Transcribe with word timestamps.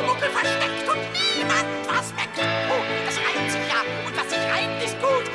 Pumuckl 0.00 0.30
versteckt 0.30 0.88
und 0.88 0.96
niemand 1.36 1.68
was 1.86 2.14
merkt. 2.14 2.38
Oh, 2.70 2.82
das 3.04 3.16
reimt 3.18 3.50
sich 3.50 3.60
ja. 3.68 3.80
Und 4.06 4.16
was 4.16 4.30
sich 4.30 4.38
reimt, 4.38 4.82
ist 4.82 4.96
gut. 4.98 5.26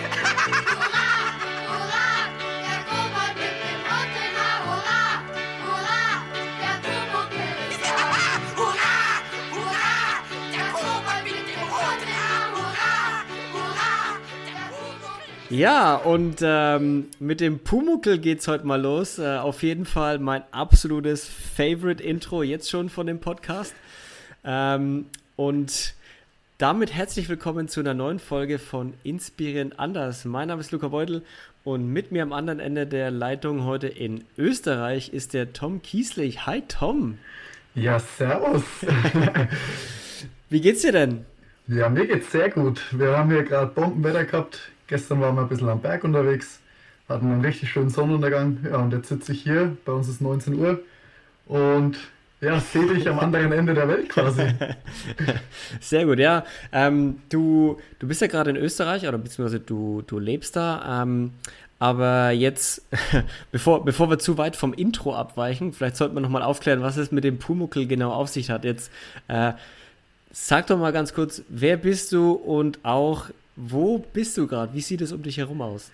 Hurra, 0.74 1.38
hurra, 1.70 2.08
der 2.66 2.82
Kobold 2.90 3.36
mit 3.38 3.54
dem 3.62 3.82
roten 3.86 4.26
Haar. 4.34 4.58
Hurra, 4.66 5.04
hurra, 5.62 6.02
der 6.50 6.76
ist 7.70 7.82
da. 7.86 7.94
hurra, 8.58 8.98
hurra, 9.54 9.94
der 10.52 10.68
Kobold 10.74 11.24
mit 11.26 11.46
dem 11.46 11.62
roten 11.70 12.12
Haar. 12.18 12.46
Hurra, 12.56 12.96
hurra, 13.54 13.94
der. 15.50 15.58
Ja, 15.58 15.96
und 15.96 16.38
ähm, 16.42 17.10
mit 17.20 17.40
dem 17.40 17.60
Pumuckel 17.60 18.18
geht's 18.18 18.48
heute 18.48 18.66
mal 18.66 18.82
los. 18.82 19.20
Äh, 19.20 19.38
auf 19.38 19.62
jeden 19.62 19.86
Fall 19.86 20.18
mein 20.18 20.42
absolutes 20.52 21.30
Favorite-Intro 21.56 22.42
jetzt 22.42 22.72
schon 22.72 22.90
von 22.90 23.06
dem 23.06 23.20
Podcast. 23.20 23.76
Ähm, 24.46 25.06
und 25.36 25.96
damit 26.60 26.94
herzlich 26.94 27.28
willkommen 27.28 27.68
zu 27.68 27.80
einer 27.80 27.94
neuen 27.94 28.20
Folge 28.20 28.60
von 28.60 28.94
Inspirierend 29.04 29.80
Anders. 29.80 30.24
Mein 30.24 30.48
Name 30.48 30.62
ist 30.62 30.72
Luca 30.72 30.90
Beutel 30.90 31.24
und 31.64 31.92
mit 31.92 32.12
mir 32.12 32.22
am 32.22 32.32
anderen 32.32 32.60
Ende 32.60 32.86
der 32.86 33.10
Leitung 33.10 33.66
heute 33.66 33.88
in 33.88 34.24
Österreich 34.38 35.10
ist 35.12 35.34
der 35.34 35.52
Tom 35.52 35.82
Kieslich. 35.82 36.46
Hi 36.46 36.62
Tom, 36.68 37.18
Ja, 37.74 38.00
servus. 38.00 38.64
wie 40.50 40.62
geht's 40.62 40.84
dir 40.84 40.92
denn? 40.92 41.26
Ja, 41.68 41.90
mir 41.90 42.06
geht's 42.06 42.32
sehr 42.32 42.50
gut. 42.52 42.82
Wir 42.92 43.18
haben 43.18 43.32
hier 43.32 43.44
gerade 43.44 43.72
Bombenwetter 43.72 44.26
gehabt. 44.26 44.60
Gestern 44.86 45.20
waren 45.22 45.36
wir 45.36 45.42
ein 45.42 45.50
bisschen 45.50 45.70
am 45.70 45.82
Berg 45.82 46.04
unterwegs, 46.04 46.60
hatten 47.10 47.32
einen 47.32 47.42
richtig 47.44 47.72
schönen 47.72 47.90
Sonnenuntergang. 47.90 48.60
Ja, 48.64 48.78
und 48.78 48.94
jetzt 48.94 49.10
sitze 49.10 49.32
ich 49.32 49.42
hier. 49.42 49.76
Bei 49.84 49.92
uns 49.92 50.08
ist 50.08 50.22
19 50.22 50.54
Uhr. 50.54 50.80
Und 51.48 51.98
ja, 52.46 52.60
sehe 52.60 52.86
dich 52.86 53.10
am 53.10 53.20
anderen 53.20 53.52
Ende 53.52 53.74
der 53.74 53.88
Welt 53.88 54.10
quasi. 54.10 54.44
Sehr 55.80 56.06
gut, 56.06 56.20
ja. 56.20 56.46
Ähm, 56.72 57.22
du, 57.30 57.80
du 58.00 58.08
bist 58.08 58.22
ja 58.22 58.28
gerade 58.28 58.52
in 58.52 58.56
Österreich 58.56 59.08
oder 59.08 59.18
beziehungsweise 59.18 59.60
du, 59.60 60.04
du 60.06 60.20
lebst 60.20 60.56
da. 60.56 61.02
Ähm, 61.02 61.32
aber 61.80 62.32
jetzt, 62.32 62.84
bevor, 63.52 63.84
bevor 63.84 64.10
wir 64.10 64.20
zu 64.20 64.38
weit 64.38 64.56
vom 64.56 64.74
Intro 64.74 65.16
abweichen, 65.16 65.74
vielleicht 65.74 65.98
sollten 65.98 66.16
wir 66.16 66.22
nochmal 66.22 66.44
aufklären, 66.44 66.82
was 66.82 66.98
es 66.98 67.12
mit 67.12 67.24
dem 67.24 67.40
Pumuckel 67.40 67.88
genau 67.88 68.12
auf 68.12 68.30
sich 68.30 68.50
hat. 68.50 68.64
Jetzt 68.64 68.92
äh, 69.28 69.54
sag 70.32 70.68
doch 70.68 70.78
mal 70.78 70.94
ganz 70.94 71.14
kurz, 71.14 71.42
wer 71.50 71.78
bist 71.78 72.12
du 72.12 72.34
und 72.34 72.80
auch, 72.84 73.26
wo 73.56 73.98
bist 74.14 74.38
du 74.38 74.48
gerade? 74.48 74.74
Wie 74.74 74.82
sieht 74.82 75.02
es 75.02 75.12
um 75.12 75.24
dich 75.24 75.38
herum 75.38 75.62
aus? 75.62 75.90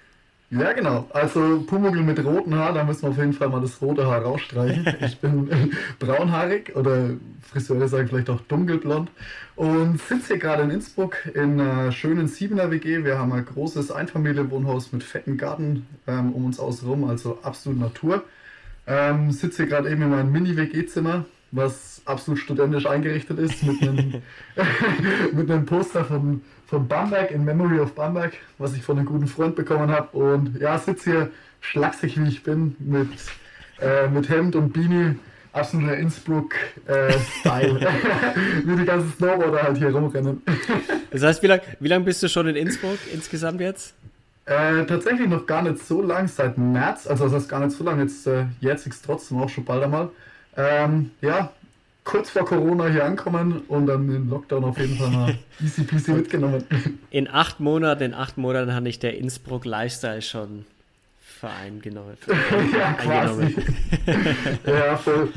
Ja, 0.51 0.73
genau. 0.73 1.07
Also 1.13 1.63
Pumuckl 1.65 2.01
mit 2.01 2.23
roten 2.25 2.53
Haar, 2.55 2.73
da 2.73 2.83
müssen 2.83 3.03
wir 3.03 3.09
auf 3.09 3.17
jeden 3.17 3.31
Fall 3.31 3.47
mal 3.47 3.61
das 3.61 3.81
rote 3.81 4.05
Haar 4.05 4.21
rausstreichen. 4.21 4.85
Ich 5.01 5.17
bin 5.19 5.49
braunhaarig 5.97 6.75
oder 6.75 7.11
Friseure 7.41 7.87
sagen 7.87 8.09
vielleicht 8.09 8.29
auch 8.29 8.41
dunkelblond 8.41 9.09
und 9.55 10.01
sitze 10.01 10.27
hier 10.27 10.39
gerade 10.39 10.63
in 10.63 10.71
Innsbruck 10.71 11.15
in 11.33 11.59
einer 11.59 11.91
schönen 11.93 12.27
Siebener 12.27 12.69
WG. 12.69 13.05
Wir 13.05 13.17
haben 13.17 13.31
ein 13.31 13.45
großes 13.45 13.91
Einfamilienwohnhaus 13.91 14.91
mit 14.91 15.03
fetten 15.03 15.37
Garten 15.37 15.87
ähm, 16.05 16.33
um 16.33 16.45
uns 16.45 16.59
außenrum, 16.59 17.05
also 17.05 17.39
absolut 17.43 17.79
Natur. 17.79 18.23
Ähm, 18.87 19.31
sitze 19.31 19.63
hier 19.63 19.67
gerade 19.67 19.89
eben 19.89 20.01
in 20.01 20.09
meinem 20.09 20.31
Mini-WG-Zimmer, 20.33 21.25
was 21.51 21.90
absolut 22.05 22.39
studentisch 22.39 22.85
eingerichtet 22.85 23.39
ist, 23.39 23.63
mit 23.63 23.81
einem, 23.81 24.21
mit 25.33 25.51
einem 25.51 25.65
Poster 25.65 26.05
von, 26.05 26.41
von 26.67 26.87
Bamberg, 26.87 27.31
in 27.31 27.43
Memory 27.43 27.79
of 27.79 27.93
Bamberg, 27.93 28.33
was 28.57 28.75
ich 28.75 28.83
von 28.83 28.97
einem 28.97 29.07
guten 29.07 29.27
Freund 29.27 29.55
bekommen 29.55 29.91
habe. 29.91 30.17
Und 30.17 30.59
ja, 30.59 30.77
sitze 30.77 31.11
hier 31.11 31.31
schlaksig 31.61 32.19
wie 32.19 32.27
ich 32.27 32.43
bin, 32.43 32.75
mit, 32.79 33.09
äh, 33.79 34.07
mit 34.07 34.29
Hemd 34.29 34.55
und 34.55 34.73
Beanie, 34.73 35.15
absoluter 35.53 35.97
Innsbruck-Style, 35.97 37.79
wie 38.65 38.75
die 38.75 38.85
ganzen 38.85 39.13
Snowboarder 39.13 39.63
halt 39.63 39.77
hier 39.77 39.91
rumrennen. 39.91 40.41
Das 41.11 41.23
heißt, 41.23 41.43
wie 41.43 41.47
lange 41.47 41.63
wie 41.81 41.89
lang 41.89 42.05
bist 42.05 42.23
du 42.23 42.29
schon 42.29 42.47
in 42.47 42.55
Innsbruck 42.55 42.97
insgesamt 43.13 43.59
jetzt? 43.59 43.93
Äh, 44.45 44.85
tatsächlich 44.85 45.27
noch 45.27 45.45
gar 45.45 45.61
nicht 45.61 45.85
so 45.85 46.01
lang, 46.01 46.29
seit 46.29 46.57
März, 46.57 47.05
also 47.05 47.25
das 47.25 47.33
heißt 47.33 47.49
gar 47.49 47.59
nicht 47.59 47.75
so 47.75 47.83
lang, 47.83 47.99
jetzt 47.99 48.25
äh, 48.27 48.45
jetzt 48.61 48.87
ist 48.87 49.03
trotzdem 49.05 49.41
auch 49.41 49.49
schon 49.49 49.65
bald 49.65 49.83
einmal. 49.83 50.09
Ähm, 50.55 51.11
ja, 51.19 51.51
kurz 52.03 52.29
vor 52.31 52.45
Corona 52.45 52.87
hier 52.87 53.05
ankommen 53.05 53.61
und 53.67 53.85
dann 53.87 54.07
den 54.07 54.29
Lockdown 54.29 54.63
auf 54.63 54.77
jeden 54.77 54.97
Fall 54.97 55.11
mal 55.11 55.37
easy 55.63 55.83
peasy 55.83 56.11
mitgenommen. 56.11 56.63
In 57.09 57.27
acht 57.27 57.59
Monaten, 57.59 58.03
in 58.03 58.13
acht 58.13 58.37
Monaten 58.37 58.73
hatte 58.73 58.89
ich 58.89 58.99
der 58.99 59.17
Innsbruck 59.17 59.65
Lifestyle 59.65 60.21
schon 60.21 60.65
vereingenommen. 61.19 62.17
ja, 62.73 62.93
quasi. 62.93 63.55
ja, 64.65 64.97
voll. 64.97 65.29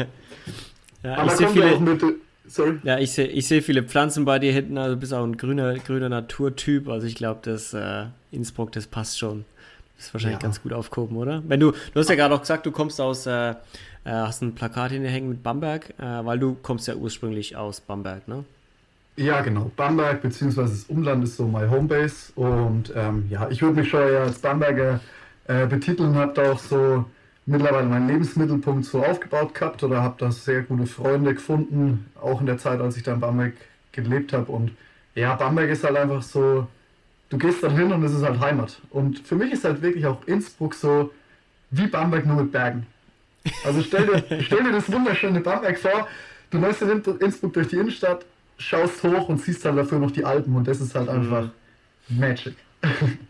Ja, 1.02 1.16
Aber 1.16 1.32
ich 1.32 1.38
sehe 1.38 1.48
viele, 1.48 1.80
mit, 1.80 2.02
sorry. 2.46 2.78
ja, 2.82 2.98
ich 2.98 3.12
sehe 3.12 3.26
ich 3.26 3.46
seh 3.46 3.60
viele 3.60 3.82
Pflanzen 3.82 4.24
bei 4.24 4.38
dir 4.38 4.52
hinten, 4.52 4.78
also 4.78 4.94
du 4.94 5.00
bist 5.00 5.12
auch 5.12 5.24
ein 5.24 5.36
grüner, 5.36 5.74
grüner 5.78 6.08
Naturtyp. 6.08 6.88
Also 6.88 7.06
ich 7.06 7.14
glaube, 7.14 7.40
das 7.42 7.74
äh, 7.74 8.06
Innsbruck, 8.32 8.72
das 8.72 8.86
passt 8.86 9.18
schon. 9.18 9.44
Ist 9.98 10.12
wahrscheinlich 10.12 10.40
Ja. 10.40 10.42
ganz 10.42 10.62
gut 10.62 10.72
aufgehoben, 10.72 11.16
oder? 11.16 11.42
Wenn 11.46 11.60
du, 11.60 11.70
du 11.70 12.00
hast 12.00 12.08
ja 12.10 12.16
gerade 12.16 12.34
auch 12.34 12.40
gesagt, 12.40 12.66
du 12.66 12.70
kommst 12.72 13.00
aus, 13.00 13.26
äh, 13.26 13.50
äh, 13.50 13.54
hast 14.04 14.42
ein 14.42 14.54
Plakat 14.54 14.92
hinterhängen 14.92 15.28
mit 15.28 15.42
Bamberg, 15.42 15.90
äh, 15.98 16.02
weil 16.24 16.38
du 16.38 16.56
kommst 16.62 16.88
ja 16.88 16.94
ursprünglich 16.94 17.56
aus 17.56 17.80
Bamberg, 17.80 18.26
ne? 18.28 18.44
Ja, 19.16 19.40
genau. 19.42 19.70
Bamberg 19.76 20.22
bzw. 20.22 20.62
das 20.62 20.84
Umland 20.88 21.22
ist 21.22 21.36
so 21.36 21.46
my 21.46 21.68
Homebase 21.68 22.32
und 22.34 22.92
ähm, 22.96 23.26
ja, 23.30 23.48
ich 23.48 23.62
würde 23.62 23.80
mich 23.80 23.88
schon 23.88 24.00
eher 24.02 24.22
als 24.22 24.40
Bamberger 24.40 24.98
äh, 25.46 25.66
betiteln, 25.66 26.16
habe 26.16 26.32
da 26.34 26.52
auch 26.52 26.58
so 26.58 27.04
mittlerweile 27.46 27.86
meinen 27.86 28.08
Lebensmittelpunkt 28.08 28.84
so 28.86 29.04
aufgebaut 29.04 29.54
gehabt 29.54 29.84
oder 29.84 30.02
habe 30.02 30.16
da 30.18 30.32
sehr 30.32 30.62
gute 30.62 30.86
Freunde 30.86 31.32
gefunden, 31.34 32.06
auch 32.20 32.40
in 32.40 32.46
der 32.46 32.58
Zeit, 32.58 32.80
als 32.80 32.96
ich 32.96 33.04
da 33.04 33.12
in 33.14 33.20
Bamberg 33.20 33.52
gelebt 33.92 34.32
habe 34.32 34.50
und 34.50 34.72
ja, 35.14 35.36
Bamberg 35.36 35.70
ist 35.70 35.84
halt 35.84 35.96
einfach 35.96 36.22
so, 36.22 36.66
du 37.30 37.38
gehst 37.38 37.62
dann 37.62 37.76
hin 37.76 37.92
und 37.92 38.02
es 38.04 38.12
ist 38.12 38.22
halt 38.22 38.40
Heimat 38.40 38.80
und 38.90 39.18
für 39.20 39.36
mich 39.36 39.52
ist 39.52 39.64
halt 39.64 39.82
wirklich 39.82 40.06
auch 40.06 40.24
Innsbruck 40.26 40.74
so 40.74 41.12
wie 41.70 41.86
Bamberg 41.86 42.26
nur 42.26 42.42
mit 42.42 42.52
Bergen. 42.52 42.86
Also 43.64 43.82
stell 43.82 44.06
dir, 44.06 44.40
stell 44.42 44.64
dir 44.64 44.72
das 44.72 44.90
wunderschöne 44.90 45.40
Bamberg 45.40 45.78
vor, 45.78 46.08
du 46.50 46.58
läufst 46.58 46.82
in 46.82 47.02
Innsbruck 47.20 47.52
durch 47.52 47.68
die 47.68 47.76
Innenstadt, 47.76 48.24
schaust 48.58 49.02
hoch 49.02 49.28
und 49.28 49.40
siehst 49.40 49.64
halt 49.64 49.76
dafür 49.76 49.98
noch 49.98 50.10
die 50.10 50.24
Alpen 50.24 50.54
und 50.54 50.68
das 50.68 50.80
ist 50.80 50.94
halt 50.94 51.08
einfach 51.08 51.48
Magic. 52.08 52.54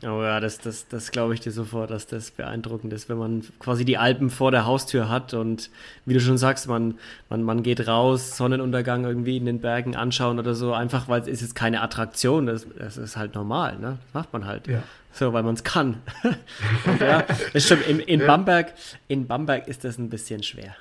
Oh 0.03 0.23
ja, 0.23 0.41
das, 0.41 0.59
das, 0.59 0.89
das 0.89 1.11
glaube 1.11 1.35
ich 1.35 1.41
dir 1.41 1.51
sofort, 1.51 1.91
dass 1.91 2.07
das 2.07 2.31
beeindruckend 2.31 2.93
ist, 2.93 3.09
wenn 3.09 3.19
man 3.19 3.43
quasi 3.59 3.85
die 3.85 3.99
Alpen 3.99 4.31
vor 4.31 4.51
der 4.51 4.67
Haustür 4.67 5.09
hat 5.09 5.35
und 5.35 5.71
wie 6.07 6.15
du 6.15 6.21
schon 6.21 6.39
sagst, 6.39 6.69
man, 6.69 6.99
man, 7.29 7.43
man 7.43 7.63
geht 7.63 7.87
raus, 7.87 8.37
Sonnenuntergang 8.37 9.05
irgendwie 9.05 9.37
in 9.37 9.47
den 9.47 9.61
Bergen 9.61 9.97
anschauen 9.97 10.39
oder 10.39 10.55
so, 10.55 10.73
einfach 10.73 11.09
weil 11.09 11.23
es 11.23 11.29
ist 11.29 11.41
jetzt 11.43 11.55
keine 11.55 11.83
Attraktion, 11.83 12.47
das, 12.47 12.67
das 12.79 12.97
ist 12.97 13.17
halt 13.17 13.35
normal, 13.35 13.79
ne? 13.79 13.99
Das 14.05 14.15
macht 14.15 14.33
man 14.33 14.45
halt. 14.47 14.67
Ja. 14.67 14.83
So, 15.13 15.33
weil 15.33 15.45
man 15.45 15.55
es 15.55 15.63
kann. 15.63 16.03
ja, 17.01 17.25
das 17.53 17.65
stimmt, 17.65 17.87
in, 17.87 18.01
in. 18.01 18.27
Bamberg, 18.27 18.73
in 19.07 19.29
Bamberg 19.29 19.69
ist 19.69 19.85
das 19.85 19.97
ein 19.97 20.11
bisschen 20.11 20.43
schwer. 20.43 20.75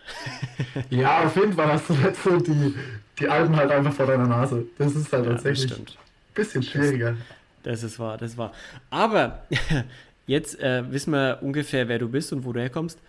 Ja, 0.90 1.26
auf 1.26 1.36
jeden 1.36 1.54
Fall 1.54 1.72
hast 1.72 1.88
du 1.88 1.94
jetzt 1.94 2.24
so 2.24 2.40
die, 2.40 2.74
die 3.20 3.30
Alpen 3.30 3.56
halt 3.56 3.70
einfach 3.70 3.94
vor 3.94 4.08
deiner 4.08 4.26
Nase. 4.26 4.66
Das 4.80 4.96
ist 4.96 5.14
halt 5.14 5.26
Ja, 5.26 5.34
tatsächlich 5.34 5.72
ein 5.78 5.86
bisschen 6.34 6.64
schwieriger. 6.64 7.12
Das 7.12 7.20
ist 7.66 8.00
wahr, 8.00 8.18
das 8.18 8.32
ist 8.32 8.38
wahr. 8.38 8.52
Aber 8.90 9.44
jetzt 10.28 10.60
äh, 10.60 10.84
wissen 10.92 11.12
wir 11.12 11.40
ungefähr, 11.42 11.88
wer 11.88 12.00
du 12.00 12.10
bist 12.10 12.34
und 12.34 12.44
wo 12.44 12.52
du 12.52 12.60
herkommst. 12.60 13.00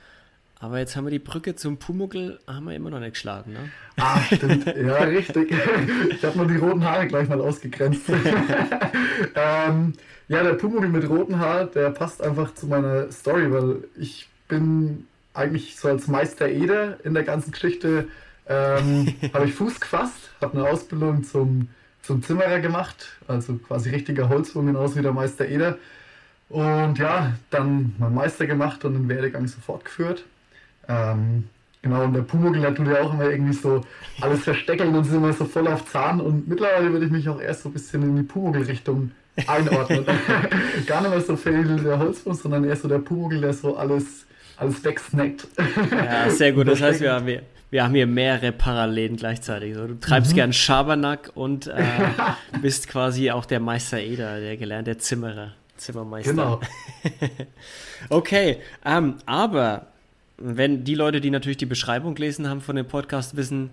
Aber 0.60 0.78
jetzt 0.78 0.96
haben 0.96 1.04
wir 1.04 1.10
die 1.10 1.18
Brücke 1.18 1.56
zum 1.56 1.76
Pumuckl 1.76 2.38
haben 2.46 2.66
wir 2.66 2.74
immer 2.74 2.88
noch 2.88 3.00
nicht 3.00 3.14
geschlagen, 3.14 3.52
ne? 3.52 3.70
Ah, 3.96 4.18
stimmt. 4.20 4.64
Ja, 4.76 4.96
richtig. 5.02 5.52
Ich 6.10 6.24
habe 6.24 6.38
nur 6.38 6.46
die 6.46 6.56
roten 6.56 6.82
Haare 6.82 7.06
gleich 7.06 7.28
mal 7.28 7.40
ausgegrenzt. 7.40 8.08
ähm, 9.34 9.92
ja, 10.28 10.42
der 10.42 10.54
Pumuckl 10.54 10.88
mit 10.88 11.06
roten 11.08 11.38
Haar, 11.38 11.66
der 11.66 11.90
passt 11.90 12.22
einfach 12.22 12.54
zu 12.54 12.66
meiner 12.66 13.12
Story, 13.12 13.52
weil 13.52 13.84
ich 13.98 14.28
bin 14.48 15.06
eigentlich 15.34 15.76
so 15.76 15.88
als 15.88 16.08
Meister 16.08 16.48
Eder 16.48 17.04
in 17.04 17.12
der 17.12 17.24
ganzen 17.24 17.50
Geschichte, 17.50 18.08
ähm, 18.48 19.14
habe 19.34 19.46
ich 19.46 19.54
Fuß 19.54 19.80
gefasst, 19.80 20.30
habe 20.40 20.58
eine 20.58 20.68
Ausbildung 20.68 21.24
zum, 21.24 21.68
zum 22.06 22.22
Zimmerer 22.22 22.60
gemacht, 22.60 23.16
also 23.26 23.54
quasi 23.54 23.90
richtiger 23.90 24.28
Holzwurm, 24.28 24.66
genauso 24.66 24.96
wie 24.96 25.02
der 25.02 25.12
Meister 25.12 25.46
Eder. 25.46 25.78
Und 26.48 26.98
ja, 26.98 27.32
dann 27.50 27.94
meinen 27.98 28.14
Meister 28.14 28.46
gemacht 28.46 28.84
und 28.84 28.94
den 28.94 29.08
Werdegang 29.08 29.46
so 29.46 29.60
fortgeführt. 29.60 30.24
Ähm, 30.88 31.44
genau, 31.82 32.04
und 32.04 32.12
der 32.12 32.22
Pumuckl, 32.22 32.60
der 32.60 32.74
tut 32.74 32.86
ja 32.88 33.00
auch 33.00 33.14
immer 33.14 33.30
irgendwie 33.30 33.54
so 33.54 33.80
alles 34.20 34.44
versteckeln 34.44 34.94
und 34.94 35.06
ist 35.06 35.12
immer 35.12 35.32
so 35.32 35.46
voll 35.46 35.66
auf 35.66 35.90
Zahn. 35.90 36.20
Und 36.20 36.46
mittlerweile 36.46 36.92
würde 36.92 37.06
ich 37.06 37.12
mich 37.12 37.28
auch 37.28 37.40
erst 37.40 37.62
so 37.62 37.70
ein 37.70 37.72
bisschen 37.72 38.02
in 38.02 38.16
die 38.16 38.22
Pumuckl-Richtung 38.22 39.12
einordnen. 39.46 40.04
Gar 40.86 41.00
nicht 41.00 41.10
mehr 41.10 41.20
so 41.22 41.36
viel 41.36 41.76
der 41.76 41.98
Holzfuß, 41.98 42.42
sondern 42.42 42.64
eher 42.64 42.76
so 42.76 42.88
der 42.88 42.98
Pumuckl, 42.98 43.40
der 43.40 43.54
so 43.54 43.76
alles, 43.76 44.26
alles 44.58 44.84
wegsnackt. 44.84 45.48
Ja, 45.90 46.28
sehr 46.28 46.52
gut. 46.52 46.68
Das 46.68 46.82
heißt, 46.82 47.00
wir 47.00 47.12
haben 47.12 47.26
hier, 47.26 47.42
wir 47.74 47.82
haben 47.82 47.96
hier 47.96 48.06
mehrere 48.06 48.52
Parallelen 48.52 49.16
gleichzeitig. 49.16 49.74
So, 49.74 49.88
du 49.88 49.98
treibst 49.98 50.32
gern 50.32 50.52
Schabernack 50.52 51.32
und 51.34 51.66
äh, 51.66 51.84
bist 52.62 52.86
quasi 52.86 53.32
auch 53.32 53.46
der 53.46 53.58
Meister 53.58 53.98
Eder, 53.98 54.38
der 54.38 54.56
gelernte 54.56 54.96
Zimmerer, 54.96 55.54
Zimmermeister. 55.76 56.30
Genau. 56.30 56.60
Okay, 58.10 58.58
ähm, 58.84 59.16
aber 59.26 59.86
wenn 60.36 60.84
die 60.84 60.94
Leute, 60.94 61.20
die 61.20 61.30
natürlich 61.30 61.56
die 61.56 61.66
Beschreibung 61.66 62.14
gelesen 62.14 62.48
haben 62.48 62.60
von 62.60 62.76
dem 62.76 62.86
Podcast, 62.86 63.36
wissen, 63.36 63.70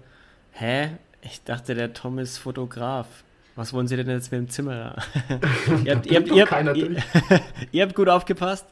hä, 0.54 0.92
Ich 1.22 1.44
dachte, 1.44 1.76
der 1.76 1.94
Tom 1.94 2.18
ist 2.18 2.40
Fotograf. 2.40 3.06
Was 3.56 3.72
wollen 3.72 3.88
Sie 3.88 3.98
denn 3.98 4.10
jetzt 4.10 4.32
mit 4.32 4.40
dem 4.40 4.50
Zimmer? 4.50 4.96
ihr, 5.86 5.96
habt, 5.96 6.08
ihr, 6.08 6.18
habt, 6.18 6.32
ihr, 6.32 6.50
habt, 6.50 6.78
ihr, 7.72 7.84
habt, 7.84 7.94
gut 7.94 8.10
aufgepasst. 8.10 8.66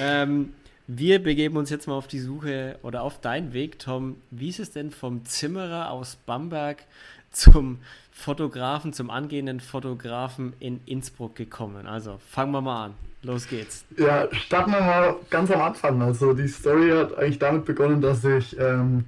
Ähm, 0.00 0.54
wir 0.86 1.22
begeben 1.22 1.56
uns 1.56 1.70
jetzt 1.70 1.88
mal 1.88 1.94
auf 1.94 2.06
die 2.06 2.20
Suche 2.20 2.78
oder 2.82 3.02
auf 3.02 3.20
deinen 3.20 3.52
Weg, 3.52 3.78
Tom. 3.78 4.16
Wie 4.30 4.48
ist 4.48 4.60
es 4.60 4.70
denn 4.70 4.90
vom 4.90 5.24
Zimmerer 5.24 5.90
aus 5.90 6.16
Bamberg 6.26 6.84
zum 7.32 7.78
Fotografen, 8.12 8.92
zum 8.92 9.10
angehenden 9.10 9.60
Fotografen 9.60 10.52
in 10.60 10.80
Innsbruck 10.86 11.34
gekommen? 11.34 11.86
Also 11.86 12.18
fangen 12.30 12.52
wir 12.52 12.60
mal 12.60 12.86
an. 12.86 12.94
Los 13.22 13.48
geht's. 13.48 13.84
Ja, 13.96 14.28
starten 14.32 14.70
wir 14.70 14.80
mal 14.80 15.16
ganz 15.30 15.50
am 15.50 15.60
Anfang. 15.60 16.00
Also 16.02 16.32
die 16.32 16.46
Story 16.46 16.90
hat 16.90 17.18
eigentlich 17.18 17.40
damit 17.40 17.64
begonnen, 17.64 18.00
dass 18.00 18.22
ich 18.24 18.56
ähm, 18.58 19.04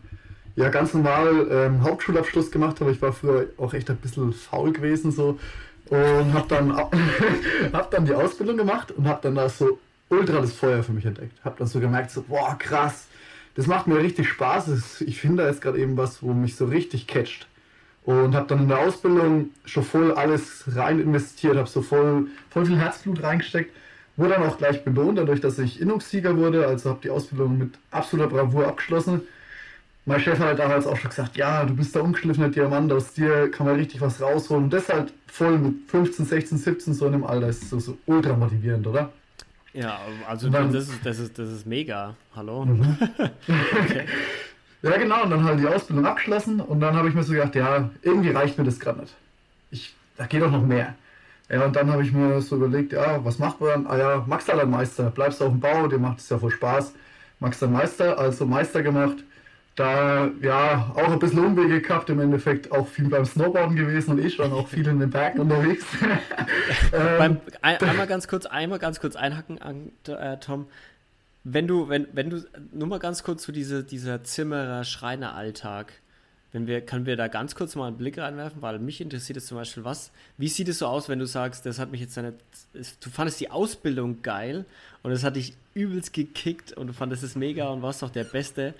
ja 0.56 0.70
ganz 0.70 0.92
normal 0.94 1.46
ähm, 1.48 1.82
Hauptschulabschluss 1.82 2.50
gemacht 2.50 2.80
habe. 2.80 2.90
Ich 2.90 3.00
war 3.00 3.12
früher 3.12 3.46
auch 3.56 3.72
echt 3.74 3.88
ein 3.88 3.96
bisschen 3.98 4.32
faul 4.32 4.72
gewesen 4.72 5.12
so 5.12 5.38
und 5.90 6.34
habe 6.34 6.48
dann, 6.48 6.76
hab 7.72 7.90
dann 7.92 8.04
die 8.04 8.14
Ausbildung 8.14 8.56
gemacht 8.56 8.90
und 8.90 9.06
habe 9.06 9.20
dann 9.22 9.36
da 9.36 9.48
so 9.48 9.78
ultra 10.08 10.40
das 10.40 10.52
Feuer 10.52 10.82
für 10.82 10.92
mich 10.92 11.04
entdeckt. 11.04 11.32
Habe 11.44 11.56
dann 11.58 11.66
so 11.66 11.80
gemerkt, 11.80 12.10
so 12.10 12.22
boah 12.22 12.56
krass, 12.58 13.06
das 13.54 13.66
macht 13.66 13.86
mir 13.86 13.98
richtig 13.98 14.28
Spaß. 14.28 15.00
Ich 15.02 15.20
finde 15.20 15.42
da 15.42 15.48
jetzt 15.48 15.60
gerade 15.60 15.78
eben 15.78 15.96
was, 15.96 16.22
wo 16.22 16.32
mich 16.32 16.56
so 16.56 16.66
richtig 16.66 17.06
catcht. 17.06 17.46
Und 18.04 18.34
habe 18.34 18.46
dann 18.46 18.60
in 18.60 18.68
der 18.68 18.78
Ausbildung 18.78 19.50
schon 19.64 19.84
voll 19.84 20.12
alles 20.12 20.64
rein 20.74 20.98
investiert, 20.98 21.56
habe 21.56 21.68
so 21.68 21.82
voll, 21.82 22.28
voll 22.48 22.64
viel 22.64 22.78
Herzblut 22.78 23.22
reingesteckt 23.22 23.70
Wurde 24.18 24.30
dann 24.30 24.42
auch 24.42 24.58
gleich 24.58 24.82
belohnt, 24.82 25.16
dadurch, 25.16 25.40
dass 25.40 25.60
ich 25.60 25.80
Innungssieger 25.80 26.36
wurde, 26.36 26.66
also 26.66 26.90
habe 26.90 26.98
die 27.00 27.08
Ausbildung 27.08 27.56
mit 27.56 27.78
absoluter 27.92 28.28
Bravour 28.28 28.66
abgeschlossen. 28.66 29.20
Mein 30.06 30.18
Chef 30.18 30.40
hat 30.40 30.58
damals 30.58 30.88
auch 30.88 30.96
schon 30.96 31.10
gesagt, 31.10 31.36
ja, 31.36 31.64
du 31.64 31.76
bist 31.76 31.94
der 31.94 32.02
ungeschliffene 32.02 32.50
Diamant, 32.50 32.92
aus 32.92 33.12
dir 33.12 33.48
kann 33.48 33.66
man 33.66 33.76
richtig 33.76 34.00
was 34.00 34.20
rausholen. 34.20 34.64
Und 34.64 34.72
das 34.72 34.88
halt 34.88 35.12
voll 35.28 35.56
mit 35.58 35.88
15, 35.88 36.26
16, 36.26 36.58
17 36.58 36.94
so 36.94 37.06
in 37.06 37.12
dem 37.12 37.24
Alter 37.24 37.48
ist 37.48 37.70
so, 37.70 37.78
so 37.78 37.96
ultra 38.06 38.34
motivierend, 38.34 38.88
oder? 38.88 39.12
Ja, 39.74 40.00
also 40.26 40.48
dann, 40.48 40.72
das, 40.72 40.88
ist, 40.88 41.04
das, 41.04 41.18
ist, 41.18 41.38
das 41.38 41.50
ist 41.50 41.66
mega. 41.66 42.14
Hallo? 42.34 42.64
Mhm. 42.64 42.96
okay. 43.84 44.06
Ja, 44.82 44.96
genau, 44.96 45.24
und 45.24 45.30
dann 45.30 45.44
halt 45.44 45.58
die 45.58 45.66
Ausbildung 45.66 46.06
abgeschlossen 46.06 46.60
und 46.60 46.80
dann 46.80 46.94
habe 46.96 47.08
ich 47.08 47.14
mir 47.14 47.22
so 47.22 47.32
gedacht, 47.32 47.54
ja, 47.54 47.90
irgendwie 48.02 48.30
reicht 48.30 48.56
mir 48.58 48.64
das 48.64 48.78
gerade 48.78 49.00
nicht. 49.00 49.14
Ich, 49.70 49.94
da 50.16 50.26
geht 50.26 50.40
doch 50.40 50.50
noch 50.50 50.62
mehr. 50.62 50.94
Ja, 51.48 51.64
und 51.64 51.74
dann 51.74 51.90
habe 51.90 52.02
ich 52.02 52.12
mir 52.12 52.40
so 52.40 52.56
überlegt, 52.56 52.92
ja, 52.92 53.24
was 53.24 53.38
macht 53.38 53.60
man? 53.60 53.86
Ah 53.86 53.96
ja, 53.96 54.24
Max 54.26 54.46
halt 54.48 54.68
Meister, 54.68 55.10
bleibst 55.10 55.42
auf 55.42 55.50
dem 55.50 55.60
Bau, 55.60 55.88
dir 55.88 55.98
macht 55.98 56.18
es 56.18 56.28
ja 56.28 56.38
voll 56.38 56.50
Spaß. 56.50 56.92
Max 57.40 57.58
dann 57.58 57.72
Meister, 57.72 58.18
also 58.18 58.46
Meister 58.46 58.82
gemacht. 58.82 59.16
Da, 59.78 60.28
ja, 60.42 60.92
auch 60.96 61.12
ein 61.12 61.20
bisschen 61.20 61.38
Umwege 61.38 61.80
gehabt, 61.80 62.10
im 62.10 62.18
Endeffekt 62.18 62.72
auch 62.72 62.88
viel 62.88 63.08
beim 63.08 63.24
Snowboarden 63.24 63.76
gewesen 63.76 64.10
und 64.10 64.18
ich 64.18 64.34
schon 64.34 64.52
auch 64.52 64.66
viel 64.66 64.84
in 64.88 64.98
den 64.98 65.10
Bergen 65.10 65.38
unterwegs. 65.38 65.86
ähm, 66.92 67.38
ein, 67.62 67.80
einmal 67.80 68.08
ganz 68.08 68.26
kurz, 68.26 68.44
einmal 68.46 68.80
ganz 68.80 68.98
kurz 68.98 69.14
einhacken, 69.14 69.62
an, 69.62 69.92
äh, 70.08 70.36
Tom. 70.38 70.66
Wenn 71.44 71.68
du, 71.68 71.88
wenn, 71.88 72.08
wenn 72.12 72.28
du, 72.28 72.44
nur 72.72 72.88
mal 72.88 72.98
ganz 72.98 73.22
kurz 73.22 73.44
zu 73.44 73.52
diese, 73.52 73.84
dieser 73.84 74.24
Zimmerer-Schreiner-Alltag 74.24 75.92
wenn 76.52 76.66
wir, 76.66 76.80
können 76.80 77.04
wir 77.04 77.16
da 77.16 77.28
ganz 77.28 77.54
kurz 77.54 77.76
mal 77.76 77.88
einen 77.88 77.98
Blick 77.98 78.16
reinwerfen, 78.16 78.62
weil 78.62 78.78
mich 78.78 79.00
interessiert 79.00 79.36
es 79.36 79.46
zum 79.46 79.58
Beispiel, 79.58 79.84
was, 79.84 80.10
wie 80.38 80.48
sieht 80.48 80.68
es 80.68 80.78
so 80.78 80.86
aus, 80.86 81.08
wenn 81.08 81.18
du 81.18 81.26
sagst, 81.26 81.66
das 81.66 81.78
hat 81.78 81.90
mich 81.90 82.00
jetzt 82.00 82.16
eine, 82.16 82.32
du 82.72 83.10
fandest 83.10 83.40
die 83.40 83.50
Ausbildung 83.50 84.22
geil 84.22 84.64
und 85.02 85.10
das 85.10 85.24
hat 85.24 85.36
dich 85.36 85.52
übelst 85.74 86.14
gekickt 86.14 86.72
und 86.72 86.86
du 86.86 86.92
fandest 86.94 87.22
es 87.22 87.36
mega 87.36 87.68
und 87.68 87.82
warst 87.82 88.02
doch 88.02 88.10
der 88.10 88.24
Beste, 88.24 88.74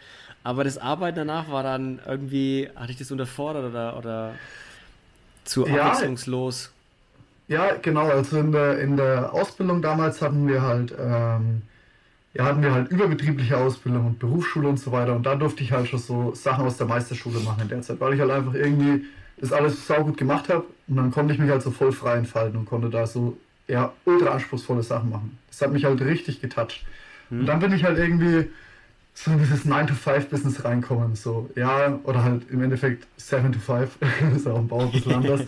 aber 0.44 0.64
das 0.64 0.79
Arbeiten 0.79 1.17
danach 1.17 1.50
war 1.50 1.62
dann 1.62 2.00
irgendwie, 2.06 2.69
hatte 2.76 2.93
ich 2.93 2.99
das 2.99 3.11
unterfordert 3.11 3.64
oder, 3.64 3.96
oder 3.96 4.35
zu 5.44 5.67
abwechslungslos? 5.67 6.73
Ja, 7.49 7.75
genau, 7.81 8.08
also 8.08 8.38
in 8.38 8.52
der, 8.52 8.79
in 8.79 8.96
der 8.96 9.32
Ausbildung 9.32 9.81
damals 9.81 10.20
hatten 10.20 10.46
wir 10.46 10.62
halt, 10.62 10.94
ähm, 10.99 11.62
ja, 12.35 12.44
hatten 12.44 12.62
wir 12.62 12.73
halt 12.73 12.90
überbetriebliche 12.90 13.56
Ausbildung 13.56 14.06
und 14.06 14.19
Berufsschule 14.19 14.69
und 14.69 14.79
so 14.79 14.93
weiter. 14.93 15.17
Und 15.17 15.25
da 15.25 15.35
durfte 15.35 15.62
ich 15.62 15.73
halt 15.73 15.88
schon 15.88 15.99
so 15.99 16.35
Sachen 16.35 16.67
aus 16.67 16.76
der 16.76 16.87
Meisterschule 16.87 17.41
machen 17.41 17.62
in 17.62 17.69
der 17.69 17.81
Zeit, 17.81 18.00
weil 18.00 18.14
ich 18.14 18.20
halt 18.20 18.31
einfach 18.31 18.55
irgendwie 18.55 19.06
das 19.41 19.52
alles 19.52 19.87
saugut 19.87 20.19
gemacht 20.19 20.50
habe. 20.50 20.64
Und 20.88 20.96
dann 20.96 21.11
konnte 21.11 21.32
ich 21.32 21.41
mich 21.41 21.50
halt 21.50 21.62
so 21.62 21.70
voll 21.70 21.93
frei 21.93 22.17
entfalten 22.17 22.58
und 22.58 22.67
konnte 22.67 22.91
da 22.91 23.06
so 23.06 23.38
ja, 23.67 23.93
ultra 24.05 24.31
anspruchsvolle 24.31 24.82
Sachen 24.82 25.11
machen. 25.11 25.38
Das 25.49 25.62
hat 25.62 25.73
mich 25.73 25.84
halt 25.84 26.00
richtig 26.02 26.41
getoucht. 26.41 26.84
Mhm. 27.31 27.41
Und 27.41 27.46
dann 27.46 27.61
bin 27.61 27.73
ich 27.73 27.84
halt 27.84 27.99
irgendwie 27.99 28.50
so 29.25 29.32
in 29.32 29.38
dieses 29.38 29.67
9-to-5-Business 29.67 30.65
reinkommen. 30.65 31.17
So, 31.17 31.50
ja, 31.56 31.99
oder 32.05 32.23
halt 32.23 32.49
im 32.50 32.62
Endeffekt 32.62 33.06
7-to-5. 33.19 33.88
ist 34.37 34.47
auch 34.47 34.59
im 34.59 34.69
Bau 34.69 34.81
ein 34.81 34.93
bisschen 34.93 35.12
anders. 35.12 35.41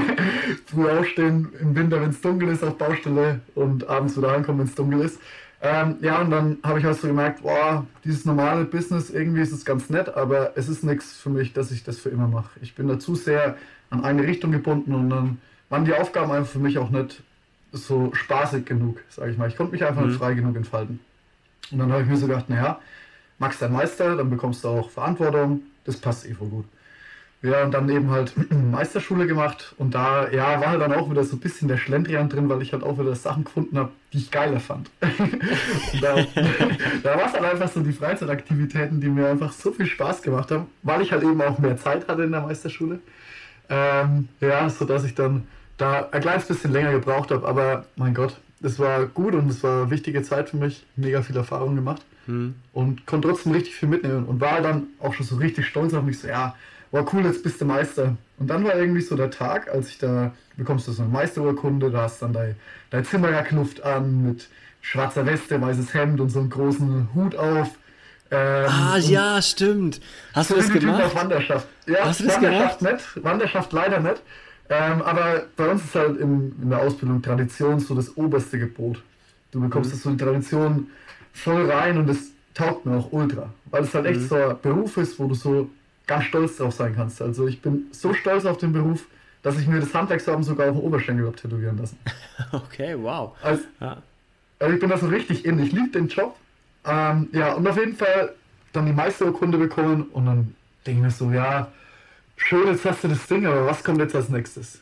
Früh 0.66 0.90
aufstehen 0.90 1.48
im 1.58 1.74
Winter, 1.74 2.02
wenn 2.02 2.10
es 2.10 2.20
dunkel 2.20 2.48
ist 2.50 2.62
auf 2.62 2.76
Baustelle 2.76 3.40
und 3.54 3.88
abends 3.88 4.16
wieder 4.16 4.28
reinkommen, 4.28 4.60
wenn 4.60 4.66
es 4.66 4.74
dunkel 4.74 5.00
ist. 5.00 5.18
Ähm, 5.62 5.96
ja, 6.02 6.20
und 6.20 6.30
dann 6.30 6.58
habe 6.62 6.78
ich 6.78 6.84
halt 6.84 7.00
so 7.00 7.08
gemerkt, 7.08 7.42
boah, 7.42 7.86
dieses 8.04 8.26
normale 8.26 8.64
Business, 8.64 9.10
irgendwie 9.10 9.40
ist 9.40 9.52
es 9.52 9.64
ganz 9.64 9.88
nett, 9.88 10.14
aber 10.14 10.52
es 10.56 10.68
ist 10.68 10.84
nichts 10.84 11.16
für 11.16 11.30
mich, 11.30 11.54
dass 11.54 11.70
ich 11.70 11.82
das 11.82 11.98
für 11.98 12.10
immer 12.10 12.28
mache. 12.28 12.50
Ich 12.60 12.74
bin 12.74 12.88
da 12.88 12.98
zu 12.98 13.14
sehr 13.14 13.56
an 13.90 14.04
eine 14.04 14.22
Richtung 14.22 14.52
gebunden 14.52 14.94
und 14.94 15.08
dann 15.08 15.38
waren 15.70 15.86
die 15.86 15.94
Aufgaben 15.94 16.30
einfach 16.30 16.52
für 16.52 16.60
mich 16.60 16.76
auch 16.78 16.90
nicht 16.90 17.22
so 17.72 18.12
spaßig 18.12 18.66
genug, 18.66 19.00
sage 19.08 19.32
ich 19.32 19.38
mal. 19.38 19.48
Ich 19.48 19.56
konnte 19.56 19.72
mich 19.72 19.84
einfach 19.84 20.02
mhm. 20.02 20.08
nicht 20.08 20.18
frei 20.18 20.34
genug 20.34 20.56
entfalten. 20.56 21.00
Und 21.70 21.78
dann 21.78 21.92
habe 21.92 22.02
ich 22.02 22.08
mir 22.08 22.16
so 22.16 22.26
gedacht, 22.26 22.48
naja, 22.48 22.80
magst 23.38 23.62
dein 23.62 23.72
Meister, 23.72 24.16
dann 24.16 24.30
bekommst 24.30 24.64
du 24.64 24.68
auch 24.68 24.90
Verantwortung, 24.90 25.62
das 25.84 25.96
passt 25.96 26.26
eh 26.26 26.34
voll 26.34 26.48
gut. 26.48 26.64
Ja, 27.40 27.62
und 27.62 27.72
dann 27.72 27.88
eben 27.88 28.10
halt 28.10 28.32
Meisterschule 28.50 29.26
gemacht 29.26 29.74
und 29.78 29.94
da, 29.94 30.28
ja, 30.28 30.60
war 30.60 30.70
halt 30.70 30.80
dann 30.80 30.92
auch 30.92 31.08
wieder 31.08 31.22
so 31.22 31.36
ein 31.36 31.40
bisschen 31.40 31.68
der 31.68 31.76
Schlendrian 31.76 32.28
drin, 32.28 32.48
weil 32.48 32.62
ich 32.62 32.72
halt 32.72 32.82
auch 32.82 32.98
wieder 32.98 33.14
Sachen 33.14 33.44
gefunden 33.44 33.78
habe, 33.78 33.92
die 34.12 34.18
ich 34.18 34.30
geiler 34.32 34.58
fand. 34.58 34.90
da 35.00 36.16
da 37.04 37.16
war 37.16 37.26
es 37.26 37.32
halt 37.32 37.44
einfach 37.44 37.70
so 37.70 37.80
die 37.80 37.92
Freizeitaktivitäten, 37.92 39.00
die 39.00 39.08
mir 39.08 39.28
einfach 39.28 39.52
so 39.52 39.70
viel 39.70 39.86
Spaß 39.86 40.22
gemacht 40.22 40.50
haben, 40.50 40.66
weil 40.82 41.00
ich 41.00 41.12
halt 41.12 41.22
eben 41.22 41.40
auch 41.40 41.58
mehr 41.60 41.76
Zeit 41.76 42.08
hatte 42.08 42.24
in 42.24 42.32
der 42.32 42.40
Meisterschule. 42.40 42.98
Ähm, 43.68 44.28
ja, 44.40 44.68
so 44.68 44.84
dass 44.84 45.04
ich 45.04 45.14
dann 45.14 45.46
da 45.76 46.08
ein 46.10 46.20
kleines 46.20 46.46
bisschen 46.46 46.72
länger 46.72 46.90
gebraucht 46.90 47.30
habe, 47.30 47.46
aber 47.46 47.84
mein 47.94 48.14
Gott, 48.14 48.36
es 48.62 48.78
war 48.78 49.06
gut 49.06 49.34
und 49.34 49.48
es 49.48 49.62
war 49.62 49.82
eine 49.82 49.90
wichtige 49.90 50.22
Zeit 50.22 50.50
für 50.50 50.56
mich, 50.56 50.84
mega 50.96 51.22
viel 51.22 51.36
Erfahrung 51.36 51.76
gemacht 51.76 52.02
hm. 52.26 52.54
und 52.72 53.06
konnte 53.06 53.28
trotzdem 53.28 53.52
richtig 53.52 53.74
viel 53.74 53.88
mitnehmen 53.88 54.24
und 54.24 54.40
war 54.40 54.60
dann 54.60 54.88
auch 55.00 55.14
schon 55.14 55.26
so 55.26 55.36
richtig 55.36 55.66
stolz 55.66 55.94
auf 55.94 56.02
mich, 56.02 56.18
so 56.18 56.28
ja, 56.28 56.54
war 56.90 57.06
cool, 57.12 57.24
jetzt 57.24 57.42
bist 57.42 57.60
du 57.60 57.64
Meister. 57.64 58.16
Und 58.38 58.48
dann 58.48 58.64
war 58.64 58.74
irgendwie 58.74 59.02
so 59.02 59.16
der 59.16 59.30
Tag, 59.30 59.68
als 59.68 59.88
ich 59.90 59.98
da, 59.98 60.32
bekommst 60.56 60.88
du 60.88 60.92
so 60.92 61.02
eine 61.02 61.12
Meisterurkunde, 61.12 61.90
da 61.90 62.02
hast 62.02 62.22
dann 62.22 62.32
dein, 62.32 62.56
dein 62.90 63.04
Zimmererknuft 63.04 63.82
an 63.82 64.22
mit 64.22 64.48
schwarzer 64.80 65.26
Weste, 65.26 65.60
weißes 65.60 65.92
Hemd 65.94 66.20
und 66.20 66.30
so 66.30 66.40
einen 66.40 66.50
großen 66.50 67.08
Hut 67.14 67.36
auf. 67.36 67.70
Ähm, 68.30 68.66
ah, 68.68 68.98
ja, 68.98 69.40
stimmt. 69.40 70.00
Hast 70.34 70.50
du 70.50 70.56
das 70.56 70.70
gemacht? 70.70 71.02
Auf 71.02 71.14
Wanderschaft. 71.14 71.66
Ja, 71.86 72.04
Hast 72.04 72.20
du 72.20 72.26
das 72.26 72.36
Wanderschaft 72.36 72.78
gemacht? 72.78 73.14
nicht, 73.14 73.24
Wanderschaft 73.24 73.72
leider 73.72 74.00
nicht. 74.00 74.22
Ähm, 74.70 75.02
aber 75.02 75.46
bei 75.56 75.68
uns 75.70 75.84
ist 75.84 75.94
halt 75.94 76.18
in, 76.18 76.54
in, 76.60 76.70
der 76.70 76.80
Ausbildung 76.80 77.22
Tradition 77.22 77.80
so 77.80 77.94
das 77.94 78.16
oberste 78.16 78.58
Gebot. 78.58 79.02
Du 79.50 79.60
bekommst 79.60 79.90
mhm. 79.90 79.94
das 79.94 80.02
so 80.02 80.10
in 80.10 80.18
Tradition 80.18 80.90
voll 81.32 81.70
rein 81.70 81.96
und 81.96 82.06
das 82.06 82.18
taugt 82.54 82.84
mir 82.84 82.96
auch 82.96 83.12
ultra. 83.12 83.52
Weil 83.66 83.84
es 83.84 83.94
halt 83.94 84.06
echt 84.06 84.20
mhm. 84.20 84.28
so 84.28 84.34
ein 84.34 84.56
Beruf 84.60 84.96
ist, 84.98 85.18
wo 85.18 85.26
du 85.26 85.34
so 85.34 85.70
ganz 86.06 86.24
stolz 86.24 86.56
drauf 86.56 86.74
sein 86.74 86.94
kannst. 86.94 87.22
Also 87.22 87.46
ich 87.46 87.62
bin 87.62 87.86
so 87.92 88.12
stolz 88.12 88.44
auf 88.44 88.58
den 88.58 88.72
Beruf, 88.72 89.06
dass 89.42 89.58
ich 89.58 89.66
mir 89.66 89.80
das 89.80 89.94
Handwerkswappen 89.94 90.42
sogar 90.42 90.68
auf 90.68 90.76
den 90.76 90.84
Oberschenkel 90.84 91.26
habe 91.26 91.36
tätowieren 91.36 91.78
lassen. 91.78 91.98
Okay, 92.52 92.96
wow. 92.96 93.36
Also, 93.42 93.64
ja. 93.80 94.00
also 94.58 94.74
ich 94.74 94.80
bin 94.80 94.88
da 94.88 94.96
so 94.96 95.06
richtig 95.08 95.44
in. 95.44 95.58
Ich 95.58 95.72
liebe 95.72 95.88
den 95.88 96.08
Job. 96.08 96.36
Ähm, 96.86 97.28
ja, 97.32 97.54
und 97.54 97.66
auf 97.66 97.76
jeden 97.76 97.96
Fall 97.96 98.32
dann 98.72 98.86
die 98.86 98.92
Meisterurkunde 98.92 99.58
bekommen 99.58 100.04
und 100.12 100.26
dann 100.26 100.54
denke 100.86 101.00
ich 101.00 101.04
mir 101.04 101.10
so, 101.10 101.30
ja, 101.30 101.70
schön, 102.38 102.66
jetzt 102.68 102.84
hast 102.84 103.04
du 103.04 103.08
das 103.08 103.26
Ding, 103.26 103.46
aber 103.46 103.66
was 103.66 103.84
kommt 103.84 103.98
jetzt 104.00 104.14
als 104.14 104.28
nächstes? 104.28 104.80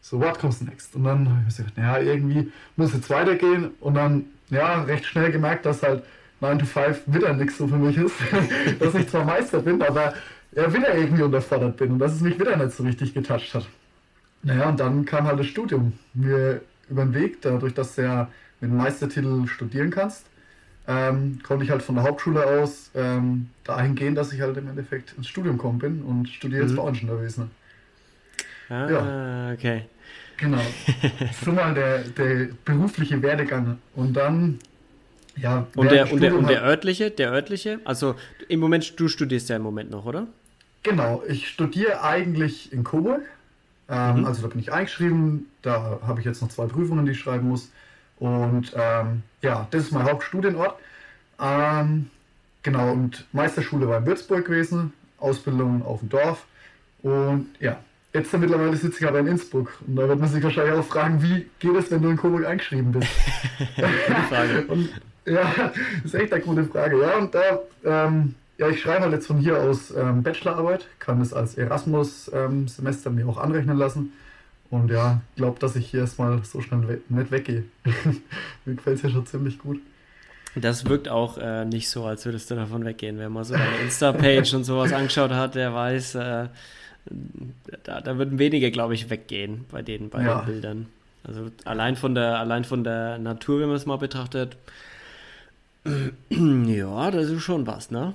So, 0.00 0.20
what 0.20 0.38
comes 0.38 0.60
next? 0.60 0.94
Und 0.96 1.04
dann 1.04 1.28
habe 1.28 1.38
ich 1.40 1.58
mir 1.58 1.64
gesagt, 1.64 1.78
ja, 1.78 1.98
irgendwie 1.98 2.52
muss 2.76 2.92
jetzt 2.92 3.10
weitergehen 3.10 3.70
und 3.80 3.94
dann, 3.94 4.24
ja, 4.50 4.82
recht 4.82 5.04
schnell 5.04 5.30
gemerkt, 5.30 5.64
dass 5.66 5.82
halt 5.82 6.02
9 6.40 6.58
to 6.58 6.66
5 6.66 7.02
wieder 7.06 7.32
nichts 7.34 7.58
so 7.58 7.68
für 7.68 7.76
mich 7.76 7.96
ist. 7.96 8.14
dass 8.80 8.94
ich 8.94 9.08
zwar 9.08 9.24
Meister 9.24 9.60
bin, 9.60 9.80
aber 9.82 10.14
ja, 10.52 10.72
wieder 10.72 10.94
irgendwie 10.94 11.22
unterfordert 11.22 11.76
bin 11.76 11.92
und 11.92 11.98
dass 11.98 12.12
es 12.12 12.20
mich 12.20 12.38
wieder 12.38 12.56
nicht 12.56 12.76
so 12.76 12.82
richtig 12.82 13.14
getoucht 13.14 13.54
hat. 13.54 13.66
Naja, 14.42 14.68
und 14.68 14.80
dann 14.80 15.04
kam 15.04 15.26
halt 15.26 15.38
das 15.38 15.46
Studium 15.46 15.92
mir 16.14 16.62
über 16.88 17.04
den 17.04 17.14
Weg, 17.14 17.40
dadurch, 17.42 17.74
dass 17.74 17.94
du 17.94 18.02
ja 18.02 18.28
mit 18.60 18.70
dem 18.70 18.76
Meistertitel 18.76 19.46
studieren 19.46 19.90
kannst, 19.90 20.26
ähm, 20.88 21.40
konnte 21.42 21.64
ich 21.64 21.70
halt 21.70 21.82
von 21.82 21.94
der 21.94 22.04
Hauptschule 22.04 22.44
aus 22.44 22.90
ähm, 22.94 23.48
dahin 23.64 23.94
gehen, 23.94 24.14
dass 24.14 24.32
ich 24.32 24.40
halt 24.40 24.56
im 24.56 24.68
Endeffekt 24.68 25.14
ins 25.16 25.28
Studium 25.28 25.56
gekommen 25.56 25.78
bin 25.78 26.02
und 26.02 26.28
studiere 26.28 26.62
jetzt 26.62 26.72
mhm. 26.72 26.76
Bauingenieurwesen. 26.76 27.50
Ah, 28.68 28.90
ja. 28.90 29.52
okay. 29.52 29.84
Genau. 30.38 30.60
so 31.44 31.52
mal 31.52 31.74
der, 31.74 31.98
der 32.00 32.48
berufliche 32.64 33.22
Werdegang. 33.22 33.78
Und 33.94 34.14
dann 34.14 34.58
ja, 35.36 35.66
und 35.76 35.90
der, 35.90 36.12
und, 36.12 36.20
der, 36.20 36.36
und 36.36 36.48
der 36.48 36.62
örtliche, 36.62 37.10
der 37.10 37.30
örtliche, 37.30 37.80
also 37.84 38.16
im 38.48 38.60
Moment, 38.60 39.00
du 39.00 39.08
studierst 39.08 39.48
ja 39.48 39.56
im 39.56 39.62
Moment 39.62 39.90
noch, 39.90 40.04
oder? 40.04 40.26
genau, 40.82 41.22
ich 41.26 41.48
studiere 41.48 42.02
eigentlich 42.02 42.72
in 42.72 42.84
Coburg. 42.84 43.22
Ähm, 43.88 44.20
Mhm. 44.20 44.24
Also 44.24 44.42
da 44.42 44.48
bin 44.48 44.60
ich 44.60 44.72
eingeschrieben, 44.72 45.46
da 45.62 46.00
habe 46.06 46.20
ich 46.20 46.26
jetzt 46.26 46.40
noch 46.40 46.48
zwei 46.48 46.66
Prüfungen, 46.66 47.04
die 47.04 47.12
ich 47.12 47.18
schreiben 47.18 47.48
muss. 47.48 47.70
Und 48.22 48.72
ähm, 48.76 49.24
ja, 49.40 49.66
das 49.72 49.82
ist 49.82 49.90
mein 49.90 50.04
Hauptstudienort. 50.04 50.78
Ähm, 51.40 52.08
genau, 52.62 52.92
und 52.92 53.26
Meisterschule 53.32 53.88
war 53.88 53.98
in 53.98 54.06
Würzburg 54.06 54.44
gewesen, 54.44 54.92
Ausbildung 55.18 55.84
auf 55.84 55.98
dem 55.98 56.08
Dorf. 56.08 56.44
Und 57.02 57.48
ja, 57.58 57.80
jetzt 58.12 58.32
mittlerweile 58.38 58.76
sitze 58.76 59.00
ich 59.00 59.08
aber 59.08 59.18
in 59.18 59.26
Innsbruck. 59.26 59.72
Und 59.84 59.96
da 59.96 60.08
wird 60.08 60.20
man 60.20 60.28
sich 60.28 60.40
wahrscheinlich 60.40 60.74
auch 60.74 60.84
fragen, 60.84 61.20
wie 61.20 61.50
geht 61.58 61.74
es, 61.74 61.90
wenn 61.90 62.00
du 62.00 62.10
in 62.10 62.16
Coburg 62.16 62.46
eingeschrieben 62.46 62.92
bist? 62.92 63.08
Und, 64.68 64.90
ja, 65.24 65.52
das 66.04 66.04
ist 66.04 66.14
echt 66.14 66.32
eine 66.32 66.42
gute 66.42 66.64
Frage. 66.64 67.00
Ja, 67.00 67.16
und 67.16 67.34
da, 67.34 67.58
ähm, 67.84 68.36
ja, 68.56 68.68
ich 68.68 68.80
schreibe 68.80 69.02
halt 69.02 69.14
jetzt 69.14 69.26
von 69.26 69.38
hier 69.38 69.58
aus 69.58 69.90
ähm, 69.90 70.22
Bachelorarbeit, 70.22 70.86
kann 71.00 71.20
es 71.20 71.32
als 71.32 71.56
Erasmus-Semester 71.56 73.10
mir 73.10 73.28
auch 73.28 73.38
anrechnen 73.38 73.78
lassen. 73.78 74.12
Und 74.72 74.90
ja, 74.90 75.20
glaube, 75.36 75.60
dass 75.60 75.76
ich 75.76 75.90
hier 75.90 76.00
erstmal 76.00 76.42
so 76.44 76.62
schnell 76.62 76.88
we 76.88 77.00
nicht 77.14 77.30
weggehe. 77.30 77.64
mir 78.64 78.74
gefällt 78.74 78.96
es 78.96 79.02
ja 79.02 79.10
schon 79.10 79.26
ziemlich 79.26 79.58
gut. 79.58 79.78
Das 80.54 80.86
wirkt 80.86 81.10
auch 81.10 81.36
äh, 81.36 81.66
nicht 81.66 81.90
so, 81.90 82.06
als 82.06 82.24
würdest 82.24 82.50
du 82.50 82.54
davon 82.54 82.82
weggehen. 82.82 83.18
Wenn 83.18 83.32
man 83.32 83.44
so 83.44 83.52
deine 83.52 83.76
Insta-Page 83.82 84.54
und 84.54 84.64
sowas 84.64 84.90
angeschaut 84.94 85.30
hat, 85.30 85.56
der 85.56 85.74
weiß, 85.74 86.14
äh, 86.14 86.48
da, 87.82 88.00
da 88.00 88.16
würden 88.16 88.38
wenige, 88.38 88.70
glaube 88.70 88.94
ich, 88.94 89.10
weggehen 89.10 89.66
bei 89.70 89.82
den, 89.82 90.08
bei 90.08 90.22
Ja. 90.24 90.40
Bildern. 90.40 90.86
Also 91.22 91.50
allein 91.66 91.96
von 91.96 92.14
der, 92.14 92.38
allein 92.38 92.64
von 92.64 92.82
der 92.82 93.18
Natur, 93.18 93.60
wenn 93.60 93.68
man 93.68 93.76
es 93.76 93.84
mal 93.84 93.98
betrachtet, 93.98 94.56
ja, 96.30 97.10
das 97.10 97.28
ist 97.28 97.42
schon 97.42 97.66
was, 97.66 97.90
ne? 97.90 98.14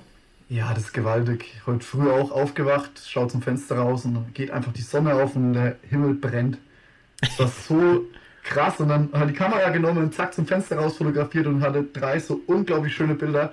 Ja, 0.50 0.72
das 0.72 0.84
ist 0.84 0.92
gewaltig. 0.94 1.60
Heute 1.66 1.84
früh 1.84 2.10
auch 2.10 2.30
aufgewacht, 2.30 3.02
schaut 3.06 3.30
zum 3.30 3.42
Fenster 3.42 3.76
raus 3.76 4.06
und 4.06 4.14
dann 4.14 4.32
geht 4.32 4.50
einfach 4.50 4.72
die 4.72 4.80
Sonne 4.80 5.14
auf 5.14 5.36
und 5.36 5.52
der 5.52 5.76
Himmel 5.90 6.14
brennt. 6.14 6.56
Das 7.20 7.38
war 7.38 7.48
so 7.48 8.06
krass. 8.44 8.80
Und 8.80 8.88
dann 8.88 9.10
hat 9.12 9.28
die 9.28 9.34
Kamera 9.34 9.68
genommen 9.68 10.04
und 10.04 10.14
zack 10.14 10.32
zum 10.32 10.46
Fenster 10.46 10.78
raus 10.78 10.96
fotografiert 10.96 11.46
und 11.46 11.60
hatte 11.60 11.84
drei 11.92 12.18
so 12.18 12.40
unglaublich 12.46 12.94
schöne 12.94 13.14
Bilder. 13.14 13.52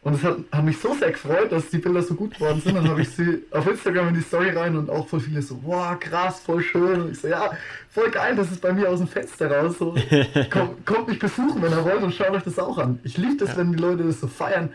Und 0.00 0.14
es 0.14 0.22
hat, 0.22 0.38
hat 0.50 0.64
mich 0.64 0.78
so 0.78 0.94
sehr 0.94 1.12
gefreut, 1.12 1.52
dass 1.52 1.68
die 1.68 1.78
Bilder 1.78 2.02
so 2.02 2.14
gut 2.14 2.34
geworden 2.34 2.60
sind. 2.62 2.74
Dann 2.74 2.88
habe 2.88 3.02
ich 3.02 3.10
sie 3.10 3.42
auf 3.50 3.66
Instagram 3.66 4.08
in 4.08 4.14
die 4.14 4.22
Story 4.22 4.48
rein 4.50 4.76
und 4.78 4.88
auch 4.88 5.06
voll 5.06 5.20
viele 5.20 5.42
so, 5.42 5.58
wow, 5.62 5.98
krass, 6.00 6.40
voll 6.40 6.62
schön. 6.62 7.02
Und 7.02 7.12
ich 7.12 7.20
so, 7.20 7.28
ja, 7.28 7.50
voll 7.90 8.10
geil, 8.10 8.34
das 8.34 8.50
ist 8.50 8.62
bei 8.62 8.72
mir 8.72 8.88
aus 8.88 8.98
dem 8.98 9.08
Fenster 9.08 9.50
raus. 9.50 9.76
So, 9.78 9.94
kommt, 10.50 10.86
kommt 10.86 11.08
mich 11.08 11.18
besuchen, 11.18 11.60
wenn 11.60 11.72
ihr 11.72 11.84
wollt 11.84 12.02
und 12.02 12.14
schaut 12.14 12.30
euch 12.30 12.44
das 12.44 12.58
auch 12.58 12.78
an. 12.78 12.98
Ich 13.02 13.18
liebe 13.18 13.36
das, 13.36 13.58
wenn 13.58 13.72
die 13.72 13.78
Leute 13.78 14.04
das 14.04 14.20
so 14.20 14.26
feiern 14.26 14.70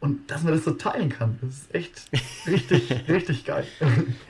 und 0.00 0.30
dass 0.30 0.44
man 0.44 0.52
das 0.54 0.64
so 0.64 0.72
teilen 0.72 1.08
kann. 1.08 1.38
Das 1.40 1.50
ist 1.50 1.74
echt 1.74 2.02
richtig, 2.46 3.08
richtig 3.08 3.44
geil. 3.44 3.66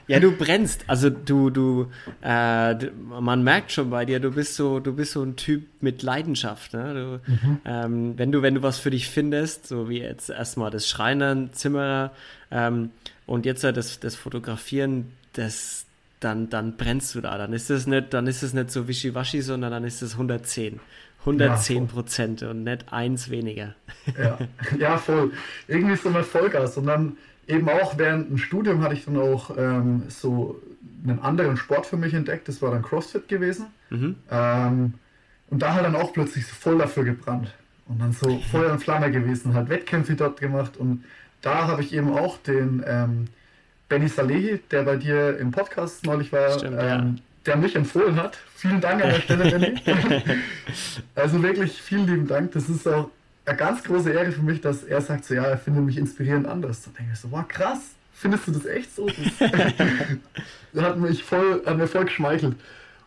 Ja, 0.07 0.19
du 0.19 0.33
brennst. 0.33 0.85
Also 0.87 1.11
du, 1.11 1.51
du, 1.51 1.91
äh, 2.23 2.75
man 2.95 3.45
merkt 3.45 3.73
schon 3.73 3.91
bei 3.91 4.07
dir, 4.07 4.19
du 4.19 4.31
bist 4.31 4.55
so, 4.55 4.81
du 4.81 4.95
bist 4.95 5.13
so 5.13 5.23
ein 5.23 5.37
Typ 5.37 5.67
mit 5.81 6.03
Leidenschaft. 6.03 6.73
Ne? 6.73 7.21
Du, 7.25 7.61
ähm, 7.67 8.15
wenn 8.17 8.33
du, 8.33 8.41
wenn 8.41 8.55
du 8.55 8.63
was 8.63 8.79
für 8.79 8.91
dich 8.91 9.09
findest, 9.09 9.67
so 9.67 9.91
wie 9.91 10.01
jetzt 10.01 10.31
erstmal 10.31 10.71
das 10.71 10.89
Schreinern, 10.89 11.53
Zimmerer 11.53 12.13
ähm, 12.51 12.91
und 13.27 13.45
jetzt 13.45 13.63
ja 13.63 13.73
das, 13.73 14.01
das 14.01 14.17
Fotografieren, 14.17 15.13
das, 15.35 15.85
dann, 16.21 16.49
dann 16.49 16.79
brennst 16.79 17.15
du 17.15 17.21
da. 17.21 17.37
Dann 17.37 17.53
ist 17.53 17.69
es 17.69 17.87
nicht, 17.87 18.15
dann 18.15 18.27
ist 18.27 18.43
es 18.43 18.55
nicht 18.55 18.71
so 18.71 18.89
wischiwaschi, 18.89 19.43
sondern 19.43 19.71
dann 19.71 19.85
ist 19.85 20.01
es 20.01 20.13
110. 20.15 20.81
110 21.21 21.89
Prozent 21.89 22.43
und 22.43 22.65
nicht 22.65 22.93
eins 22.93 23.31
weniger. 23.31 23.75
Ja, 24.19 24.39
ja, 24.79 24.97
voll. 24.97 25.33
Irgendwie 25.67 25.97
so 25.97 26.11
mal 26.11 26.23
Vollgas. 26.23 26.77
Und 26.77 26.87
dann 26.87 27.17
eben 27.47 27.69
auch 27.69 27.99
während 27.99 28.31
dem 28.31 28.39
Studium 28.39 28.83
hatte 28.83 28.95
ich 28.95 29.05
dann 29.05 29.19
auch 29.19 29.57
ähm, 29.57 30.05
so 30.09 30.61
einen 31.05 31.19
anderen 31.21 31.57
Sport 31.57 31.87
für 31.87 31.97
mich 31.97 32.15
entdeckt. 32.15 32.49
Das 32.49 32.63
war 32.63 32.71
dann 32.71 32.83
CrossFit 32.83 33.29
gewesen. 33.29 33.67
Mhm. 33.91 34.17
Ähm, 34.31 34.95
und 35.51 35.63
da 35.63 35.75
halt 35.75 35.85
dann 35.85 35.97
auch 35.97 36.13
plötzlich 36.13 36.47
so 36.47 36.55
voll 36.55 36.79
dafür 36.79 37.05
gebrannt. 37.05 37.55
Und 37.87 38.01
dann 38.01 38.13
so 38.13 38.39
Feuer 38.51 38.73
und 38.73 38.81
Flamme 38.81 39.11
gewesen, 39.11 39.55
halt 39.55 39.71
Wettkämpfe 39.71 40.15
dort 40.15 40.41
gemacht. 40.41 40.77
Und 40.77 41.05
da 41.41 41.67
habe 41.67 41.83
ich 41.83 41.95
eben 41.95 42.13
auch 42.13 42.37
den 42.39 42.85
ähm, 42.87 43.29
Benny 43.89 44.09
Salehi, 44.09 44.61
der 44.71 44.83
bei 44.83 44.97
dir 44.97 45.39
im 45.39 45.51
Podcast 45.51 46.05
neulich 46.05 46.33
war, 46.33 46.59
Stimmt, 46.59 46.77
ähm, 46.79 47.19
der 47.47 47.57
mich 47.57 47.75
empfohlen 47.77 48.17
hat. 48.17 48.39
Vielen 48.55 48.81
Dank 48.81 49.03
an 49.03 49.11
der 49.11 49.21
Stelle, 49.21 49.51
Benny. 49.59 49.81
also 51.15 51.43
wirklich 51.43 51.81
vielen 51.81 52.07
lieben 52.07 52.27
Dank. 52.27 52.53
Das 52.53 52.69
ist 52.69 52.87
auch 52.87 53.11
eine 53.47 53.57
ganz 53.57 53.83
große 53.83 54.11
Ehre 54.13 54.33
für 54.33 54.43
mich, 54.43 54.61
dass 54.61 54.85
er 54.85 55.01
sagt, 55.01 55.25
so 55.25 55.35
ja, 55.35 55.45
er 55.45 55.59
findet 55.59 55.85
mich 55.85 55.97
inspirierend 55.97 56.47
anders. 56.47 56.83
Da 56.83 56.91
denke 56.99 57.13
ich 57.15 57.19
so, 57.19 57.31
wow, 57.31 57.47
krass. 57.47 57.95
Findest 58.13 58.49
du 58.49 58.53
das 58.53 58.67
echt 58.67 58.95
so? 58.97 59.09
Das 60.73 60.85
hat 60.85 60.99
mich 60.99 61.23
voll, 61.23 61.63
hat 61.65 61.77
mir 61.77 61.87
voll 61.87 62.05
geschmeichelt. 62.05 62.57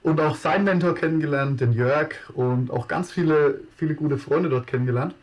Und 0.03 0.19
auch 0.19 0.35
seinen 0.35 0.63
Mentor 0.63 0.95
kennengelernt, 0.95 1.61
den 1.61 1.73
Jörg, 1.73 2.15
und 2.33 2.71
auch 2.71 2.87
ganz 2.87 3.11
viele, 3.11 3.59
viele 3.77 3.93
gute 3.93 4.17
Freunde 4.17 4.49
dort 4.49 4.65
kennengelernt. 4.65 5.13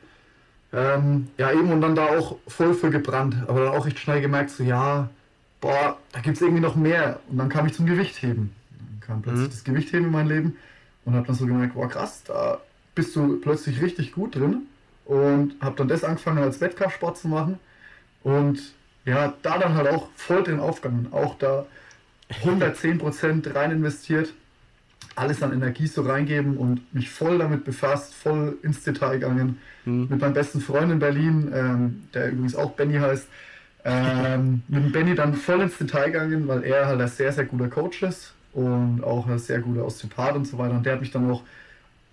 Ähm, 0.72 1.28
ja, 1.38 1.50
eben 1.50 1.72
und 1.72 1.80
dann 1.80 1.94
da 1.94 2.06
auch 2.06 2.36
voll 2.46 2.74
für 2.74 2.90
gebrannt, 2.90 3.36
aber 3.48 3.64
dann 3.64 3.74
auch 3.74 3.86
echt 3.86 3.98
schnell 3.98 4.20
gemerkt, 4.20 4.50
so 4.50 4.62
ja, 4.62 5.08
boah, 5.60 5.96
da 6.12 6.20
gibt 6.20 6.36
es 6.36 6.42
irgendwie 6.42 6.60
noch 6.60 6.76
mehr. 6.76 7.20
Und 7.28 7.38
dann 7.38 7.48
kam 7.48 7.66
ich 7.66 7.72
zum 7.72 7.86
Gewichtheben. 7.86 8.52
Kam 9.08 9.22
plötzlich 9.22 9.46
Mhm. 9.46 9.50
das 9.50 9.64
Gewichtheben 9.64 10.06
in 10.06 10.12
mein 10.12 10.28
Leben 10.28 10.56
und 11.04 11.14
habe 11.14 11.26
dann 11.26 11.34
so 11.34 11.46
gemerkt, 11.46 11.74
boah, 11.74 11.88
krass, 11.88 12.22
da 12.24 12.60
bist 12.94 13.16
du 13.16 13.40
plötzlich 13.40 13.82
richtig 13.82 14.12
gut 14.12 14.36
drin. 14.36 14.66
Und 15.06 15.54
habe 15.62 15.74
dann 15.76 15.88
das 15.88 16.04
angefangen 16.04 16.38
als 16.42 16.60
Wettkampfsport 16.60 17.16
zu 17.16 17.28
machen. 17.28 17.58
Und 18.22 18.60
ja, 19.06 19.32
da 19.42 19.56
dann 19.58 19.74
halt 19.74 19.88
auch 19.88 20.08
voll 20.14 20.42
drin 20.44 20.60
aufgegangen. 20.60 21.08
Auch 21.12 21.36
da 21.38 21.64
110% 22.44 23.54
rein 23.54 23.70
investiert, 23.70 24.32
alles 25.16 25.42
an 25.42 25.52
Energie 25.52 25.86
so 25.86 26.02
reingeben 26.02 26.58
und 26.58 26.92
mich 26.94 27.08
voll 27.10 27.38
damit 27.38 27.64
befasst, 27.64 28.14
voll 28.14 28.58
ins 28.62 28.82
Detail 28.84 29.14
gegangen. 29.18 29.58
Mhm. 29.86 30.08
Mit 30.10 30.20
meinem 30.20 30.34
besten 30.34 30.60
Freund 30.60 30.92
in 30.92 30.98
Berlin, 30.98 31.50
ähm, 31.54 32.02
der 32.14 32.30
übrigens 32.30 32.54
auch 32.54 32.72
Benny 32.72 32.98
heißt, 32.98 33.26
ähm, 33.84 34.62
mit 34.68 34.84
dem 34.84 34.92
Benny 34.92 35.14
dann 35.14 35.34
voll 35.34 35.62
ins 35.62 35.78
Detail 35.78 36.06
gegangen, 36.10 36.46
weil 36.48 36.62
er 36.64 36.86
halt 36.86 37.00
ein 37.00 37.08
sehr, 37.08 37.32
sehr 37.32 37.46
guter 37.46 37.68
Coach 37.68 38.02
ist 38.02 38.34
und 38.52 39.02
auch 39.04 39.26
ein 39.26 39.38
sehr 39.38 39.60
guter 39.60 39.84
Osteopath 39.84 40.34
und 40.36 40.46
so 40.46 40.58
weiter. 40.58 40.74
Und 40.74 40.84
der 40.86 40.94
hat 40.94 41.00
mich 41.00 41.10
dann 41.10 41.30
auch, 41.30 41.42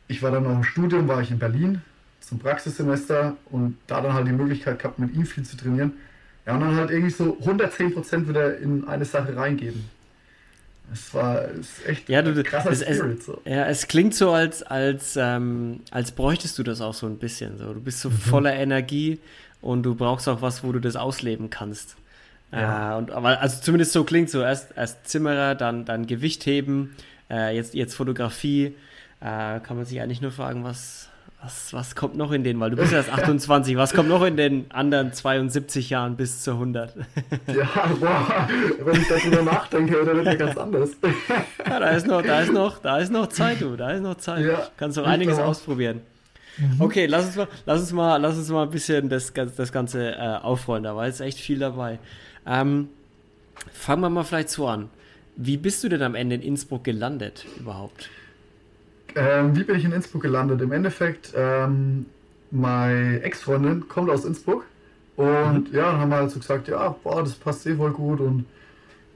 ich 0.08 0.22
war 0.22 0.32
dann 0.32 0.44
noch 0.44 0.52
im 0.56 0.64
Studium, 0.64 1.08
war 1.08 1.22
ich 1.22 1.32
in 1.32 1.40
Berlin 1.40 1.82
zum 2.22 2.40
Praxissemester 2.40 3.36
und 3.52 3.78
da 3.88 4.02
dann 4.02 4.14
halt 4.14 4.28
die 4.28 4.32
Möglichkeit 4.32 4.80
gehabt, 4.80 5.00
mit 5.00 5.14
ihm 5.16 5.26
viel 5.26 5.44
zu 5.44 5.58
trainieren. 5.58 5.94
Ja, 6.46 6.54
und 6.56 6.62
dann 6.62 6.76
halt 6.76 6.92
irgendwie 6.92 7.12
so 7.12 7.38
110% 7.44 8.28
wieder 8.28 8.58
in 8.58 8.88
eine 8.88 9.06
Sache 9.06 9.36
reingeben. 9.36 9.90
Es 10.94 11.14
war 11.16 11.46
es 11.50 11.80
ist 11.80 11.86
echt 11.88 12.10
Ja, 12.10 12.22
du, 12.22 12.32
ein 12.32 12.44
krasser 12.44 12.70
es, 12.72 12.82
Spirit. 12.82 13.24
So. 13.24 13.42
ja, 13.46 13.66
es 13.66 13.88
klingt 13.88 14.14
so, 14.14 14.32
als, 14.32 14.62
als, 14.62 15.16
ähm, 15.20 15.80
als 15.90 16.12
bräuchtest 16.12 16.58
du 16.60 16.64
das 16.64 16.80
auch 16.82 16.94
so 16.94 17.08
ein 17.08 17.18
bisschen. 17.18 17.58
So. 17.58 17.74
Du 17.74 17.80
bist 17.82 18.06
Mhm. 18.06 18.10
so 18.12 18.18
voller 18.30 18.54
Energie 18.54 19.20
und 19.62 19.82
du 19.84 19.96
brauchst 19.96 20.28
auch 20.30 20.42
was, 20.44 20.64
wo 20.64 20.72
du 20.72 20.80
das 20.80 20.96
ausleben 20.96 21.50
kannst. 21.50 21.96
Ja. 22.56 22.94
Äh, 22.94 22.98
und, 22.98 23.12
aber 23.12 23.40
also 23.42 23.62
zumindest 23.62 23.92
so 23.94 24.04
klingt 24.04 24.30
so, 24.30 24.42
erst, 24.42 24.76
erst 24.76 25.08
Zimmerer, 25.08 25.56
dann, 25.56 25.86
dann 25.86 26.08
Gewicht 26.08 26.46
heben, 26.46 26.96
äh, 27.30 27.56
jetzt, 27.56 27.74
jetzt 27.74 27.96
Fotografie. 27.96 28.76
Äh, 29.22 29.60
kann 29.62 29.76
man 29.78 29.86
sich 29.86 30.02
eigentlich 30.02 30.22
nur 30.22 30.32
fragen, 30.32 30.64
was, 30.64 31.10
was, 31.42 31.74
was 31.74 31.96
kommt 31.96 32.16
noch 32.18 32.32
in 32.32 32.44
den, 32.44 32.60
weil 32.60 32.70
du 32.70 32.76
bist 32.76 32.94
erst 32.94 33.10
28, 33.14 33.78
was 33.78 33.94
kommt 33.94 34.10
noch 34.10 34.24
in 34.24 34.38
den 34.38 34.66
anderen 34.72 35.14
72 35.14 35.90
Jahren 35.90 36.16
bis 36.16 36.44
zu 36.44 36.52
100? 36.52 36.94
Ja, 37.48 37.88
boah, 38.00 38.48
wenn 38.84 39.02
ich 39.02 39.08
darüber 39.08 39.42
nachdenke, 39.42 40.04
dann 40.06 40.18
wird 40.18 40.26
mir 40.26 40.38
ganz 40.38 40.58
anders. 40.58 40.92
Ja, 41.68 41.80
da 41.80 41.90
ist 41.92 42.08
noch, 42.08 42.22
da 42.22 42.42
ist 42.42 42.52
noch, 42.54 42.80
da 42.80 42.98
ist 43.00 43.12
noch 43.12 43.28
Zeit, 43.28 43.62
du, 43.62 43.76
da 43.76 43.92
ist 43.92 44.02
noch 44.02 44.16
Zeit. 44.16 44.46
Ja, 44.46 44.68
Kannst 44.78 44.98
noch 44.98 45.08
einiges 45.08 45.40
auch. 45.40 45.46
ausprobieren. 45.46 46.02
Okay, 46.80 47.06
lass 47.06 47.26
uns 47.26 47.36
mal, 47.36 47.48
lass 47.66 47.80
uns 47.82 47.92
mal, 47.92 48.18
lass 48.18 48.38
uns 48.38 48.50
mal 48.50 48.64
ein 48.64 48.70
bisschen 48.70 49.10
das, 49.10 49.34
das 49.34 49.72
Ganze 49.72 50.12
äh, 50.16 50.38
aufrollen. 50.42 50.84
Da 50.84 50.96
war 50.96 51.06
jetzt 51.06 51.20
echt 51.20 51.38
viel 51.40 51.60
dabei. 51.60 52.00
Ähm, 52.46 52.90
fangen 53.72 54.02
wir 54.02 54.10
mal 54.10 54.24
vielleicht 54.24 54.50
so 54.50 54.68
an. 54.68 54.90
Wie 55.36 55.58
bist 55.58 55.84
du 55.84 55.90
denn 55.90 56.02
am 56.02 56.16
Ende 56.16 56.36
in 56.36 56.42
Innsbruck 56.42 56.84
gelandet 56.84 57.46
überhaupt? 57.60 58.10
Ähm, 59.16 59.56
wie 59.56 59.64
bin 59.64 59.78
ich 59.78 59.86
in 59.86 59.92
Innsbruck 59.92 60.22
gelandet? 60.22 60.62
Im 60.62 60.72
Endeffekt, 60.72 61.34
ähm, 61.36 62.06
meine 62.52 63.22
Ex-Freundin 63.22 63.88
kommt 63.88 64.10
aus 64.10 64.26
Innsbruck 64.26 64.66
und 65.16 65.72
ja, 65.72 65.92
dann 65.92 66.02
haben 66.02 66.10
wir 66.10 66.18
halt 66.18 66.32
so 66.32 66.40
gesagt, 66.40 66.68
ja, 66.68 66.96
boah, 67.04 67.22
das 67.24 67.34
passt 67.34 67.66
eh 67.66 67.76
voll 67.76 67.92
gut 67.92 68.20
und 68.20 68.46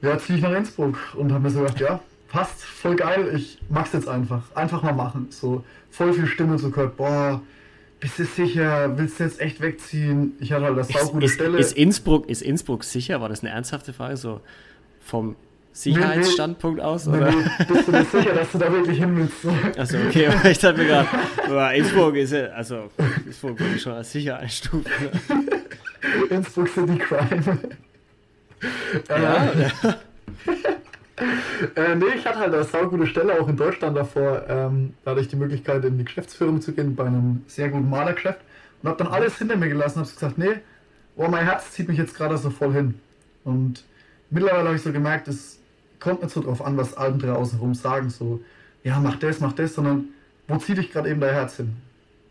ja, 0.02 0.18
ziehe 0.18 0.38
ich 0.38 0.44
nach 0.44 0.52
Innsbruck 0.52 0.96
und 1.14 1.32
haben 1.32 1.42
mir 1.42 1.50
so 1.50 1.60
gedacht, 1.60 1.80
ja, 1.80 2.00
passt, 2.28 2.62
voll 2.64 2.96
geil, 2.96 3.32
ich 3.34 3.58
mach's 3.68 3.92
jetzt 3.92 4.08
einfach, 4.08 4.42
einfach 4.54 4.82
mal 4.82 4.94
machen. 4.94 5.28
So 5.30 5.64
voll 5.90 6.12
viel 6.14 6.26
Stimme 6.26 6.58
so 6.58 6.70
gehört, 6.70 6.96
boah, 6.96 7.42
bist 8.00 8.18
du 8.18 8.24
sicher, 8.24 8.96
willst 8.98 9.20
du 9.20 9.24
jetzt 9.24 9.40
echt 9.40 9.60
wegziehen? 9.60 10.32
Ich 10.40 10.52
hatte 10.52 10.64
halt 10.64 10.78
das 10.78 10.88
Ist, 10.90 10.98
saugute 10.98 11.26
ist, 11.26 11.34
Stelle. 11.34 11.58
ist, 11.58 11.72
Innsbruck, 11.76 12.28
ist 12.28 12.42
Innsbruck 12.42 12.84
sicher? 12.84 13.20
War 13.20 13.28
das 13.28 13.40
eine 13.42 13.50
ernsthafte 13.50 13.92
Frage? 13.92 14.16
So 14.16 14.40
vom 15.00 15.36
Sicherheitsstandpunkt 15.72 16.80
aus? 16.80 17.06
Nee, 17.06 17.18
Oder? 17.18 17.30
nee, 17.30 17.44
bist 17.68 17.88
du 17.88 17.92
dir 17.92 18.04
sicher, 18.04 18.34
dass 18.34 18.50
du 18.52 18.58
da 18.58 18.72
wirklich 18.72 18.98
hin 18.98 19.16
willst? 19.16 19.42
So. 19.42 19.52
Also 19.76 19.98
okay, 19.98 20.28
aber 20.28 20.50
ich 20.50 20.58
dachte 20.58 20.78
mir 20.78 20.86
gerade, 20.86 21.76
Innsbruck 21.76 22.16
ist 22.16 22.32
ja, 22.32 22.46
also 22.46 22.90
Innsbruck 23.26 23.60
würde 23.60 23.76
ich 23.76 23.82
schon 23.82 23.92
als 23.92 24.10
sicher 24.10 24.38
einstufen. 24.38 24.90
Ne? 25.28 25.46
Innsbruck 26.30 26.68
City 26.68 26.98
Crime. 26.98 27.58
Ja, 29.08 29.52
ja. 29.54 29.96
Äh, 31.76 31.94
nee, 31.96 32.14
ich 32.16 32.26
hatte 32.26 32.38
halt 32.38 32.54
eine 32.54 32.64
saugute 32.64 33.06
Stelle 33.06 33.40
auch 33.40 33.48
in 33.48 33.56
Deutschland 33.56 33.96
davor. 33.96 34.44
Ähm, 34.48 34.94
da 35.04 35.10
hatte 35.12 35.20
ich 35.20 35.28
die 35.28 35.36
Möglichkeit, 35.36 35.84
in 35.84 35.98
die 35.98 36.04
Geschäftsführung 36.04 36.60
zu 36.60 36.72
gehen 36.72 36.94
bei 36.96 37.04
einem 37.06 37.42
sehr 37.46 37.68
guten 37.68 37.88
Malergeschäft 37.90 38.40
und 38.82 38.88
habe 38.88 39.02
dann 39.04 39.12
alles 39.12 39.36
hinter 39.38 39.56
mir 39.56 39.68
gelassen 39.68 39.98
und 39.98 40.06
habe 40.06 40.14
gesagt, 40.14 40.38
nee, 40.38 40.60
oh, 41.16 41.28
mein 41.28 41.44
Herz 41.44 41.72
zieht 41.72 41.88
mich 41.88 41.98
jetzt 41.98 42.16
gerade 42.16 42.36
so 42.38 42.50
voll 42.50 42.72
hin. 42.72 42.94
Und 43.44 43.84
mittlerweile 44.30 44.64
habe 44.68 44.76
ich 44.76 44.82
so 44.82 44.92
gemerkt, 44.92 45.28
es 45.28 45.58
kommt 45.98 46.22
nicht 46.22 46.32
so 46.32 46.42
drauf 46.42 46.64
an, 46.64 46.76
was 46.76 46.96
andere 46.96 47.36
außenrum 47.36 47.74
sagen, 47.74 48.08
so, 48.10 48.40
ja, 48.82 48.98
mach 48.98 49.16
das, 49.16 49.40
mach 49.40 49.52
das, 49.52 49.74
sondern 49.74 50.06
wo 50.48 50.56
zieht 50.56 50.78
dich 50.78 50.90
gerade 50.90 51.10
eben 51.10 51.20
dein 51.20 51.34
Herz 51.34 51.56
hin? 51.56 51.76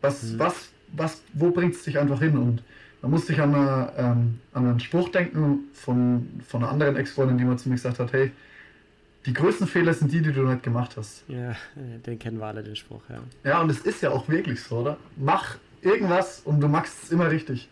Was, 0.01 0.23
Mhm. 0.23 0.39
was, 0.39 0.69
was, 0.93 1.21
wo 1.33 1.51
bringt 1.51 1.75
es 1.75 1.83
dich 1.83 1.99
einfach 1.99 2.19
hin? 2.19 2.37
Und 2.37 2.63
da 3.01 3.07
musste 3.07 3.33
ich 3.33 3.39
an, 3.41 3.53
eine, 3.53 3.91
ähm, 3.97 4.39
an 4.53 4.67
einen 4.67 4.79
Spruch 4.79 5.09
denken 5.09 5.65
von, 5.73 6.41
von 6.47 6.63
einer 6.63 6.71
anderen 6.71 6.95
Ex-Freundin, 6.95 7.37
die 7.37 7.45
mal 7.45 7.57
zu 7.57 7.69
mir 7.69 7.75
gesagt 7.75 7.99
hat, 7.99 8.11
hey, 8.13 8.31
die 9.25 9.33
größten 9.33 9.67
Fehler 9.67 9.93
sind 9.93 10.11
die, 10.11 10.21
die 10.21 10.31
du 10.31 10.43
nicht 10.43 10.63
gemacht 10.63 10.95
hast. 10.97 11.23
ja, 11.27 11.55
den 11.75 12.17
kennen 12.19 12.39
wir 12.39 12.45
alle, 12.45 12.63
den 12.63 12.75
Spruch, 12.75 13.01
ja. 13.09 13.19
Ja, 13.43 13.61
und 13.61 13.69
es 13.69 13.79
ist 13.79 14.01
ja 14.01 14.11
auch 14.11 14.27
wirklich 14.29 14.61
so, 14.63 14.77
oder? 14.79 14.97
Mach 15.17 15.57
irgendwas 15.81 16.41
und 16.45 16.61
du 16.61 16.67
machst 16.67 17.03
es 17.03 17.11
immer 17.11 17.29
richtig. 17.29 17.69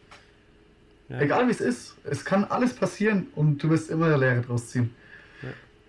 ja. 1.10 1.20
Egal 1.20 1.48
wie 1.48 1.51
es 1.51 1.62
ist, 1.62 1.96
es 2.04 2.25
kann 2.25 2.44
alles 2.46 2.74
passieren 2.74 3.27
und 3.36 3.63
du 3.63 3.70
wirst 3.70 3.89
immer 3.89 4.08
eine 4.08 4.18
Lehre 4.18 4.42
draus 4.42 4.68
ziehen. 4.70 4.94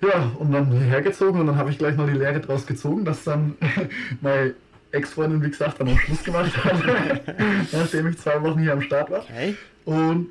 Ja, 0.01 0.31
und 0.39 0.53
dann 0.53 0.71
hergezogen 0.71 1.41
und 1.41 1.49
dann 1.49 1.57
habe 1.57 1.71
ich 1.71 1.79
gleich 1.79 1.97
mal 1.97 2.07
die 2.07 2.17
Lehre 2.17 2.39
draus 2.41 2.67
gezogen, 2.67 3.05
dass 3.05 3.25
dann 3.25 3.57
meine 4.21 4.55
Ex-Freundin, 4.93 5.43
wie 5.43 5.51
gesagt, 5.51 5.81
dann 5.81 5.89
auch 5.89 5.99
Schluss 5.99 6.23
gemacht 6.23 6.57
hat, 6.65 6.83
nachdem 7.73 8.07
ich 8.07 8.19
zwei 8.19 8.41
Wochen 8.43 8.61
hier 8.61 8.75
am 8.75 8.81
Start 8.81 9.11
war. 9.11 9.25
Okay. 9.25 9.57
Und 9.85 10.29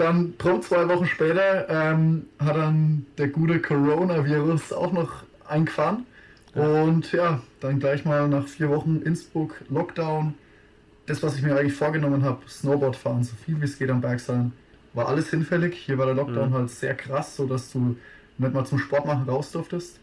dann 0.00 0.34
prompt 0.38 0.64
zwei 0.64 0.88
Wochen 0.88 1.06
später 1.06 1.68
ähm, 1.68 2.26
hat 2.38 2.56
dann 2.56 3.06
der 3.18 3.28
gute 3.28 3.60
Coronavirus 3.60 4.72
auch 4.72 4.92
noch 4.92 5.24
eingefahren. 5.48 6.06
Und 6.54 7.12
ja, 7.12 7.40
dann 7.60 7.78
gleich 7.78 8.04
mal 8.04 8.26
nach 8.28 8.46
vier 8.48 8.70
Wochen 8.70 9.02
Innsbruck, 9.04 9.54
Lockdown. 9.68 10.34
Das, 11.06 11.22
was 11.22 11.36
ich 11.36 11.42
mir 11.42 11.56
eigentlich 11.56 11.74
vorgenommen 11.74 12.24
habe, 12.24 12.40
Snowboard 12.48 12.96
fahren, 12.96 13.22
so 13.24 13.34
viel 13.44 13.60
wie 13.60 13.64
es 13.64 13.78
geht 13.78 13.90
am 13.90 14.00
Berg 14.00 14.20
sein, 14.20 14.52
war 14.94 15.08
alles 15.08 15.30
hinfällig. 15.30 15.74
Hier 15.76 15.96
war 15.98 16.06
der 16.06 16.14
Lockdown 16.16 16.50
Mhm. 16.50 16.54
halt 16.54 16.70
sehr 16.70 16.94
krass, 16.94 17.36
so 17.36 17.46
dass 17.46 17.70
du 17.72 17.96
nicht 18.38 18.52
mal 18.54 18.64
zum 18.64 18.78
Sport 18.78 19.06
machen 19.06 19.28
raus 19.28 19.52
durftest. 19.52 19.98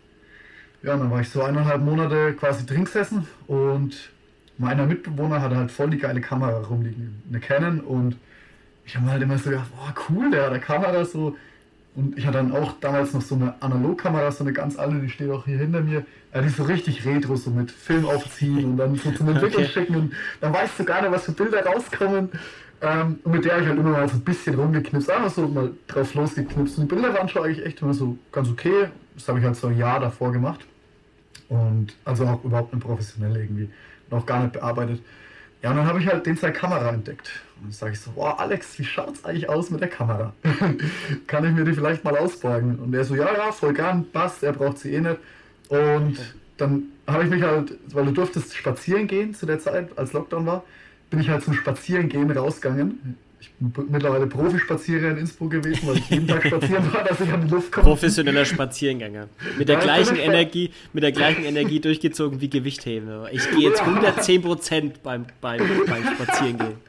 Ja, 0.83 0.93
und 0.93 1.01
dann 1.01 1.11
war 1.11 1.21
ich 1.21 1.29
so 1.29 1.41
eineinhalb 1.41 1.81
Monate 1.81 2.33
quasi 2.33 2.65
drin 2.65 2.85
gesessen 2.85 3.27
und 3.47 4.11
meiner 4.57 4.85
Mitbewohner 4.85 5.41
hatte 5.41 5.57
halt 5.57 5.71
voll 5.71 5.89
die 5.89 5.97
geile 5.97 6.21
Kamera 6.21 6.59
rumliegen, 6.59 7.21
eine 7.29 7.39
Canon 7.39 7.79
und 7.81 8.17
ich 8.87 8.95
habe 8.95 9.11
halt 9.11 9.21
immer 9.21 9.37
so 9.37 9.49
gedacht, 9.49 9.69
boah, 9.75 9.93
cool, 10.09 10.31
der 10.31 10.43
hat 10.45 10.51
eine 10.51 10.59
Kamera 10.61 11.03
so. 11.05 11.35
Und 11.95 12.17
ich 12.17 12.25
hatte 12.25 12.37
dann 12.37 12.51
auch 12.53 12.73
damals 12.79 13.13
noch 13.13 13.21
so 13.21 13.35
eine 13.35 13.55
Analogkamera, 13.59 14.31
so 14.31 14.43
eine 14.43 14.53
ganz 14.53 14.77
alte, 14.77 14.99
die 14.99 15.09
steht 15.09 15.29
auch 15.29 15.45
hier 15.45 15.57
hinter 15.57 15.81
mir. 15.81 16.05
Ja, 16.33 16.41
die 16.41 16.47
ist 16.47 16.57
so 16.57 16.63
richtig 16.63 17.05
retro, 17.05 17.35
so 17.35 17.49
mit 17.49 17.69
Film 17.71 18.05
aufziehen 18.05 18.63
und 18.65 18.77
dann 18.77 18.95
so 18.95 19.11
zum 19.11 19.27
Entwickeln 19.29 19.63
Okay. 19.65 19.71
schicken 19.73 19.95
und 19.95 20.13
dann 20.39 20.53
weißt 20.53 20.79
du 20.79 20.85
gar 20.85 21.01
nicht, 21.01 21.11
was 21.11 21.25
für 21.25 21.31
Bilder 21.33 21.65
rauskommen. 21.65 22.29
Ähm, 22.79 23.19
und 23.23 23.31
mit 23.31 23.43
der 23.45 23.53
habe 23.53 23.63
ich 23.63 23.67
halt 23.69 23.79
immer 23.79 23.89
mal 23.89 24.07
so 24.07 24.15
ein 24.15 24.21
bisschen 24.21 24.55
rumgeknipst, 24.55 25.09
einfach 25.09 25.31
so 25.31 25.47
mal 25.47 25.71
drauf 25.87 26.13
losgeknipst. 26.13 26.77
Und 26.77 26.89
die 26.89 26.95
Bilder 26.95 27.13
waren 27.13 27.27
schon 27.27 27.43
eigentlich 27.43 27.65
echt 27.65 27.81
immer 27.81 27.93
so 27.93 28.17
ganz 28.31 28.49
okay. 28.49 28.89
Das 29.15 29.27
habe 29.27 29.39
ich 29.39 29.45
halt 29.45 29.55
so 29.55 29.67
ein 29.67 29.77
Jahr 29.77 29.99
davor 29.99 30.31
gemacht. 30.31 30.65
Und 31.49 31.95
also 32.05 32.25
auch 32.25 32.43
überhaupt 32.43 32.73
nicht 32.73 32.83
professionell 32.85 33.35
irgendwie. 33.35 33.69
Noch 34.11 34.25
gar 34.25 34.41
nicht 34.43 34.53
bearbeitet. 34.53 35.01
Ja, 35.61 35.71
und 35.71 35.77
dann 35.77 35.85
habe 35.85 35.99
ich 35.99 36.07
halt 36.07 36.25
den 36.25 36.37
seine 36.37 36.53
Kamera 36.53 36.89
entdeckt. 36.89 37.29
Und 37.57 37.65
dann 37.65 37.71
sage 37.71 37.93
ich 37.93 37.99
so, 37.99 38.11
boah, 38.11 38.39
Alex, 38.39 38.77
wie 38.77 38.85
schaut's 38.85 39.25
eigentlich 39.25 39.49
aus 39.49 39.69
mit 39.69 39.81
der 39.81 39.89
Kamera? 39.89 40.33
Kann 41.27 41.45
ich 41.45 41.51
mir 41.51 41.65
die 41.65 41.73
vielleicht 41.73 42.03
mal 42.03 42.15
ausborgen? 42.15 42.77
Und 42.77 42.93
er 42.93 43.03
so, 43.03 43.15
ja, 43.15 43.33
ja, 43.33 43.51
voll 43.51 43.73
gern, 43.73 44.05
passt, 44.11 44.43
er 44.43 44.53
braucht 44.53 44.77
sie 44.77 44.93
eh 44.93 45.01
nicht. 45.01 45.17
Und 45.69 46.17
dann 46.57 46.83
habe 47.07 47.23
ich 47.23 47.29
mich 47.29 47.41
halt, 47.41 47.73
weil 47.91 48.05
du 48.05 48.11
durftest 48.11 48.55
spazieren 48.55 49.07
gehen 49.07 49.33
zu 49.33 49.45
der 49.45 49.59
Zeit, 49.59 49.97
als 49.97 50.13
Lockdown 50.13 50.45
war, 50.45 50.63
bin 51.09 51.19
ich 51.19 51.29
halt 51.29 51.43
zum 51.43 51.53
Spazierengehen 51.53 52.29
rausgegangen. 52.29 53.17
Ich 53.39 53.51
bin 53.59 53.71
mittlerweile 53.89 54.27
Profispazierer 54.27 55.11
in 55.11 55.17
Innsbruck 55.17 55.51
gewesen, 55.51 55.87
weil 55.87 55.97
ich 55.97 56.09
jeden 56.09 56.27
Tag 56.27 56.45
spazieren 56.45 56.91
war, 56.91 57.03
dass 57.03 57.19
ich 57.19 57.31
an 57.31 57.41
die 57.45 57.53
Luft 57.53 57.71
komme. 57.71 57.85
Professioneller 57.85 58.45
Spaziergänger. 58.45 59.27
Mit 59.57 59.69
der 59.69 59.75
Ja, 59.75 59.81
gleichen 59.81 60.15
Energie, 60.17 60.71
mit 60.93 61.03
der 61.03 61.11
gleichen 61.11 61.45
Energie 61.45 61.79
durchgezogen 61.79 62.41
wie 62.41 62.49
Gewichtheben. 62.49 63.09
Ich 63.31 63.49
gehe 63.51 63.69
jetzt 63.69 63.81
110% 63.81 64.93
beim, 65.03 65.25
beim, 65.39 65.61
beim 65.87 66.03
Spazierengehen. 66.15 66.87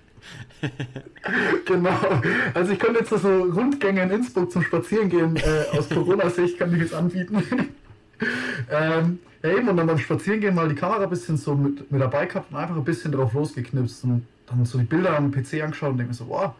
Genau. 1.67 2.21
Also 2.55 2.73
ich 2.73 2.79
könnte 2.79 3.01
jetzt 3.01 3.11
so 3.11 3.43
Rundgänge 3.43 4.03
in 4.03 4.11
Innsbruck 4.11 4.51
zum 4.51 4.63
Spazierengehen 4.63 5.37
äh, 5.37 5.77
aus 5.77 5.89
Corona-Sicht 5.89 6.59
kann 6.59 6.73
ich 6.75 6.81
jetzt 6.81 6.95
anbieten. 6.95 7.43
ähm, 8.71 9.19
ja 9.43 9.51
eben, 9.51 9.69
und 9.69 9.77
dann 9.77 9.87
beim 9.87 9.99
Spazierengehen 9.99 10.55
mal 10.55 10.69
die 10.69 10.75
Kamera 10.75 11.05
ein 11.05 11.11
bisschen 11.11 11.37
so 11.37 11.55
mit, 11.55 11.91
mit 11.93 12.01
dabei 12.01 12.27
gehabt 12.27 12.51
und 12.51 12.57
einfach 12.57 12.77
ein 12.77 12.85
bisschen 12.85 13.13
drauf 13.13 13.33
losgeknipst 13.35 14.05
und 14.05 14.27
dann 14.49 14.65
so 14.65 14.79
die 14.79 14.85
Bilder 14.85 15.17
am 15.17 15.31
PC 15.31 15.63
angeschaut 15.63 15.91
und 15.91 15.99
denke 15.99 16.11
mir 16.11 16.15
so, 16.15 16.29
wow, 16.29 16.53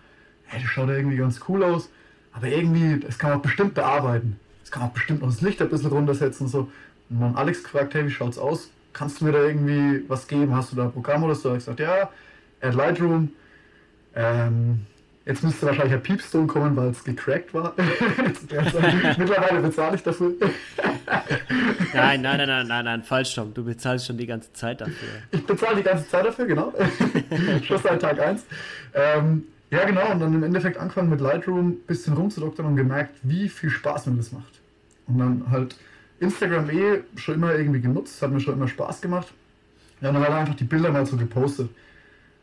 hey, 0.47 0.61
das 0.63 0.71
schaut 0.71 0.89
ja 0.89 0.97
irgendwie 0.97 1.17
ganz 1.17 1.41
cool 1.49 1.63
aus, 1.63 1.91
aber 2.33 2.49
irgendwie, 2.49 3.01
das 3.01 3.19
kann 3.19 3.31
man 3.31 3.43
bestimmt 3.43 3.75
bearbeiten. 3.75 4.39
Das 4.61 4.71
kann 4.71 4.83
man 4.83 4.93
bestimmt 4.93 5.23
noch 5.23 5.29
das 5.29 5.41
Licht 5.41 5.61
ein 5.63 5.69
bisschen 5.69 5.91
runtersetzen 5.91 6.47
und 6.47 6.53
so. 6.53 6.71
Und 7.11 7.21
dann 7.21 7.37
Alex 7.37 7.63
gefragt, 7.63 7.95
hey, 7.95 8.07
wie 8.07 8.11
schaut's 8.11 8.39
aus? 8.39 8.71
Kannst 8.93 9.21
du 9.21 9.25
mir 9.25 9.33
da 9.33 9.43
irgendwie 9.43 10.05
was 10.09 10.27
geben? 10.27 10.55
Hast 10.55 10.73
du 10.73 10.77
da 10.77 10.85
ein 10.85 10.93
Programm 10.93 11.23
oder 11.23 11.35
so? 11.35 11.51
Ich 11.51 11.61
gesagt, 11.61 11.81
ja, 11.81 12.11
Add 12.61 12.77
Lightroom, 12.77 13.31
ähm, 14.15 14.87
jetzt 15.29 15.45
müsste 15.45 15.67
wahrscheinlich 15.67 15.95
ein 15.95 16.03
Piepston 16.03 16.47
kommen, 16.47 16.75
weil 16.75 16.89
es 16.89 17.05
gecrackt 17.05 17.53
war. 17.53 17.75
Mittlerweile 19.19 19.61
bezahle 19.61 19.97
ich 19.97 20.03
dafür. 20.03 20.33
Nein, 21.93 22.23
nein, 22.23 22.39
nein, 22.39 22.49
nein, 22.49 22.67
nein, 22.67 22.85
nein, 22.85 23.03
falsch, 23.03 23.35
Tom. 23.35 23.53
Du 23.53 23.63
bezahlst 23.63 24.07
schon 24.07 24.17
die 24.17 24.27
ganze 24.27 24.53
Zeit 24.55 24.81
dafür. 24.81 25.09
Ich 25.31 25.45
bezahle 25.47 25.77
die 25.77 25.83
ganze 25.83 26.09
Zeit 26.09 26.25
dafür, 26.25 26.47
genau. 26.47 26.73
Schon 27.63 27.79
seit 27.79 28.01
Tag 28.01 28.19
1. 28.19 28.45
Ähm, 28.95 29.45
ja, 29.71 29.85
genau. 29.85 30.11
Und 30.13 30.21
dann 30.21 30.33
im 30.33 30.43
Endeffekt 30.43 30.79
angefangen 30.79 31.11
mit 31.11 31.21
Lightroom, 31.21 31.77
bisschen 31.87 32.15
rumzudoktern 32.15 32.65
und 32.65 32.77
gemerkt, 32.77 33.17
wie 33.23 33.51
viel 33.51 33.69
Spaß 33.71 34.07
mir 34.07 34.17
das 34.17 34.33
macht. 34.33 34.61
Und 35.07 35.19
dann 35.19 35.51
halt 35.51 35.77
Instagram 36.21 36.71
eh 36.71 37.01
schon 37.17 37.35
immer 37.35 37.55
irgendwie 37.55 37.81
genutzt, 37.81 38.21
hat 38.23 38.31
mir 38.31 38.41
schon 38.41 38.55
immer 38.55 38.69
Spaß 38.69 39.03
gemacht. 39.03 39.29
Ja, 40.01 40.09
und 40.09 40.15
dann 40.15 40.25
halt 40.25 40.35
einfach 40.35 40.55
die 40.55 40.65
Bilder 40.65 40.91
mal 40.91 41.05
so 41.05 41.17
gepostet. 41.17 41.69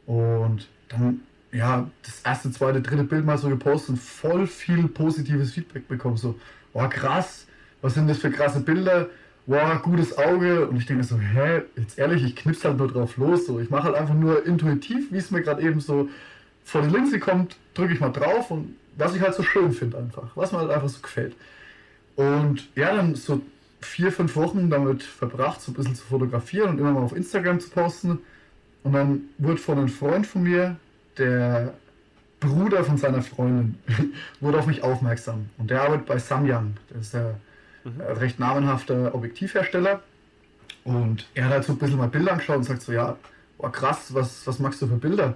Und 0.05 0.67
dann, 0.89 1.21
ja, 1.55 1.89
das 2.03 2.21
erste, 2.21 2.51
zweite, 2.51 2.81
dritte 2.81 3.03
Bild 3.03 3.25
mal 3.25 3.37
so 3.37 3.49
gepostet 3.49 3.89
und 3.89 3.97
voll 3.97 4.45
viel 4.45 4.87
positives 4.87 5.53
Feedback 5.53 5.87
bekommen. 5.87 6.17
So, 6.17 6.37
boah, 6.73 6.89
krass, 6.89 7.47
was 7.81 7.93
sind 7.93 8.07
das 8.07 8.17
für 8.17 8.29
krasse 8.29 8.59
Bilder? 8.59 9.07
Boah, 9.47 9.79
gutes 9.81 10.17
Auge. 10.17 10.67
Und 10.67 10.77
ich 10.77 10.85
denke 10.85 11.03
so, 11.03 11.17
hä, 11.17 11.61
jetzt 11.77 11.97
ehrlich, 11.97 12.23
ich 12.23 12.35
knips 12.35 12.65
halt 12.65 12.77
nur 12.77 12.89
drauf 12.89 13.15
los. 13.17 13.45
So, 13.45 13.59
ich 13.59 13.69
mache 13.69 13.83
halt 13.83 13.95
einfach 13.95 14.15
nur 14.15 14.45
intuitiv, 14.45 15.11
wie 15.11 15.17
es 15.17 15.31
mir 15.31 15.41
gerade 15.41 15.61
eben 15.61 15.79
so 15.79 16.09
vor 16.63 16.81
die 16.81 16.89
Linse 16.89 17.19
kommt, 17.19 17.55
drücke 17.73 17.93
ich 17.93 17.99
mal 17.99 18.09
drauf 18.09 18.51
und 18.51 18.75
was 18.97 19.15
ich 19.15 19.21
halt 19.21 19.35
so 19.35 19.43
schön 19.43 19.71
finde 19.71 19.97
einfach, 19.97 20.35
was 20.35 20.51
mir 20.51 20.59
halt 20.59 20.71
einfach 20.71 20.89
so 20.89 20.99
gefällt. 20.99 21.35
Und 22.15 22.67
ja, 22.75 22.95
dann 22.95 23.15
so 23.15 23.41
vier, 23.81 24.11
fünf 24.11 24.35
Wochen 24.35 24.69
damit 24.69 25.03
verbracht, 25.03 25.61
so 25.61 25.71
ein 25.71 25.75
bisschen 25.75 25.95
zu 25.95 26.05
fotografieren 26.05 26.71
und 26.71 26.79
immer 26.79 26.91
mal 26.91 27.03
auf 27.03 27.15
Instagram 27.15 27.59
zu 27.59 27.69
posten. 27.69 28.19
Und 28.83 28.93
dann 28.93 29.21
wurde 29.37 29.57
von 29.57 29.77
einem 29.77 29.89
Freund 29.89 30.25
von 30.25 30.43
mir, 30.43 30.77
der 31.17 31.73
Bruder 32.39 32.83
von 32.83 32.97
seiner 32.97 33.21
Freundin, 33.21 33.77
wurde 34.39 34.59
auf 34.59 34.67
mich 34.67 34.83
aufmerksam. 34.83 35.49
Und 35.57 35.69
der 35.69 35.81
arbeitet 35.81 36.05
bei 36.05 36.17
Samyang. 36.17 36.77
Das 36.89 37.01
ist 37.01 37.13
der 37.13 37.35
äh, 37.85 38.11
recht 38.13 38.39
namenhafter 38.39 39.13
Objektivhersteller. 39.15 40.01
Und 40.83 41.27
er 41.33 41.45
hat 41.45 41.51
halt 41.51 41.63
so 41.65 41.73
ein 41.73 41.79
bisschen 41.79 41.97
mal 41.97 42.07
Bilder 42.07 42.33
angeschaut 42.33 42.57
und 42.57 42.63
sagt 42.63 42.81
so, 42.81 42.91
ja, 42.91 43.17
boah, 43.57 43.71
krass, 43.71 44.13
was, 44.13 44.45
was 44.45 44.59
machst 44.59 44.81
du 44.81 44.87
für 44.87 44.95
Bilder? 44.95 45.35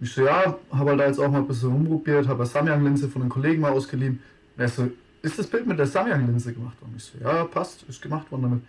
Ich 0.00 0.12
so, 0.12 0.24
ja, 0.24 0.56
habe 0.72 0.90
halt 0.90 1.00
da 1.00 1.06
jetzt 1.06 1.20
auch 1.20 1.30
mal 1.30 1.38
ein 1.38 1.46
bisschen 1.46 1.70
rumprobiert, 1.70 2.26
habe 2.26 2.42
eine 2.42 2.46
Samyang-Linse 2.46 3.08
von 3.08 3.22
einem 3.22 3.30
Kollegen 3.30 3.60
mal 3.60 3.72
ausgeliehen. 3.72 4.20
Und 4.56 4.62
er 4.62 4.68
so, 4.68 4.90
ist 5.22 5.38
das 5.38 5.46
Bild 5.46 5.66
mit 5.66 5.78
der 5.78 5.86
Samyang-Linse 5.86 6.52
gemacht 6.52 6.80
worden? 6.80 6.94
Ich 6.96 7.04
so, 7.04 7.18
ja, 7.22 7.44
passt, 7.44 7.84
ist 7.84 8.02
gemacht 8.02 8.30
worden 8.32 8.42
damit. 8.42 8.62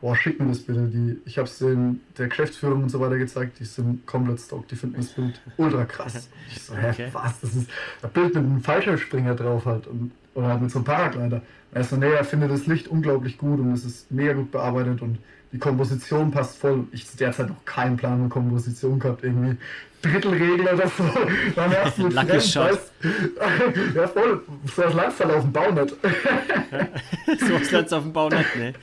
Boah, 0.00 0.14
schick 0.16 0.38
mir 0.38 0.48
das 0.48 0.58
bitte. 0.58 0.86
Die, 0.88 1.16
ich 1.24 1.38
habe 1.38 1.48
es 1.48 1.58
der 1.58 2.28
Geschäftsführung 2.28 2.82
und 2.82 2.88
so 2.90 3.00
weiter 3.00 3.16
gezeigt, 3.16 3.58
die 3.58 3.64
sind 3.64 4.06
komplett 4.06 4.40
stock, 4.40 4.68
die 4.68 4.76
finden 4.76 4.96
das 4.96 5.08
Bild 5.08 5.40
ultra 5.56 5.84
krass. 5.84 6.28
Ich 6.50 6.60
so, 6.62 6.74
hä, 6.76 6.90
Okay. 6.90 7.08
was? 7.12 7.40
Das 7.40 7.54
ist 7.54 7.70
ein 8.02 8.10
Bild 8.10 8.34
mit 8.34 8.44
einem 8.44 8.60
Fallschirmspringer 8.60 9.34
drauf 9.34 9.64
halt. 9.64 9.86
Und, 9.86 10.12
oder 10.34 10.48
halt 10.48 10.60
mit 10.62 10.70
so 10.70 10.78
einem 10.80 10.84
Paraglider. 10.84 11.40
Er 11.72 11.84
so, 11.84 11.96
nee, 11.96 12.12
er 12.12 12.24
findet 12.24 12.50
das 12.50 12.66
Licht 12.66 12.88
unglaublich 12.88 13.38
gut 13.38 13.60
und 13.60 13.72
es 13.72 13.84
ist 13.84 14.10
mega 14.10 14.32
gut 14.32 14.50
bearbeitet 14.50 15.00
und 15.00 15.18
die 15.52 15.58
Komposition 15.58 16.30
passt 16.32 16.58
voll. 16.58 16.86
Ich 16.92 17.06
zu 17.08 17.16
der 17.16 17.32
Zeit 17.32 17.48
noch 17.48 17.64
keinen 17.64 17.96
Plan 17.96 18.18
von 18.18 18.28
Komposition 18.28 18.98
gehabt, 18.98 19.22
irgendwie 19.24 19.56
Drittelregel 20.04 20.60
oder 20.60 20.88
so. 20.88 21.04
Dann 21.56 21.72
erst 21.72 21.98
mit 21.98 22.12
Lucky 22.12 22.26
Fremd, 22.28 22.44
Shot. 22.44 22.70
weißt 22.70 22.92
Ja, 23.94 24.08
voll. 24.08 24.42
So 24.76 24.82
was 24.82 24.92
du 25.16 25.24
halt 25.24 25.34
auf 25.34 25.42
dem 25.42 25.52
Bau 25.52 25.70
nicht. 25.70 25.96
So 27.40 27.54
was 27.54 27.68
du 27.68 27.96
auf 27.96 28.02
dem 28.02 28.12
Bau 28.12 28.28
nicht, 28.28 28.56
ne? 28.56 28.74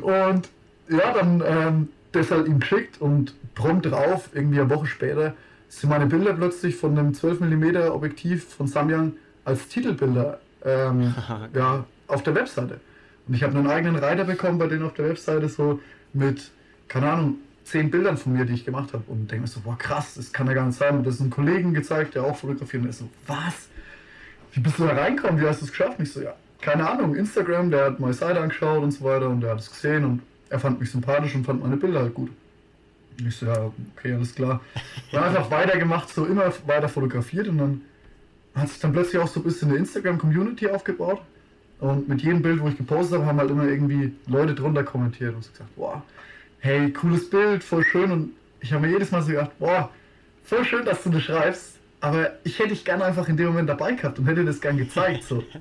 Und 0.00 0.48
ja, 0.88 1.12
dann 1.12 1.42
ähm, 1.46 1.88
das 2.12 2.30
halt 2.30 2.46
ihm 2.46 2.60
geschickt 2.60 3.00
und 3.00 3.34
prompt 3.54 3.86
drauf, 3.86 4.30
irgendwie 4.32 4.60
eine 4.60 4.70
Woche 4.70 4.86
später, 4.86 5.34
sind 5.68 5.90
meine 5.90 6.06
Bilder 6.06 6.32
plötzlich 6.32 6.76
von 6.76 6.98
einem 6.98 7.12
12mm 7.12 7.90
Objektiv 7.90 8.48
von 8.54 8.66
Samyang 8.66 9.12
als 9.44 9.68
Titelbilder 9.68 10.40
ähm, 10.64 11.14
ja, 11.54 11.84
auf 12.06 12.22
der 12.22 12.34
Webseite. 12.34 12.80
Und 13.26 13.34
ich 13.34 13.42
habe 13.42 13.58
einen 13.58 13.66
eigenen 13.68 13.96
Reiter 13.96 14.24
bekommen 14.24 14.58
bei 14.58 14.66
denen 14.66 14.84
auf 14.84 14.94
der 14.94 15.10
Webseite, 15.10 15.48
so 15.48 15.80
mit, 16.14 16.50
keine 16.88 17.10
Ahnung, 17.10 17.34
zehn 17.70 17.90
Bildern 17.90 18.16
von 18.16 18.32
mir, 18.32 18.44
die 18.44 18.54
ich 18.54 18.64
gemacht 18.64 18.92
habe. 18.92 19.04
Und 19.06 19.30
denke 19.30 19.42
mir 19.42 19.48
so, 19.48 19.60
boah, 19.60 19.76
krass, 19.76 20.14
das 20.14 20.32
kann 20.32 20.46
ja 20.46 20.54
gar 20.54 20.66
nicht 20.66 20.78
sein. 20.78 20.96
Und 20.96 21.06
das 21.06 21.14
ist 21.14 21.20
ein 21.20 21.30
Kollegen 21.30 21.74
gezeigt, 21.74 22.14
der 22.14 22.24
auch 22.24 22.36
fotografiert. 22.36 22.82
Und 22.82 22.88
er 22.88 22.92
so, 22.92 23.08
was? 23.26 23.68
Wie 24.52 24.60
bist 24.60 24.78
du 24.78 24.86
da 24.86 24.94
reingekommen? 24.94 25.40
Wie 25.40 25.46
hast 25.46 25.60
du 25.60 25.66
es 25.66 25.70
geschafft? 25.70 25.98
Und 25.98 26.06
ich 26.06 26.12
so, 26.12 26.20
ja, 26.20 26.34
keine 26.60 26.88
Ahnung, 26.88 27.14
Instagram, 27.14 27.70
der 27.70 27.86
hat 27.86 28.00
meine 28.00 28.14
Seite 28.14 28.40
angeschaut 28.40 28.82
und 28.82 28.90
so 28.90 29.04
weiter 29.04 29.28
und 29.28 29.40
der 29.40 29.50
hat 29.50 29.60
es 29.60 29.70
gesehen 29.70 30.04
und 30.04 30.22
er 30.50 30.58
fand 30.58 30.80
mich 30.80 30.90
sympathisch 30.90 31.34
und 31.34 31.44
fand 31.44 31.62
meine 31.62 31.76
Bilder 31.76 32.00
halt 32.00 32.14
gut. 32.14 32.30
Und 33.18 33.26
ich 33.26 33.36
so, 33.36 33.46
ja, 33.46 33.70
okay, 33.96 34.14
alles 34.14 34.34
klar. 34.34 34.60
Dann 35.12 35.24
einfach 35.24 35.50
weitergemacht, 35.50 36.08
so 36.08 36.24
immer 36.24 36.52
weiter 36.66 36.88
fotografiert 36.88 37.48
und 37.48 37.58
dann 37.58 37.80
hat 38.54 38.68
sich 38.68 38.80
dann 38.80 38.92
plötzlich 38.92 39.20
auch 39.20 39.28
so 39.28 39.40
ein 39.40 39.44
bisschen 39.44 39.68
eine 39.68 39.78
Instagram-Community 39.78 40.68
aufgebaut. 40.68 41.20
Und 41.80 42.08
mit 42.08 42.22
jedem 42.22 42.42
Bild, 42.42 42.60
wo 42.60 42.68
ich 42.68 42.76
gepostet 42.76 43.18
habe, 43.18 43.26
haben 43.26 43.38
halt 43.38 43.50
immer 43.50 43.64
irgendwie 43.64 44.12
Leute 44.26 44.54
drunter 44.54 44.82
kommentiert 44.82 45.34
und 45.34 45.44
so 45.44 45.50
gesagt, 45.52 45.76
boah, 45.76 46.02
hey, 46.60 46.92
cooles 46.92 47.28
Bild, 47.30 47.62
voll 47.64 47.84
schön. 47.84 48.10
Und 48.10 48.32
ich 48.60 48.72
habe 48.72 48.86
mir 48.86 48.92
jedes 48.92 49.10
Mal 49.10 49.22
so 49.22 49.28
gedacht, 49.28 49.58
boah, 49.58 49.90
voll 50.44 50.64
schön, 50.64 50.84
dass 50.84 51.02
du 51.02 51.10
das 51.10 51.22
schreibst. 51.22 51.78
Aber 52.00 52.32
ich 52.44 52.58
hätte 52.58 52.70
dich 52.70 52.84
gerne 52.84 53.04
einfach 53.04 53.28
in 53.28 53.36
dem 53.36 53.46
Moment 53.46 53.68
dabei 53.68 53.92
gehabt 53.92 54.18
und 54.18 54.26
hätte 54.26 54.44
das 54.44 54.60
gern 54.60 54.76
gezeigt. 54.76 55.24
So. 55.24 55.42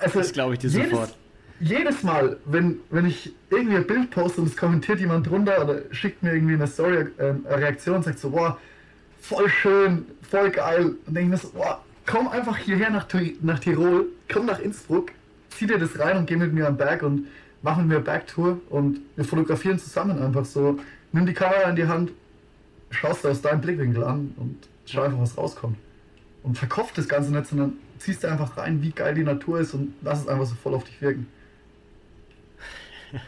Also, 0.00 0.20
das 0.20 0.32
glaube 0.32 0.54
ich 0.54 0.60
dir 0.60 0.70
jedes, 0.70 0.90
sofort. 0.90 1.16
Jedes 1.58 2.02
Mal, 2.04 2.36
wenn, 2.44 2.78
wenn 2.90 3.04
ich 3.04 3.32
irgendwie 3.50 3.76
ein 3.76 3.86
Bild 3.86 4.10
poste 4.12 4.40
und 4.40 4.46
es 4.46 4.56
kommentiert 4.56 5.00
jemand 5.00 5.26
drunter 5.26 5.60
oder 5.60 5.82
schickt 5.90 6.22
mir 6.22 6.32
irgendwie 6.32 6.54
eine 6.54 6.68
Story, 6.68 7.08
äh, 7.18 7.30
eine 7.30 7.42
Reaktion 7.48 7.96
und 7.96 8.04
sagt 8.04 8.20
so, 8.20 8.30
boah, 8.30 8.58
voll 9.20 9.48
schön, 9.48 10.06
voll 10.30 10.50
geil. 10.50 10.94
Und 11.04 11.16
denke 11.16 11.20
ich 11.22 11.28
mir 11.28 11.36
so, 11.36 11.50
boah, 11.50 11.82
komm 12.06 12.28
einfach 12.28 12.56
hierher 12.56 12.90
nach, 12.90 13.06
nach 13.42 13.58
Tirol, 13.58 14.06
komm 14.32 14.46
nach 14.46 14.60
Innsbruck, 14.60 15.10
zieh 15.50 15.66
dir 15.66 15.78
das 15.78 15.98
rein 15.98 16.16
und 16.16 16.26
geh 16.26 16.36
mit 16.36 16.52
mir 16.52 16.68
am 16.68 16.76
Berg 16.76 17.02
und 17.02 17.26
mach 17.62 17.76
mit 17.78 17.86
mir 17.86 18.00
Bergtour 18.00 18.60
und 18.70 19.00
wir 19.16 19.24
fotografieren 19.24 19.78
zusammen 19.78 20.20
einfach 20.22 20.44
so. 20.44 20.78
Nimm 21.12 21.26
die 21.26 21.32
Kamera 21.32 21.68
in 21.70 21.76
die 21.76 21.86
Hand, 21.86 22.12
schaust 22.90 23.24
du 23.24 23.28
aus 23.28 23.40
deinem 23.40 23.60
Blickwinkel 23.60 24.04
an 24.04 24.34
und 24.36 24.68
schau 24.86 25.02
einfach, 25.02 25.20
was 25.20 25.36
rauskommt. 25.36 25.76
Und 26.42 26.56
verkopft 26.56 26.96
das 26.98 27.08
Ganze 27.08 27.32
nicht, 27.32 27.46
sondern 27.46 27.74
ziehst 27.98 28.22
du 28.22 28.28
einfach 28.28 28.56
rein, 28.56 28.82
wie 28.82 28.90
geil 28.90 29.14
die 29.14 29.24
Natur 29.24 29.60
ist 29.60 29.74
und 29.74 29.94
lass 30.02 30.20
es 30.20 30.28
einfach 30.28 30.46
so 30.46 30.54
voll 30.54 30.74
auf 30.74 30.84
dich 30.84 31.00
wirken. 31.00 31.26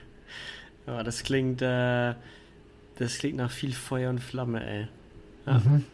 Ja, 0.87 1.05
das 1.05 1.23
klingt, 1.23 1.62
äh, 1.62 2.14
das 2.97 3.19
klingt 3.19 3.37
nach 3.37 3.51
viel 3.51 3.73
Feuer 3.73 4.11
und 4.11 4.19
Flamme, 4.19 4.66
ey. 4.66 4.88
Ja, 5.47 5.59
mhm. 5.59 5.85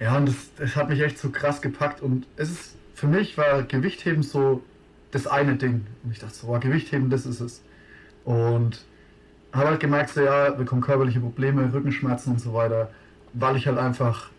ja 0.00 0.16
und 0.16 0.26
das, 0.26 0.36
das 0.56 0.74
hat 0.74 0.88
mich 0.88 1.00
echt 1.00 1.18
so 1.18 1.30
krass 1.30 1.60
gepackt 1.60 2.00
und 2.00 2.26
es 2.36 2.50
ist, 2.50 2.76
für 2.94 3.06
mich 3.06 3.36
war 3.38 3.62
Gewichtheben 3.62 4.22
so 4.22 4.64
das 5.10 5.26
eine 5.26 5.56
Ding. 5.56 5.86
Und 6.04 6.12
ich 6.12 6.18
dachte 6.18 6.34
so, 6.34 6.48
oh, 6.48 6.58
Gewichtheben, 6.58 7.10
das 7.10 7.26
ist 7.26 7.40
es. 7.40 7.62
Und 8.24 8.84
habe 9.52 9.70
halt 9.70 9.80
gemerkt, 9.80 10.10
so 10.10 10.20
ja, 10.20 10.50
bekomme 10.50 10.82
körperliche 10.82 11.20
Probleme, 11.20 11.72
Rückenschmerzen 11.72 12.34
und 12.34 12.40
so 12.40 12.52
weiter, 12.54 12.90
weil 13.32 13.56
ich 13.56 13.66
halt 13.66 13.78
einfach, 13.78 14.30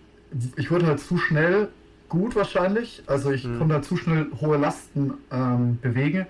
ich 0.55 0.69
wurde 0.69 0.85
halt 0.85 0.99
zu 0.99 1.17
schnell 1.17 1.69
gut 2.09 2.35
wahrscheinlich, 2.35 3.03
also 3.07 3.31
ich 3.31 3.45
mhm. 3.45 3.59
konnte 3.59 3.75
halt 3.75 3.85
zu 3.85 3.97
schnell 3.97 4.27
hohe 4.41 4.57
Lasten 4.57 5.13
ähm, 5.31 5.79
bewegen. 5.81 6.25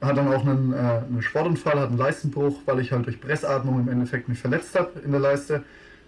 Hat 0.00 0.16
dann 0.16 0.32
auch 0.32 0.44
einen, 0.44 0.72
äh, 0.72 0.76
einen 0.76 1.22
Sportunfall, 1.22 1.78
hat 1.78 1.90
einen 1.90 1.98
Leistenbruch, 1.98 2.60
weil 2.66 2.80
ich 2.80 2.90
halt 2.90 3.06
durch 3.06 3.20
Pressatmung 3.20 3.80
im 3.80 3.88
Endeffekt 3.88 4.28
mich 4.28 4.38
verletzt 4.38 4.76
habe 4.76 4.98
in 5.04 5.12
der 5.12 5.20
Leiste. 5.20 5.62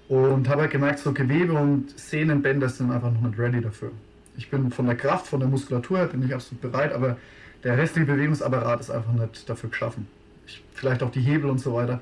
Und 0.08 0.48
habe 0.48 0.62
halt 0.62 0.72
gemerkt, 0.72 0.98
so 0.98 1.12
Gewebe 1.12 1.52
und 1.52 1.98
Sehnenbänder 1.98 2.68
sind 2.68 2.90
einfach 2.90 3.12
noch 3.12 3.22
nicht 3.22 3.38
ready 3.38 3.60
dafür. 3.60 3.92
Ich 4.36 4.50
bin 4.50 4.70
von 4.70 4.86
der 4.86 4.96
Kraft, 4.96 5.28
von 5.28 5.40
der 5.40 5.48
Muskulatur 5.48 5.98
her 5.98 6.06
bin 6.06 6.24
ich 6.24 6.34
absolut 6.34 6.60
bereit, 6.60 6.92
aber 6.92 7.16
der 7.64 7.78
restliche 7.78 8.06
Bewegungsapparat 8.06 8.80
ist 8.80 8.90
einfach 8.90 9.12
nicht 9.12 9.48
dafür 9.48 9.70
geschaffen. 9.70 10.06
Ich, 10.46 10.62
vielleicht 10.74 11.02
auch 11.02 11.10
die 11.10 11.20
Hebel 11.20 11.50
und 11.50 11.58
so 11.58 11.74
weiter. 11.74 12.00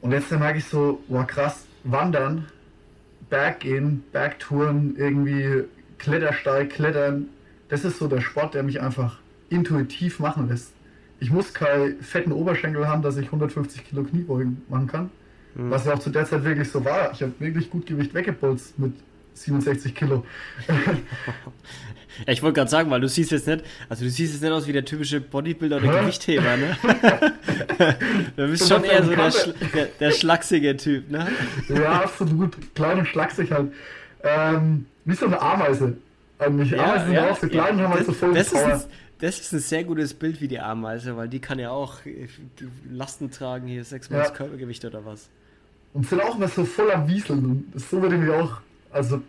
Und 0.00 0.12
jetzt 0.12 0.30
merke 0.30 0.58
ich 0.58 0.64
so, 0.64 1.02
wow 1.08 1.26
krass, 1.26 1.66
wandern, 1.84 2.46
Berggehen, 3.28 4.02
Bergtouren, 4.12 4.96
irgendwie 4.96 5.64
Klettersteig, 5.98 6.70
Klettern, 6.70 7.28
das 7.68 7.84
ist 7.84 7.98
so 7.98 8.08
der 8.08 8.20
Sport, 8.20 8.54
der 8.54 8.62
mich 8.62 8.80
einfach 8.80 9.18
intuitiv 9.50 10.18
machen 10.18 10.48
lässt. 10.48 10.72
Ich 11.20 11.30
muss 11.30 11.52
keinen 11.52 12.00
fetten 12.00 12.32
Oberschenkel 12.32 12.88
haben, 12.88 13.02
dass 13.02 13.16
ich 13.18 13.26
150 13.26 13.84
Kilo 13.84 14.02
Kniebeugen 14.04 14.62
machen 14.68 14.86
kann. 14.86 15.10
Mhm. 15.54 15.70
Was 15.70 15.84
ja 15.84 15.94
auch 15.94 15.98
zu 15.98 16.10
der 16.10 16.24
Zeit 16.24 16.44
wirklich 16.44 16.70
so 16.70 16.84
war. 16.84 17.12
Ich 17.12 17.22
habe 17.22 17.32
wirklich 17.38 17.70
gut 17.70 17.86
Gewicht 17.86 18.14
weggebolzt 18.14 18.78
mit 18.78 18.94
67 19.34 19.94
Kilo. 19.94 20.24
ja, 22.26 22.32
ich 22.32 22.42
wollte 22.42 22.54
gerade 22.60 22.70
sagen, 22.70 22.90
weil 22.90 23.00
du 23.00 23.08
siehst 23.08 23.30
jetzt 23.30 23.46
nicht, 23.46 23.64
also 23.88 24.04
du 24.04 24.10
siehst 24.10 24.34
jetzt 24.34 24.42
nicht 24.42 24.52
aus 24.52 24.66
wie 24.66 24.72
der 24.72 24.84
typische 24.84 25.20
Bodybuilder 25.20 25.76
oder 25.78 25.92
Hä? 25.92 26.00
Gewichtheber, 26.00 26.56
ne? 26.56 26.76
du 28.36 28.46
bist 28.48 28.68
schon 28.68 28.84
eher 28.84 29.02
so 29.02 29.10
der, 29.14 29.30
der, 29.74 29.86
der, 29.98 30.10
schlachsige 30.12 30.76
Typ, 30.76 31.10
ne? 31.10 31.28
Ja, 31.68 32.02
absolut. 32.02 32.56
Klein 32.74 32.98
und 32.98 33.06
schlaksig 33.06 33.50
halt. 33.52 33.72
Ähm, 34.22 34.86
wie 35.04 35.14
so 35.14 35.26
eine 35.26 35.40
Ameise. 35.40 35.96
Eigentlich. 36.38 36.70
Ja, 36.70 36.94
Ameisen 36.94 37.12
ja, 37.12 37.22
sind 37.22 37.30
auch 37.32 37.40
so 37.40 37.48
klein 37.48 37.76
und 37.76 37.82
haben 37.82 37.94
halt 37.94 38.06
so 38.06 38.12
voll 38.12 38.34
das 38.34 38.50
Power. 38.50 38.72
Ist, 38.74 38.88
das 39.20 39.38
ist 39.38 39.52
ein 39.52 39.60
sehr 39.60 39.84
gutes 39.84 40.14
Bild 40.14 40.40
wie 40.40 40.48
die 40.48 40.60
Ameise, 40.60 41.16
weil 41.16 41.28
die 41.28 41.40
kann 41.40 41.58
ja 41.58 41.70
auch 41.70 41.98
Lasten 42.90 43.30
tragen, 43.30 43.68
hier 43.68 43.84
sechsmal 43.84 44.20
ja. 44.20 44.30
Körpergewicht 44.30 44.84
oder 44.84 45.04
was. 45.04 45.28
Und 45.92 46.08
sind 46.08 46.22
auch 46.22 46.36
immer 46.36 46.48
so 46.48 46.64
voller 46.64 47.06
Wieseln. 47.08 47.70
So 47.74 48.00
würde 48.00 48.14
ich 48.14 48.22
mich 48.22 48.30
auch 48.30 48.60
also 48.90 49.22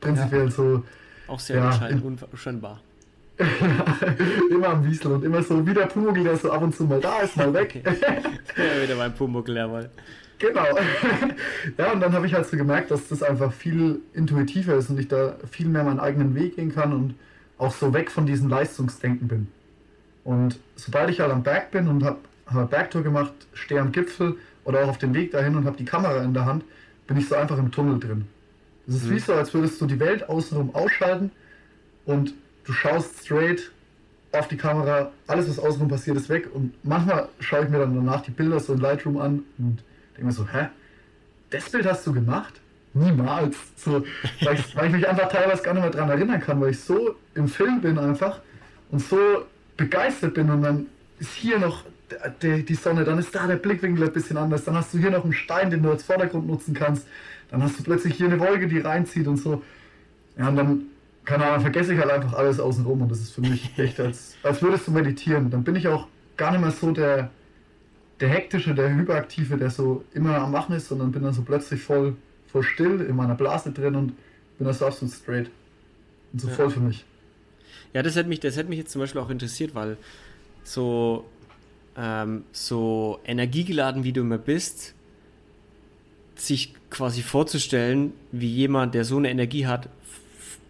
prinzipiell 0.00 0.44
ja. 0.44 0.50
so. 0.50 0.84
Auch 1.26 1.40
sehr 1.40 1.56
ja, 1.56 1.88
unscheinbar. 2.32 2.80
immer 4.50 4.68
am 4.68 4.84
Wieseln 4.84 5.14
und 5.14 5.24
immer 5.24 5.42
so 5.42 5.66
wie 5.66 5.74
der 5.74 5.86
Pumuckl, 5.86 6.22
der 6.22 6.36
so 6.36 6.52
ab 6.52 6.62
und 6.62 6.74
zu 6.74 6.84
mal 6.84 7.00
da 7.00 7.20
ist, 7.20 7.36
mal 7.36 7.52
weg. 7.52 7.82
ja, 8.56 8.82
wieder 8.82 8.94
mein 8.96 9.12
Pumuckl, 9.12 9.56
jawohl. 9.56 9.90
Genau. 10.38 10.64
ja, 11.78 11.92
und 11.92 12.00
dann 12.00 12.12
habe 12.12 12.26
ich 12.26 12.34
halt 12.34 12.46
so 12.46 12.56
gemerkt, 12.56 12.90
dass 12.90 13.08
das 13.08 13.22
einfach 13.22 13.52
viel 13.52 14.00
intuitiver 14.12 14.74
ist 14.74 14.90
und 14.90 15.00
ich 15.00 15.08
da 15.08 15.36
viel 15.50 15.66
mehr 15.66 15.84
meinen 15.84 16.00
eigenen 16.00 16.34
Weg 16.34 16.56
gehen 16.56 16.72
kann 16.72 16.92
und 16.92 17.14
auch 17.58 17.74
so 17.74 17.92
weg 17.92 18.10
von 18.10 18.26
diesem 18.26 18.48
Leistungsdenken 18.48 19.26
bin. 19.26 19.48
Und 20.22 20.58
sobald 20.76 21.10
ich 21.10 21.20
halt 21.20 21.32
am 21.32 21.42
Berg 21.42 21.70
bin 21.70 21.88
und 21.88 22.04
habe 22.04 22.18
hab 22.46 22.56
eine 22.56 22.66
Bergtour 22.66 23.02
gemacht, 23.02 23.32
stehe 23.52 23.80
am 23.80 23.90
Gipfel 23.90 24.36
oder 24.64 24.84
auch 24.84 24.88
auf 24.88 24.98
dem 24.98 25.14
Weg 25.14 25.30
dahin 25.30 25.56
und 25.56 25.66
habe 25.66 25.76
die 25.76 25.84
Kamera 25.84 26.22
in 26.22 26.34
der 26.34 26.46
Hand, 26.46 26.64
bin 27.06 27.16
ich 27.16 27.28
so 27.28 27.34
einfach 27.34 27.58
im 27.58 27.70
Tunnel 27.70 27.98
drin. 28.00 28.26
Es 28.86 28.96
ist 28.96 29.06
mhm. 29.06 29.10
wie 29.14 29.18
so, 29.18 29.34
als 29.34 29.52
würdest 29.54 29.80
du 29.80 29.86
die 29.86 29.98
Welt 29.98 30.28
außenrum 30.28 30.74
ausschalten 30.74 31.30
und 32.04 32.34
du 32.64 32.72
schaust 32.72 33.24
straight 33.24 33.70
auf 34.32 34.48
die 34.48 34.56
Kamera, 34.56 35.12
alles 35.26 35.48
was 35.48 35.58
außenrum 35.58 35.88
passiert 35.88 36.16
ist 36.16 36.28
weg 36.28 36.48
und 36.52 36.74
manchmal 36.84 37.28
schaue 37.40 37.64
ich 37.64 37.68
mir 37.70 37.78
dann 37.78 37.94
danach 37.94 38.22
die 38.22 38.32
Bilder 38.32 38.58
so 38.60 38.74
in 38.74 38.80
Lightroom 38.80 39.18
an 39.18 39.44
und 39.58 39.82
denke 40.12 40.26
mir 40.26 40.32
so, 40.32 40.46
hä? 40.48 40.68
Das 41.50 41.70
Bild 41.70 41.86
hast 41.86 42.06
du 42.06 42.12
gemacht? 42.12 42.60
Niemals. 42.94 43.56
So, 43.76 44.04
weil, 44.42 44.54
ich, 44.54 44.76
weil 44.76 44.86
ich 44.86 44.92
mich 44.92 45.08
einfach 45.08 45.28
teilweise 45.28 45.62
gar 45.62 45.74
nicht 45.74 45.82
mehr 45.82 45.90
daran 45.90 46.10
erinnern 46.10 46.40
kann, 46.40 46.60
weil 46.60 46.70
ich 46.70 46.80
so 46.80 47.16
im 47.34 47.48
Film 47.48 47.80
bin 47.80 47.98
einfach 47.98 48.40
und 48.90 49.00
so 49.00 49.18
begeistert 49.76 50.34
bin 50.34 50.50
und 50.50 50.62
dann 50.62 50.86
ist 51.18 51.32
hier 51.32 51.58
noch 51.58 51.84
die, 52.42 52.64
die 52.64 52.74
Sonne, 52.74 53.04
dann 53.04 53.18
ist 53.18 53.34
da 53.34 53.46
der 53.46 53.56
Blickwinkel 53.56 54.04
ein 54.04 54.12
bisschen 54.12 54.36
anders, 54.36 54.64
dann 54.64 54.76
hast 54.76 54.94
du 54.94 54.98
hier 54.98 55.10
noch 55.10 55.24
einen 55.24 55.32
Stein, 55.32 55.70
den 55.70 55.82
du 55.82 55.90
als 55.90 56.02
Vordergrund 56.02 56.46
nutzen 56.46 56.74
kannst 56.74 57.06
dann 57.54 57.62
hast 57.62 57.78
du 57.78 57.84
plötzlich 57.84 58.16
hier 58.16 58.26
eine 58.26 58.40
Wolke, 58.40 58.66
die 58.66 58.80
reinzieht 58.80 59.28
und 59.28 59.36
so. 59.36 59.62
Ja, 60.36 60.48
und 60.48 60.56
dann, 60.56 60.82
keine 61.24 61.46
Ahnung, 61.46 61.60
vergesse 61.60 61.94
ich 61.94 62.00
halt 62.00 62.10
einfach 62.10 62.32
alles 62.32 62.58
außenrum 62.58 63.02
und 63.02 63.10
das 63.10 63.20
ist 63.20 63.30
für 63.30 63.42
mich 63.42 63.70
echt, 63.78 64.00
als, 64.00 64.34
als 64.42 64.60
würdest 64.60 64.88
du 64.88 64.90
meditieren. 64.90 65.50
Dann 65.50 65.62
bin 65.62 65.76
ich 65.76 65.86
auch 65.86 66.08
gar 66.36 66.50
nicht 66.50 66.60
mehr 66.60 66.72
so 66.72 66.90
der, 66.90 67.30
der 68.18 68.28
hektische, 68.28 68.74
der 68.74 68.92
hyperaktive, 68.92 69.56
der 69.56 69.70
so 69.70 70.04
immer 70.14 70.38
am 70.38 70.50
Machen 70.50 70.74
ist, 70.74 70.88
sondern 70.88 71.12
bin 71.12 71.22
dann 71.22 71.32
so 71.32 71.42
plötzlich 71.42 71.80
voll, 71.80 72.16
voll 72.48 72.64
still 72.64 73.00
in 73.02 73.14
meiner 73.14 73.36
Blase 73.36 73.70
drin 73.70 73.94
und 73.94 74.14
bin 74.58 74.66
das 74.66 74.80
so 74.80 74.86
absolut 74.86 75.14
straight. 75.14 75.48
Und 76.32 76.40
so 76.40 76.48
ja. 76.48 76.54
voll 76.54 76.70
für 76.70 76.80
mich. 76.80 77.04
Ja, 77.92 78.02
das 78.02 78.16
hätte 78.16 78.28
mich, 78.28 78.40
das 78.40 78.56
hätte 78.56 78.68
mich 78.68 78.78
jetzt 78.78 78.90
zum 78.90 79.00
Beispiel 79.00 79.20
auch 79.20 79.30
interessiert, 79.30 79.76
weil 79.76 79.96
so, 80.64 81.24
ähm, 81.96 82.42
so 82.50 83.20
energiegeladen 83.24 84.02
wie 84.02 84.12
du 84.12 84.22
immer 84.22 84.38
bist, 84.38 84.94
sich 86.34 86.74
quasi 86.94 87.22
vorzustellen, 87.22 88.12
wie 88.30 88.48
jemand, 88.48 88.94
der 88.94 89.04
so 89.04 89.16
eine 89.16 89.28
Energie 89.28 89.66
hat, 89.66 89.88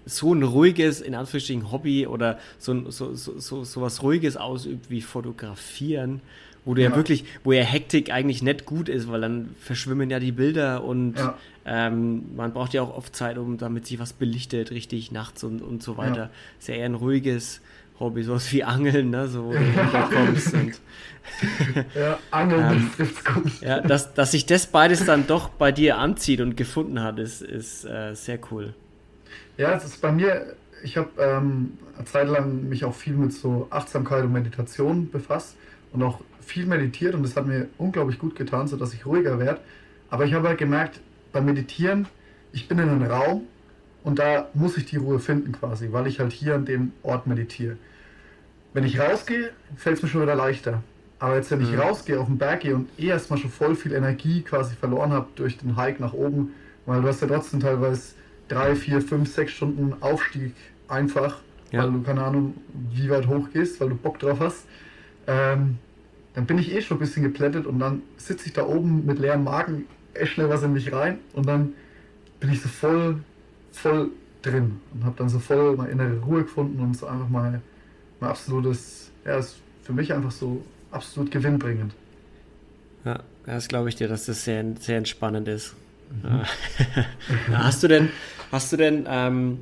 so 0.06 0.32
ein 0.32 0.42
ruhiges, 0.42 1.02
in 1.02 1.14
Anführungsstrichen, 1.14 1.70
Hobby 1.70 2.06
oder 2.06 2.38
so, 2.58 2.90
so, 2.90 3.14
so, 3.14 3.38
so, 3.38 3.64
so 3.64 3.82
was 3.82 4.02
Ruhiges 4.02 4.38
ausübt 4.38 4.88
wie 4.88 5.02
Fotografieren, 5.02 6.22
wo 6.64 6.72
du 6.72 6.82
ja. 6.82 6.90
ja. 6.90 6.96
wirklich, 6.96 7.24
wo 7.44 7.52
ja 7.52 7.62
Hektik 7.62 8.10
eigentlich 8.10 8.42
nicht 8.42 8.64
gut 8.64 8.88
ist, 8.88 9.10
weil 9.10 9.20
dann 9.20 9.54
verschwimmen 9.60 10.08
ja 10.08 10.18
die 10.18 10.32
Bilder 10.32 10.82
und 10.82 11.18
ja. 11.18 11.38
ähm, 11.66 12.34
man 12.34 12.54
braucht 12.54 12.72
ja 12.72 12.80
auch 12.80 12.96
oft 12.96 13.14
Zeit, 13.14 13.37
um 13.37 13.58
damit 13.58 13.87
sich 13.87 13.98
was 13.98 14.14
belichtet, 14.14 14.70
richtig 14.70 15.12
nachts 15.12 15.44
und, 15.44 15.60
und 15.60 15.82
so 15.82 15.98
weiter. 15.98 16.16
Ja. 16.16 16.30
Ist 16.58 16.68
ja 16.68 16.74
eher 16.74 16.87
ein 16.87 16.94
ruhiges 16.94 17.60
Hobby, 18.00 18.22
sowas 18.22 18.52
wie 18.52 18.64
Angeln, 18.64 19.11
ne? 19.11 19.28
so 19.28 19.44
wo 19.44 19.52
du 19.52 19.59
runterkommst. 19.59 20.54
und, 20.54 20.80
ja, 21.94 22.18
Angeln 22.30 22.90
ähm, 22.98 23.09
gut. 23.24 23.61
Ja, 23.61 23.80
dass, 23.80 24.14
dass 24.14 24.33
sich 24.33 24.46
das 24.46 24.66
beides 24.66 25.04
dann 25.04 25.26
doch 25.26 25.48
bei 25.48 25.72
dir 25.72 25.98
anzieht 25.98 26.40
und 26.40 26.57
gefunden 26.57 27.00
hat, 27.00 27.18
ist, 27.18 27.42
ist 27.42 27.85
äh, 27.85 28.14
sehr 28.14 28.38
cool. 28.50 28.74
Ja, 29.57 29.74
es 29.74 29.85
ist 29.85 30.00
bei 30.00 30.12
mir 30.12 30.57
ich 30.85 30.98
habe 30.98 31.09
ähm, 31.18 31.78
eine 31.96 32.04
Zeit 32.04 32.28
lang 32.28 32.68
mich 32.68 32.85
auch 32.85 32.94
viel 32.94 33.14
mit 33.14 33.33
so 33.33 33.66
Achtsamkeit 33.70 34.22
und 34.22 34.33
Meditation 34.33 35.11
befasst 35.11 35.57
und 35.92 36.02
auch 36.02 36.20
viel 36.42 36.66
meditiert 36.66 37.14
und 37.14 37.22
das 37.22 37.35
hat 37.37 37.46
mir 37.46 37.68
unglaublich 37.78 38.18
gut 38.18 38.37
getan, 38.37 38.68
sodass 38.68 38.92
ich 38.92 39.07
ruhiger 39.07 39.38
werde. 39.38 39.61
Aber 40.11 40.26
ich 40.26 40.35
habe 40.35 40.48
halt 40.48 40.59
gemerkt, 40.59 41.00
beim 41.33 41.46
Meditieren, 41.46 42.07
ich 42.52 42.68
bin 42.68 42.78
in 42.78 42.90
einem 42.90 43.02
Raum 43.02 43.44
und 44.04 44.18
da 44.20 44.48
muss 44.54 44.76
ich 44.76 44.84
die 44.86 44.96
Ruhe 44.96 45.18
finden 45.18 45.50
quasi, 45.52 45.88
weil 45.90 46.06
ich 46.06 46.20
halt 46.20 46.32
hier 46.32 46.54
an 46.54 46.64
dem 46.64 46.92
Ort 47.02 47.26
meditiere. 47.26 47.76
Wenn 48.72 48.84
ich 48.84 48.98
rausgehe, 49.00 49.50
fällt 49.76 49.96
es 49.96 50.02
mir 50.02 50.08
schon 50.08 50.22
wieder 50.22 50.34
leichter. 50.36 50.82
Aber 51.18 51.36
jetzt, 51.36 51.50
wenn 51.50 51.60
ich 51.60 51.72
Mhm. 51.72 51.78
rausgehe, 51.80 52.20
auf 52.20 52.26
den 52.26 52.38
Berg 52.38 52.60
gehe 52.60 52.74
und 52.74 52.88
eh 52.98 53.06
erstmal 53.06 53.38
schon 53.38 53.50
voll 53.50 53.74
viel 53.76 53.92
Energie 53.92 54.42
quasi 54.42 54.74
verloren 54.76 55.12
habe 55.12 55.28
durch 55.36 55.56
den 55.58 55.76
Hike 55.76 56.00
nach 56.02 56.12
oben, 56.12 56.52
weil 56.86 57.00
du 57.02 57.08
hast 57.08 57.22
ja 57.22 57.28
trotzdem 57.28 57.60
teilweise 57.60 58.14
drei, 58.48 58.74
vier, 58.74 59.00
fünf, 59.00 59.32
sechs 59.32 59.52
Stunden 59.52 59.94
Aufstieg 60.02 60.54
einfach, 60.88 61.38
Ja. 61.70 61.84
weil 61.84 61.92
du 61.92 62.02
keine 62.02 62.22
Ahnung, 62.24 62.54
wie 62.92 63.08
weit 63.08 63.26
hoch 63.26 63.48
gehst, 63.52 63.80
weil 63.80 63.88
du 63.88 63.94
Bock 63.94 64.18
drauf 64.18 64.38
hast. 64.40 64.66
Ähm, 65.26 65.78
dann 66.34 66.46
bin 66.46 66.58
ich 66.58 66.74
eh 66.74 66.82
schon 66.82 66.96
ein 66.96 67.00
bisschen 67.00 67.22
geplättet 67.22 67.64
und 67.64 67.78
dann 67.78 68.02
sitze 68.18 68.48
ich 68.48 68.52
da 68.52 68.66
oben 68.66 69.06
mit 69.06 69.18
leerem 69.18 69.44
Magen, 69.44 69.86
echt 70.12 70.32
schnell 70.32 70.50
was 70.50 70.62
in 70.62 70.72
mich 70.74 70.92
rein 70.92 71.18
und 71.32 71.46
dann 71.46 71.72
bin 72.40 72.50
ich 72.50 72.60
so 72.60 72.68
voll, 72.68 73.20
voll 73.74 74.10
drin 74.42 74.80
und 74.92 75.04
habe 75.04 75.14
dann 75.18 75.28
so 75.28 75.38
voll 75.38 75.76
meine 75.76 75.90
innere 75.90 76.18
Ruhe 76.20 76.42
gefunden 76.42 76.80
und 76.80 76.96
so 76.96 77.06
einfach 77.06 77.28
mal 77.28 77.60
mein 78.20 78.30
absolutes, 78.30 79.10
ja, 79.24 79.37
ist 79.38 79.56
für 79.82 79.92
mich 79.92 80.12
einfach 80.12 80.30
so 80.30 80.62
absolut 80.90 81.30
gewinnbringend. 81.30 81.92
Ja, 83.04 83.20
das 83.46 83.68
glaube 83.68 83.88
ich 83.88 83.96
dir, 83.96 84.08
dass 84.08 84.26
das 84.26 84.44
sehr, 84.44 84.64
sehr 84.80 84.98
entspannend 84.98 85.48
ist. 85.48 85.74
Ja. 86.22 86.44
hast 87.58 87.82
du 87.82 87.88
denn, 87.88 88.08
hast 88.52 88.72
du 88.72 88.76
denn, 88.76 89.04
ähm, 89.08 89.58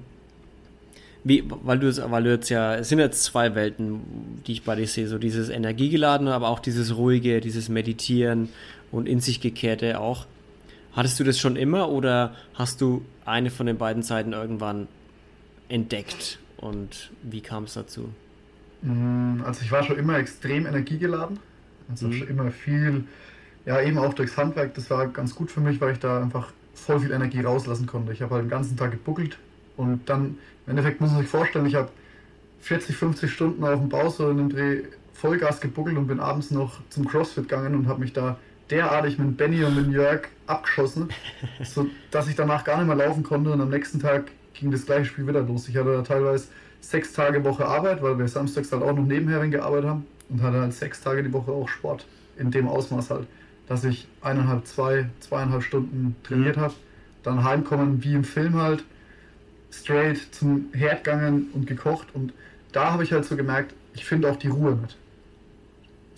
wie, 1.25 1.44
weil 1.48 1.79
du, 1.79 1.88
es- 1.88 2.03
weil 2.11 2.25
du 2.25 2.31
jetzt 2.31 2.48
ja, 2.51 2.75
es 2.77 2.88
sind 2.88 2.98
jetzt 2.98 3.22
zwei 3.25 3.55
Welten, 3.55 4.01
die 4.46 4.53
ich 4.53 4.64
bei 4.64 4.75
dir 4.75 4.87
sehe, 4.87 5.07
so 5.09 5.18
dieses 5.18 5.48
Energiegeladene, 5.48 6.35
aber 6.35 6.48
auch 6.48 6.59
dieses 6.59 6.96
ruhige, 6.96 7.40
dieses 7.40 7.68
Meditieren 7.68 8.48
und 8.90 9.09
in 9.09 9.20
sich 9.20 9.40
gekehrte 9.40 10.01
auch. 10.01 10.27
Hattest 10.92 11.18
du 11.20 11.24
das 11.24 11.38
schon 11.38 11.57
immer 11.57 11.88
oder 11.88 12.35
hast 12.55 12.81
du 12.81 13.02
eine 13.24 13.50
von 13.50 13.66
den 13.66 13.78
beiden 13.78 14.02
Seiten 14.02 14.33
irgendwann 14.33 14.88
entdeckt 15.68 16.38
und 16.57 17.12
wie 17.22 17.40
kam 17.40 17.64
es 17.64 17.74
dazu? 17.74 18.11
Mm, 18.83 19.42
Also 19.44 19.62
ich 19.62 19.72
war 19.72 19.83
schon 19.85 19.98
immer 19.98 20.18
extrem 20.18 20.66
energiegeladen. 20.66 21.38
Also 21.88 22.09
Mhm. 22.09 22.12
schon 22.12 22.28
immer 22.28 22.50
viel, 22.50 23.05
ja 23.64 23.81
eben 23.81 23.98
auch 23.98 24.14
durchs 24.14 24.37
Handwerk. 24.37 24.74
Das 24.74 24.90
war 24.90 25.09
ganz 25.09 25.35
gut 25.35 25.50
für 25.50 25.61
mich, 25.61 25.81
weil 25.81 25.92
ich 25.92 25.98
da 25.98 26.20
einfach 26.22 26.52
voll 26.74 27.00
viel 27.00 27.12
Energie 27.12 27.40
rauslassen 27.40 27.87
konnte. 27.87 28.12
Ich 28.12 28.22
habe 28.22 28.35
halt 28.35 28.44
den 28.44 28.50
ganzen 28.50 28.76
Tag 28.76 28.90
gebuckelt 28.92 29.38
und 29.76 30.09
dann 30.09 30.38
im 30.66 30.70
Endeffekt 30.70 31.00
muss 31.00 31.11
man 31.11 31.20
sich 31.20 31.28
vorstellen, 31.31 31.66
ich 31.66 31.74
habe 31.74 31.90
40, 32.61 32.96
50 32.96 33.33
Stunden 33.33 33.64
auf 33.64 33.78
dem 33.81 33.88
Bau 33.88 34.09
so 34.09 34.31
in 34.31 34.37
dem 34.38 34.48
Dreh 34.50 34.83
Vollgas 35.14 35.61
gebuckelt 35.61 35.96
und 35.96 36.07
bin 36.07 36.20
abends 36.20 36.50
noch 36.50 36.81
zum 36.90 37.07
CrossFit 37.07 37.48
gegangen 37.48 37.74
und 37.74 37.88
habe 37.88 38.00
mich 38.00 38.12
da 38.12 38.38
derartig 38.73 39.19
mit 39.19 39.37
Benny 39.37 39.63
und 39.63 39.77
mit 39.77 39.93
Jörg 39.93 40.23
abgeschossen, 40.47 41.11
so 41.65 41.87
dass 42.11 42.27
ich 42.29 42.35
danach 42.35 42.65
gar 42.65 42.79
nicht 42.79 42.87
mehr 42.87 43.07
laufen 43.07 43.23
konnte 43.23 43.51
und 43.51 43.61
am 43.61 43.69
nächsten 43.69 44.01
Tag 44.01 44.33
ging 44.55 44.71
das 44.71 44.87
gleiche 44.87 45.05
Spiel 45.05 45.29
wieder 45.29 45.43
los. 45.43 45.69
Ich 45.69 45.77
hatte 45.77 46.03
teilweise 46.07 46.49
sechs 46.81 47.13
Tage 47.13 47.45
Woche 47.45 47.67
Arbeit, 47.67 48.03
weil 48.03 48.19
wir 48.19 48.27
samstags 48.27 48.73
halt 48.73 48.83
auch 48.83 48.95
noch 48.95 49.05
nebenher 49.05 49.47
gearbeitet 49.49 49.91
haben 49.91 50.07
und 50.31 50.43
hatte 50.43 50.61
halt 50.61 50.73
sechs 50.73 51.01
Tage 51.01 51.23
die 51.23 51.33
Woche 51.33 51.53
auch 51.53 51.69
Sport. 51.69 52.07
In 52.37 52.51
dem 52.51 52.67
Ausmaß 52.67 53.11
halt, 53.11 53.27
dass 53.69 53.85
ich 53.85 54.09
eineinhalb, 54.23 54.67
zwei, 54.67 55.11
zweieinhalb 55.21 55.63
Stunden 55.63 56.17
trainiert 56.25 56.57
habe, 56.57 56.75
dann 57.23 57.45
heimkommen 57.45 58.03
wie 58.03 58.15
im 58.15 58.25
Film 58.25 58.61
halt, 58.61 58.85
straight 59.71 60.19
zum 60.33 60.67
Herd 60.73 61.05
gegangen 61.05 61.51
und 61.53 61.67
gekocht 61.67 62.09
und 62.15 62.33
da 62.73 62.93
habe 62.93 63.05
ich 63.05 63.13
halt 63.13 63.27
so 63.27 63.37
gemerkt, 63.37 63.75
ich 63.95 64.05
finde 64.05 64.31
auch 64.31 64.37
die 64.37 64.49
Ruhe 64.49 64.75
mit. 64.75 64.97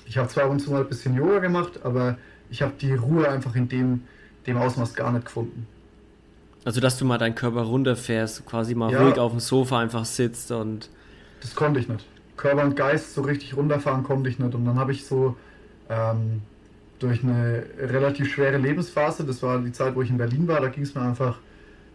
Ich 0.06 0.18
habe 0.18 0.28
zwar 0.28 0.44
ab 0.44 0.50
und 0.50 0.60
zu 0.60 0.70
mal 0.70 0.82
ein 0.82 0.88
bisschen 0.88 1.16
Yoga 1.16 1.38
gemacht, 1.38 1.80
aber 1.82 2.16
ich 2.54 2.62
habe 2.62 2.72
die 2.80 2.94
Ruhe 2.94 3.28
einfach 3.28 3.56
in 3.56 3.68
dem, 3.68 4.02
dem 4.46 4.56
Ausmaß 4.56 4.94
gar 4.94 5.10
nicht 5.10 5.24
gefunden. 5.26 5.66
Also, 6.64 6.80
dass 6.80 6.96
du 6.96 7.04
mal 7.04 7.18
deinen 7.18 7.34
Körper 7.34 7.62
runterfährst, 7.62 8.46
quasi 8.46 8.76
mal 8.76 8.92
Ja. 8.92 9.02
ruhig 9.02 9.18
auf 9.18 9.32
dem 9.32 9.40
Sofa 9.40 9.80
einfach 9.80 10.04
sitzt 10.04 10.52
und 10.52 10.88
Das 11.40 11.56
konnte 11.56 11.80
ich 11.80 11.88
nicht. 11.88 12.06
Körper 12.36 12.62
und 12.62 12.76
Geist 12.76 13.12
so 13.12 13.22
richtig 13.22 13.56
runterfahren 13.56 14.04
konnte 14.04 14.30
ich 14.30 14.38
nicht. 14.38 14.54
Und 14.54 14.64
dann 14.66 14.78
habe 14.78 14.92
ich 14.92 15.04
so 15.04 15.36
ähm, 15.90 16.42
durch 17.00 17.24
eine 17.24 17.64
relativ 17.80 18.32
schwere 18.32 18.56
Lebensphase, 18.56 19.24
das 19.24 19.42
war 19.42 19.58
die 19.58 19.72
Zeit, 19.72 19.96
wo 19.96 20.02
ich 20.02 20.10
in 20.10 20.16
Berlin 20.16 20.46
war, 20.46 20.60
da 20.60 20.68
ging 20.68 20.84
es 20.84 20.94
mir 20.94 21.02
einfach 21.02 21.38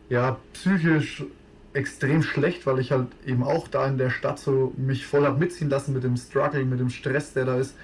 ja 0.09 0.37
psychisch 0.53 1.23
extrem 1.71 2.21
schlecht, 2.21 2.65
weil 2.65 2.79
ich 2.79 2.91
halt 2.91 3.07
eben 3.25 3.43
auch 3.43 3.69
da 3.69 3.87
in 3.87 3.97
der 3.97 4.09
Stadt 4.09 4.39
so 4.39 4.73
mich 4.75 5.05
voll 5.05 5.25
hab 5.25 5.39
mitziehen 5.39 5.69
lassen 5.69 5.93
mit 5.93 6.03
dem 6.03 6.17
Struggle, 6.17 6.65
mit 6.65 6.81
dem 6.81 6.89
Stress, 6.89 7.31
der 7.31 7.45
da 7.45 7.55
ist. 7.57 7.75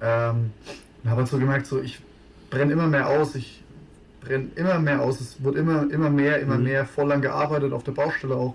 Ähm, 0.00 0.50
und 1.04 1.10
habe 1.10 1.20
halt 1.20 1.28
so 1.30 1.38
gemerkt, 1.38 1.66
so 1.66 1.80
ich 1.80 2.00
brenne 2.52 2.72
immer 2.72 2.86
mehr 2.86 3.08
aus, 3.08 3.34
ich 3.34 3.62
brenne 4.20 4.48
immer 4.54 4.78
mehr 4.78 5.00
aus, 5.00 5.20
es 5.20 5.42
wird 5.42 5.56
immer, 5.56 5.90
immer 5.90 6.10
mehr, 6.10 6.38
immer 6.40 6.58
Mhm. 6.58 6.64
mehr, 6.64 6.86
voll 6.86 7.08
lang 7.08 7.22
gearbeitet, 7.22 7.72
auf 7.72 7.82
der 7.82 7.92
Baustelle 7.92 8.36
auch, 8.36 8.54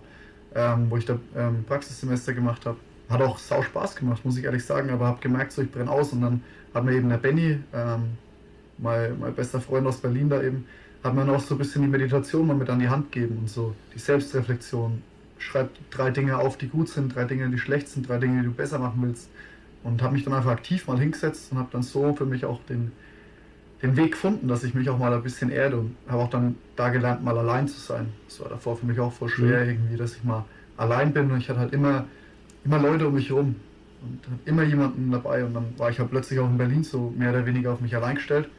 ähm, 0.55 0.87
wo 0.89 0.97
ich 0.97 1.05
da 1.05 1.17
ähm, 1.35 1.65
Praxissemester 1.67 2.33
gemacht 2.33 2.65
habe. 2.65 2.77
Hat 3.09 3.21
auch 3.21 3.39
sau 3.39 3.61
Spaß 3.63 3.95
gemacht, 3.95 4.23
muss 4.23 4.37
ich 4.37 4.45
ehrlich 4.45 4.63
sagen, 4.63 4.89
aber 4.91 5.07
habe 5.07 5.19
gemerkt, 5.21 5.51
so 5.51 5.61
ich 5.61 5.71
brenne 5.71 5.89
aus 5.91 6.13
und 6.13 6.21
dann 6.21 6.43
hat 6.73 6.83
mir 6.85 6.93
eben 6.93 7.09
der 7.09 7.17
Benny, 7.17 7.59
ähm, 7.73 8.01
mein, 8.77 9.19
mein 9.19 9.33
bester 9.33 9.59
Freund 9.59 9.87
aus 9.87 9.97
Berlin 9.97 10.29
da 10.29 10.41
eben, 10.41 10.65
hat 11.03 11.15
mir 11.15 11.25
noch 11.25 11.39
so 11.41 11.55
ein 11.55 11.57
bisschen 11.57 11.81
die 11.81 11.87
Meditation 11.87 12.47
mal 12.47 12.55
mit 12.55 12.69
an 12.69 12.79
die 12.79 12.89
Hand 12.89 13.11
gegeben 13.11 13.37
und 13.39 13.49
so 13.49 13.73
die 13.95 13.99
Selbstreflexion. 13.99 15.01
Schreib 15.39 15.69
drei 15.91 16.11
Dinge 16.11 16.37
auf, 16.37 16.57
die 16.57 16.67
gut 16.67 16.89
sind, 16.89 17.15
drei 17.15 17.23
Dinge, 17.25 17.49
die 17.49 17.57
schlecht 17.59 17.87
sind, 17.89 18.07
drei 18.09 18.17
Dinge, 18.17 18.41
die 18.41 18.47
du 18.47 18.53
besser 18.53 18.79
machen 18.79 19.01
willst. 19.01 19.29
Und 19.83 20.01
habe 20.01 20.13
mich 20.13 20.23
dann 20.25 20.33
einfach 20.33 20.51
aktiv 20.51 20.87
mal 20.87 20.99
hingesetzt 20.99 21.51
und 21.51 21.59
habe 21.59 21.69
dann 21.71 21.83
so 21.83 22.13
für 22.15 22.25
mich 22.25 22.45
auch 22.45 22.59
den, 22.67 22.91
den 23.81 23.95
Weg 23.97 24.13
gefunden, 24.13 24.47
dass 24.47 24.63
ich 24.63 24.73
mich 24.73 24.89
auch 24.89 24.97
mal 24.97 25.13
ein 25.13 25.23
bisschen 25.23 25.49
erde 25.51 25.77
und 25.79 25.99
habe 26.07 26.23
auch 26.23 26.29
dann 26.29 26.63
da 26.75 26.89
gelernt, 26.89 27.23
mal 27.23 27.37
allein 27.37 27.67
zu 27.67 27.79
sein. 27.79 28.19
Das 28.27 28.39
war 28.39 28.49
davor 28.49 28.77
für 28.77 28.85
mich 28.85 28.99
auch 28.99 29.13
voll 29.13 29.29
schwer 29.29 29.65
Mhm. 29.65 29.69
irgendwie, 29.69 29.97
dass 29.97 30.15
ich 30.15 30.23
mal 30.23 30.49
allein 30.75 31.13
bin 31.13 31.31
und 31.31 31.37
ich 31.39 31.49
hatte 31.49 31.59
halt 31.59 31.73
immer, 31.73 32.11
immer 32.63 32.79
Leute 32.79 33.07
um 33.07 33.13
mich 33.15 33.29
herum 33.29 33.67
und 33.99 34.27
immer 34.45 34.63
jemanden 34.63 35.11
dabei 35.11 35.45
und 35.45 35.53
dann 35.53 35.77
war 35.77 35.89
ich 35.91 35.99
halt 35.99 36.09
plötzlich 36.09 36.39
auch 36.39 36.49
in 36.49 36.57
Berlin 36.57 36.83
so 36.83 37.11
mehr 37.11 37.31
oder 37.31 37.45
weniger 37.45 37.73
auf 37.73 37.81
mich 37.81 37.95
allein 37.95 38.15
gestellt 38.15 38.51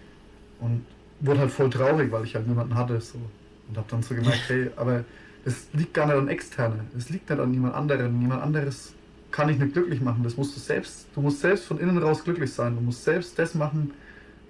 und 0.58 0.86
wurde 1.18 1.40
halt 1.40 1.50
voll 1.52 1.70
traurig, 1.70 2.10
weil 2.12 2.24
ich 2.24 2.34
halt 2.34 2.46
niemanden 2.46 2.74
hatte 2.74 3.00
so 3.00 3.32
und 3.66 3.76
habe 3.78 3.88
dann 3.90 4.02
so 4.02 4.14
gemerkt, 4.14 4.48
hey, 4.48 4.70
aber 4.76 5.06
es 5.42 5.72
liegt 5.72 5.94
gar 5.94 6.06
nicht 6.06 6.16
an 6.16 6.28
Externe, 6.28 6.90
es 6.96 7.10
liegt 7.10 7.30
nicht 7.30 7.40
an 7.40 7.50
niemand 7.50 7.74
anderen, 7.74 8.18
niemand 8.18 8.42
anderes 8.42 8.96
kann 9.30 9.48
ich 9.50 9.58
nicht 9.58 9.72
glücklich 9.74 10.00
machen, 10.00 10.22
das 10.22 10.36
musst 10.36 10.56
du 10.56 10.60
selbst, 10.60 11.10
du 11.14 11.20
musst 11.20 11.40
selbst 11.40 11.66
von 11.66 11.78
innen 11.78 11.98
raus 11.98 12.24
glücklich 12.24 12.52
sein, 12.54 12.76
du 12.76 12.80
musst 12.82 13.04
selbst 13.04 13.38
das 13.38 13.54
machen, 13.54 13.94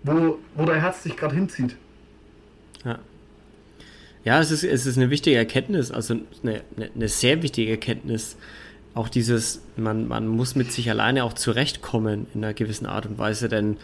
wo, 0.02 0.38
wo 0.54 0.64
dein 0.64 0.80
Herz 0.80 1.02
dich 1.02 1.16
gerade 1.16 1.34
hinzieht. 1.34 1.76
Ja. 2.84 2.98
Ja, 4.24 4.40
es 4.40 4.50
ist, 4.50 4.64
es 4.64 4.84
ist 4.84 4.96
eine 4.96 5.10
wichtige 5.10 5.36
Erkenntnis, 5.36 5.90
also 5.90 6.16
eine, 6.42 6.62
eine, 6.94 7.08
sehr 7.08 7.42
wichtige 7.42 7.70
Erkenntnis. 7.70 8.36
Auch 8.94 9.08
dieses, 9.08 9.62
man, 9.76 10.08
man 10.08 10.26
muss 10.26 10.54
mit 10.54 10.72
sich 10.72 10.90
alleine 10.90 11.24
auch 11.24 11.32
zurechtkommen 11.32 12.26
in 12.34 12.44
einer 12.44 12.52
gewissen 12.52 12.86
Art 12.86 13.06
und 13.06 13.16
Weise, 13.16 13.48
denn 13.48 13.76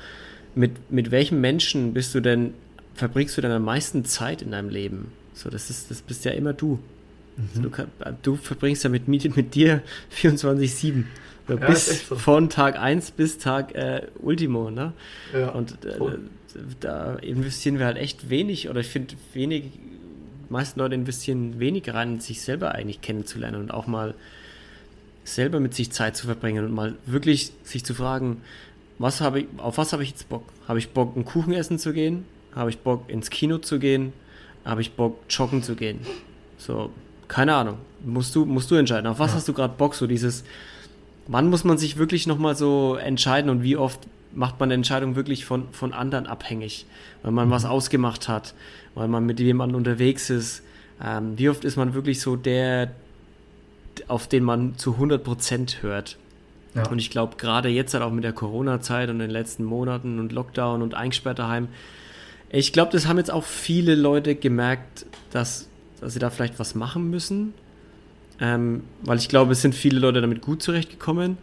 mit, 0.55 0.91
mit 0.91 1.11
welchem 1.11 1.41
Menschen 1.41 1.95
bist 1.95 2.15
du 2.15 2.21
denn, 2.21 2.55
verbringst 2.95 3.37
du 3.37 3.41
denn 3.41 3.53
am 3.53 3.65
meisten 3.65 4.05
Zeit 4.05 4.43
in 4.43 4.51
deinem 4.51 4.69
Leben? 4.69 5.13
So, 5.35 5.51
das 5.51 5.71
ist, 5.71 5.91
das 5.91 6.03
bist 6.03 6.25
ja 6.25 6.33
immer 6.33 6.53
du. 6.53 6.79
Also 7.37 7.69
du, 7.69 7.71
du 8.23 8.37
verbringst 8.37 8.85
ja 8.85 8.91
mit, 8.91 9.09
mit, 9.09 9.37
mit 9.37 9.55
dir 9.55 9.83
24-7. 10.17 11.05
Ja, 11.49 11.57
ist 11.67 11.91
echt 11.91 12.07
so. 12.09 12.17
von 12.17 12.49
Tag 12.49 12.79
1 12.79 13.11
bis 13.13 13.39
Tag 13.39 13.75
äh, 13.75 14.07
Ultimo, 14.21 14.71
ne? 14.71 14.93
Ja, 15.33 15.51
Und 15.51 15.85
äh, 15.85 15.99
da 16.81 17.15
investieren 17.17 17.79
wir 17.79 17.87
halt 17.87 17.97
echt 17.99 18.31
wenig, 18.31 18.69
oder 18.71 18.81
ich 18.81 18.87
finde, 18.89 19.15
wenig, 19.33 19.65
meisten 20.49 20.79
Leute 20.81 20.95
investieren 20.95 21.59
wenig 21.61 21.93
rein, 21.93 22.21
sich 22.21 22.43
selber 22.43 22.73
eigentlich 22.75 23.01
kennenzulernen 23.01 23.61
und 23.61 23.71
auch 23.73 23.87
mal 23.87 24.15
selber 25.25 25.59
mit 25.61 25.75
sich 25.75 25.91
Zeit 25.91 26.17
zu 26.17 26.27
verbringen 26.27 26.65
und 26.65 26.73
mal 26.73 26.95
wirklich 27.07 27.53
sich 27.63 27.85
zu 27.85 27.95
fragen, 27.95 28.43
was 28.99 29.21
habe 29.21 29.41
ich, 29.41 29.47
auf 29.57 29.79
was 29.79 29.93
habe 29.93 30.03
ich 30.03 30.11
jetzt 30.11 30.29
Bock? 30.29 30.45
Habe 30.69 30.79
ich 30.79 30.91
Bock, 30.91 31.17
einen 31.17 31.25
Kuchen 31.25 31.53
essen 31.53 31.79
zu 31.79 31.93
gehen? 31.93 32.25
Habe 32.55 32.71
ich 32.71 32.79
Bock, 32.79 33.05
ins 33.09 33.31
Kino 33.31 33.59
zu 33.59 33.79
gehen? 33.79 34.13
Habe 34.65 34.81
ich 34.81 34.93
Bock, 34.93 35.19
joggen 35.29 35.63
zu 35.63 35.75
gehen? 35.75 36.01
So, 36.59 36.91
keine 37.27 37.55
Ahnung. 37.55 37.79
Musst 38.05 38.35
du, 38.37 38.45
musst 38.45 38.71
du 38.71 38.77
entscheiden. 38.77 39.07
Auf 39.09 39.19
was 39.19 39.33
Ja. 39.33 39.37
hast 39.39 39.49
du 39.49 39.53
gerade 39.53 39.75
Bock? 39.77 39.95
So 39.95 40.07
dieses, 40.07 40.45
wann 41.27 41.51
muss 41.51 41.65
man 41.65 41.79
sich 41.79 41.97
wirklich 41.97 42.27
nochmal 42.27 42.57
so 42.57 42.97
entscheiden 42.97 43.51
und 43.51 43.63
wie 43.63 43.77
oft 43.77 44.01
macht 44.35 44.59
man 44.61 44.69
eine 44.69 44.75
Entscheidung 44.75 45.17
wirklich 45.17 45.45
von, 45.45 45.69
von 45.73 45.93
anderen 45.93 46.27
abhängig, 46.27 46.87
weil 47.23 47.33
man 47.33 47.51
was 47.51 47.65
ausgemacht 47.65 48.29
hat, 48.29 48.55
weil 48.95 49.09
man 49.09 49.25
mit 49.25 49.41
jemandem 49.41 49.77
unterwegs 49.77 50.31
ist. 50.31 50.63
Ähm, 51.03 51.39
wie 51.39 51.49
oft 51.49 51.65
ist 51.65 51.77
man 51.77 51.95
wirklich 51.95 52.21
so 52.21 52.37
der, 52.37 52.91
auf 54.09 54.27
den 54.27 54.45
man 54.45 54.77
zu 54.77 54.97
100% 54.97 55.83
hört? 55.83 56.19
Ja. 56.75 56.89
Und 56.89 56.99
ich 56.99 57.11
glaube, 57.11 57.37
gerade 57.37 57.69
jetzt 57.69 57.95
halt 57.95 58.03
auch 58.03 58.11
mit 58.11 58.25
der 58.25 58.33
Corona-Zeit 58.33 59.09
und 59.09 59.21
den 59.21 59.31
letzten 59.31 59.65
Monaten 59.65 60.19
und 60.19 60.33
Lockdown 60.33 60.83
und 60.83 60.95
eingesperrt 60.95 61.39
daheim, 61.39 61.69
ich 62.51 62.73
glaube, 62.73 62.93
das 62.93 63.07
haben 63.07 63.19
jetzt 63.19 63.33
auch 63.33 63.45
viele 63.45 63.95
Leute 63.95 64.37
gemerkt, 64.37 65.07
dass, 65.33 65.69
dass 66.01 66.13
sie 66.13 66.21
da 66.21 66.31
vielleicht 66.31 66.59
was 66.59 66.75
machen 66.75 67.11
müssen. 67.11 67.55
Ähm, 68.41 68.85
weil 69.03 69.19
ich 69.19 69.29
glaube, 69.29 69.53
es 69.53 69.63
sind 69.63 69.75
viele 69.75 69.99
Leute 69.99 70.21
damit 70.21 70.43
gut 70.43 70.63
zurechtgekommen, 70.63 71.39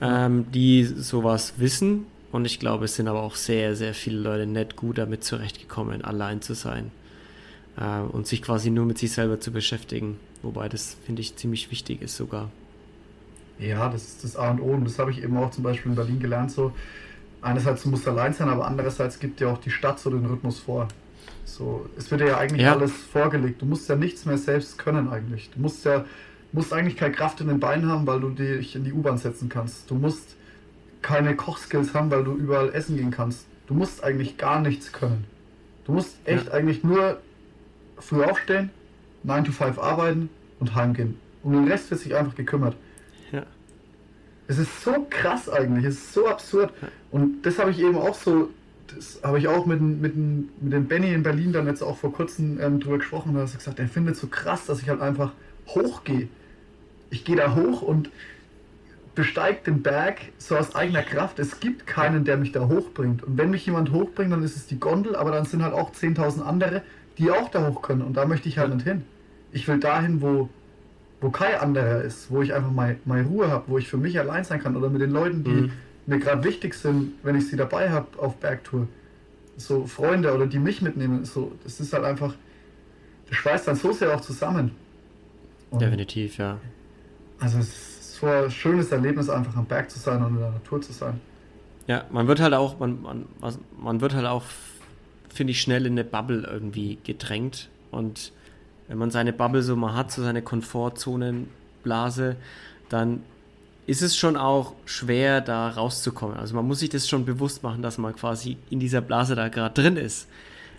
ähm, 0.00 0.46
die 0.52 0.84
sowas 0.84 1.54
wissen. 1.58 2.06
Und 2.32 2.46
ich 2.46 2.58
glaube, 2.58 2.86
es 2.86 2.96
sind 2.96 3.06
aber 3.06 3.22
auch 3.22 3.36
sehr, 3.36 3.76
sehr 3.76 3.94
viele 3.94 4.18
Leute 4.18 4.46
nicht 4.46 4.74
gut 4.74 4.98
damit 4.98 5.22
zurechtgekommen, 5.22 6.02
allein 6.02 6.42
zu 6.42 6.54
sein 6.54 6.90
äh, 7.76 8.00
und 8.00 8.26
sich 8.26 8.42
quasi 8.42 8.70
nur 8.70 8.86
mit 8.86 8.98
sich 8.98 9.12
selber 9.12 9.38
zu 9.38 9.52
beschäftigen. 9.52 10.18
Wobei 10.42 10.68
das, 10.68 10.96
finde 11.06 11.22
ich, 11.22 11.36
ziemlich 11.36 11.70
wichtig 11.70 12.02
ist 12.02 12.16
sogar. 12.16 12.50
Ja, 13.58 13.88
das 13.88 14.02
ist 14.04 14.24
das 14.24 14.36
A 14.36 14.50
und 14.50 14.60
O. 14.60 14.72
Und 14.72 14.84
das 14.84 14.98
habe 14.98 15.10
ich 15.10 15.22
eben 15.22 15.36
auch 15.36 15.50
zum 15.52 15.62
Beispiel 15.62 15.90
in 15.90 15.96
Berlin 15.96 16.18
gelernt. 16.18 16.50
So, 16.50 16.72
einerseits 17.40 17.82
du 17.84 17.90
musst 17.90 18.06
allein 18.08 18.32
sein, 18.32 18.48
aber 18.48 18.66
andererseits 18.66 19.18
gibt 19.18 19.40
dir 19.40 19.48
auch 19.48 19.58
die 19.58 19.70
Stadt 19.70 20.00
so 20.00 20.10
den 20.10 20.26
Rhythmus 20.26 20.58
vor. 20.58 20.88
So, 21.44 21.86
es 21.96 22.10
wird 22.10 22.20
dir 22.22 22.28
ja 22.28 22.38
eigentlich 22.38 22.62
Ja. 22.62 22.72
alles 22.72 22.92
vorgelegt. 22.92 23.60
Du 23.62 23.66
musst 23.66 23.88
ja 23.88 23.96
nichts 23.96 24.24
mehr 24.24 24.38
selbst 24.38 24.78
können 24.78 25.08
eigentlich. 25.08 25.50
Du 25.54 25.60
musst 25.60 25.84
ja 25.84 26.04
musst 26.52 26.72
eigentlich 26.72 26.96
keine 26.96 27.12
Kraft 27.12 27.40
in 27.40 27.48
den 27.48 27.58
Beinen 27.58 27.88
haben, 27.90 28.06
weil 28.06 28.20
du 28.20 28.30
dich 28.30 28.76
in 28.76 28.84
die 28.84 28.92
U-Bahn 28.92 29.18
setzen 29.18 29.48
kannst. 29.48 29.90
Du 29.90 29.96
musst 29.96 30.36
keine 31.02 31.34
Kochskills 31.34 31.94
haben, 31.94 32.10
weil 32.10 32.22
du 32.24 32.32
überall 32.34 32.72
essen 32.72 32.96
gehen 32.96 33.10
kannst. 33.10 33.46
Du 33.66 33.74
musst 33.74 34.04
eigentlich 34.04 34.36
gar 34.38 34.60
nichts 34.60 34.92
können. 34.92 35.24
Du 35.84 35.92
musst 35.92 36.16
echt 36.24 36.50
eigentlich 36.50 36.84
nur 36.84 37.18
früh 37.98 38.22
aufstehen, 38.22 38.70
9 39.24 39.44
to 39.44 39.52
5 39.52 39.78
arbeiten 39.78 40.30
und 40.60 40.74
heimgehen. 40.74 41.18
Um 41.42 41.52
den 41.52 41.68
Rest 41.68 41.90
wird 41.90 42.00
sich 42.00 42.14
einfach 42.14 42.34
gekümmert. 42.36 42.76
Ja. 43.32 43.42
Es 44.46 44.58
ist 44.58 44.82
so 44.82 45.06
krass 45.10 45.48
eigentlich, 45.48 45.84
es 45.84 45.94
ist 45.96 46.14
so 46.14 46.28
absurd. 46.28 46.72
Und 47.10 47.42
das 47.42 47.58
habe 47.58 47.70
ich 47.72 47.80
eben 47.80 47.96
auch 47.96 48.14
so, 48.14 48.48
das 48.94 49.20
habe 49.22 49.38
ich 49.38 49.48
auch 49.48 49.66
mit, 49.66 49.78
dem- 49.80 50.00
mit, 50.00 50.14
mit 50.16 50.72
dem 50.72 50.86
Benny 50.86 51.12
in 51.12 51.22
Berlin 51.22 51.52
dann 51.52 51.66
jetzt 51.66 51.82
auch 51.82 51.96
vor 51.96 52.12
kurzem 52.12 52.60
ähm, 52.60 52.80
drüber 52.80 52.98
gesprochen. 52.98 53.34
Da 53.34 53.40
er 53.40 53.46
gesagt, 53.46 53.78
er 53.78 53.88
findet 53.88 54.14
es 54.14 54.20
so 54.20 54.26
krass, 54.26 54.66
dass 54.66 54.80
ich 54.82 54.88
halt 54.88 55.00
einfach 55.00 55.32
hochgehe. 55.68 56.28
Ich 57.10 57.24
gehe 57.24 57.36
da 57.36 57.54
hoch 57.54 57.82
und 57.82 58.10
besteige 59.14 59.58
den 59.66 59.82
Berg 59.82 60.16
so 60.38 60.56
aus 60.56 60.74
eigener 60.74 61.02
Kraft. 61.02 61.38
Es 61.38 61.60
gibt 61.60 61.86
keinen, 61.86 62.24
der 62.24 62.36
mich 62.36 62.52
da 62.52 62.66
hochbringt. 62.68 63.22
Und 63.22 63.38
wenn 63.38 63.50
mich 63.50 63.64
jemand 63.66 63.92
hochbringt, 63.92 64.32
dann 64.32 64.42
ist 64.42 64.56
es 64.56 64.66
die 64.66 64.80
Gondel, 64.80 65.14
aber 65.14 65.30
dann 65.30 65.44
sind 65.44 65.62
halt 65.62 65.72
auch 65.74 65.92
10.000 65.92 66.42
andere, 66.42 66.82
die 67.18 67.30
auch 67.30 67.48
da 67.50 67.68
hoch 67.68 67.82
können. 67.82 68.02
Und 68.02 68.16
da 68.16 68.26
möchte 68.26 68.48
ich 68.48 68.58
halt 68.58 68.74
nicht 68.74 68.86
hin. 68.86 69.02
Ich 69.52 69.68
will 69.68 69.78
dahin, 69.78 70.20
wo, 70.20 70.48
wo 71.20 71.30
kein 71.30 71.54
anderer 71.60 72.02
ist, 72.02 72.30
wo 72.32 72.42
ich 72.42 72.52
einfach 72.54 72.72
mal, 72.72 72.96
mal 73.04 73.22
Ruhe 73.22 73.48
habe, 73.48 73.64
wo 73.68 73.78
ich 73.78 73.86
für 73.88 73.98
mich 73.98 74.18
allein 74.18 74.42
sein 74.42 74.60
kann 74.60 74.76
oder 74.76 74.90
mit 74.90 75.00
den 75.00 75.10
Leuten, 75.12 75.44
die 75.44 75.50
Mhm. 75.50 75.70
Mir 76.06 76.18
gerade 76.18 76.44
wichtig 76.44 76.74
sind, 76.74 77.12
wenn 77.22 77.36
ich 77.36 77.48
sie 77.48 77.56
dabei 77.56 77.90
habe 77.90 78.06
auf 78.18 78.36
Bergtour. 78.36 78.88
So 79.56 79.86
Freunde 79.86 80.34
oder 80.34 80.46
die 80.46 80.58
mich 80.58 80.82
mitnehmen. 80.82 81.24
So, 81.24 81.52
das 81.62 81.80
ist 81.80 81.92
halt 81.92 82.04
einfach, 82.04 82.34
das 83.28 83.36
schweißt 83.36 83.68
dann 83.68 83.76
so 83.76 83.92
sehr 83.92 84.14
auch 84.14 84.20
zusammen. 84.20 84.72
Und 85.70 85.80
Definitiv, 85.80 86.38
ja. 86.38 86.58
Also 87.38 87.58
es 87.58 87.68
ist 87.68 88.14
so 88.16 88.26
ein 88.26 88.50
schönes 88.50 88.90
Erlebnis, 88.92 89.28
einfach 89.28 89.56
am 89.56 89.66
Berg 89.66 89.90
zu 89.90 89.98
sein 89.98 90.22
und 90.22 90.34
in 90.34 90.40
der 90.40 90.50
Natur 90.50 90.80
zu 90.80 90.92
sein. 90.92 91.20
Ja, 91.86 92.04
man 92.10 92.26
wird 92.26 92.40
halt 92.40 92.54
auch, 92.54 92.78
man, 92.78 93.02
man, 93.02 93.26
man 93.78 94.00
wird 94.00 94.14
halt 94.14 94.26
auch, 94.26 94.44
finde 95.28 95.50
ich, 95.52 95.60
schnell 95.60 95.86
in 95.86 95.92
eine 95.92 96.04
Bubble 96.04 96.48
irgendwie 96.50 96.98
gedrängt. 97.04 97.68
Und 97.90 98.32
wenn 98.88 98.98
man 98.98 99.10
seine 99.10 99.32
Bubble 99.32 99.62
so 99.62 99.76
mal 99.76 99.94
hat, 99.94 100.10
so 100.10 100.22
seine 100.22 100.42
Komfortzonenblase, 100.42 102.36
dann 102.88 103.22
ist 103.86 104.02
es 104.02 104.16
schon 104.16 104.36
auch 104.36 104.72
schwer, 104.86 105.40
da 105.40 105.68
rauszukommen. 105.68 106.36
Also 106.36 106.54
man 106.54 106.66
muss 106.66 106.78
sich 106.80 106.88
das 106.90 107.08
schon 107.08 107.24
bewusst 107.24 107.62
machen, 107.62 107.82
dass 107.82 107.98
man 107.98 108.14
quasi 108.16 108.56
in 108.70 108.80
dieser 108.80 109.00
Blase 109.00 109.34
da 109.34 109.48
gerade 109.48 109.74
drin 109.80 109.96
ist. 109.96 110.26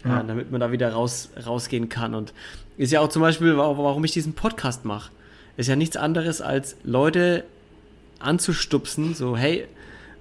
Ja. 0.04 0.18
Ja, 0.18 0.24
damit 0.24 0.52
man 0.52 0.60
da 0.62 0.72
wieder 0.72 0.92
raus, 0.92 1.30
rausgehen 1.46 1.90
kann. 1.90 2.14
Und 2.16 2.34
ist 2.78 2.92
ja 2.92 3.02
auch 3.02 3.10
zum 3.10 3.22
Beispiel, 3.22 3.58
wa- 3.58 3.78
warum 3.78 4.04
ich 4.04 4.12
diesen 4.12 4.34
Podcast 4.34 4.86
mache. 4.86 5.12
Ist 5.58 5.68
ja 5.68 5.76
nichts 5.76 5.98
anderes 5.98 6.42
als 6.42 6.76
Leute 6.84 7.44
anzustupsen, 8.20 9.14
so, 9.14 9.36
hey, 9.38 9.68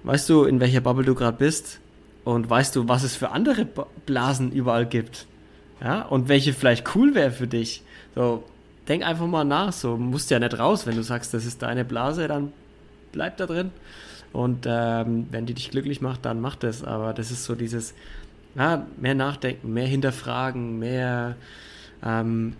weißt 0.03 0.29
du, 0.29 0.43
in 0.43 0.59
welcher 0.59 0.81
Bubble 0.81 1.05
du 1.05 1.15
gerade 1.15 1.37
bist? 1.37 1.79
Und 2.23 2.49
weißt 2.49 2.75
du, 2.75 2.87
was 2.87 3.03
es 3.03 3.15
für 3.15 3.29
andere 3.31 3.67
Blasen 4.05 4.51
überall 4.51 4.85
gibt? 4.85 5.27
Ja, 5.81 6.03
und 6.03 6.29
welche 6.29 6.53
vielleicht 6.53 6.95
cool 6.95 7.13
wäre 7.13 7.31
für 7.31 7.47
dich? 7.47 7.83
So, 8.15 8.43
denk 8.87 9.05
einfach 9.05 9.27
mal 9.27 9.43
nach, 9.43 9.71
so, 9.73 9.97
musst 9.97 10.31
ja 10.31 10.39
nicht 10.39 10.57
raus, 10.57 10.87
wenn 10.87 10.95
du 10.95 11.03
sagst, 11.03 11.33
das 11.33 11.45
ist 11.45 11.61
deine 11.61 11.85
Blase, 11.85 12.27
dann 12.27 12.53
bleib 13.15 13.37
da 13.37 13.47
drin. 13.47 13.71
Und 14.31 14.65
ähm, 14.67 15.27
wenn 15.31 15.45
die 15.45 15.53
dich 15.53 15.71
glücklich 15.71 16.01
macht, 16.01 16.25
dann 16.25 16.39
mach 16.41 16.55
das. 16.55 16.83
Aber 16.83 17.13
das 17.13 17.31
ist 17.31 17.45
so 17.45 17.55
dieses, 17.55 17.95
ja, 18.55 18.85
mehr 18.97 19.15
nachdenken, 19.15 19.73
mehr 19.73 19.87
hinterfragen, 19.87 20.77
mehr 20.77 21.35
ähm, 22.03 22.53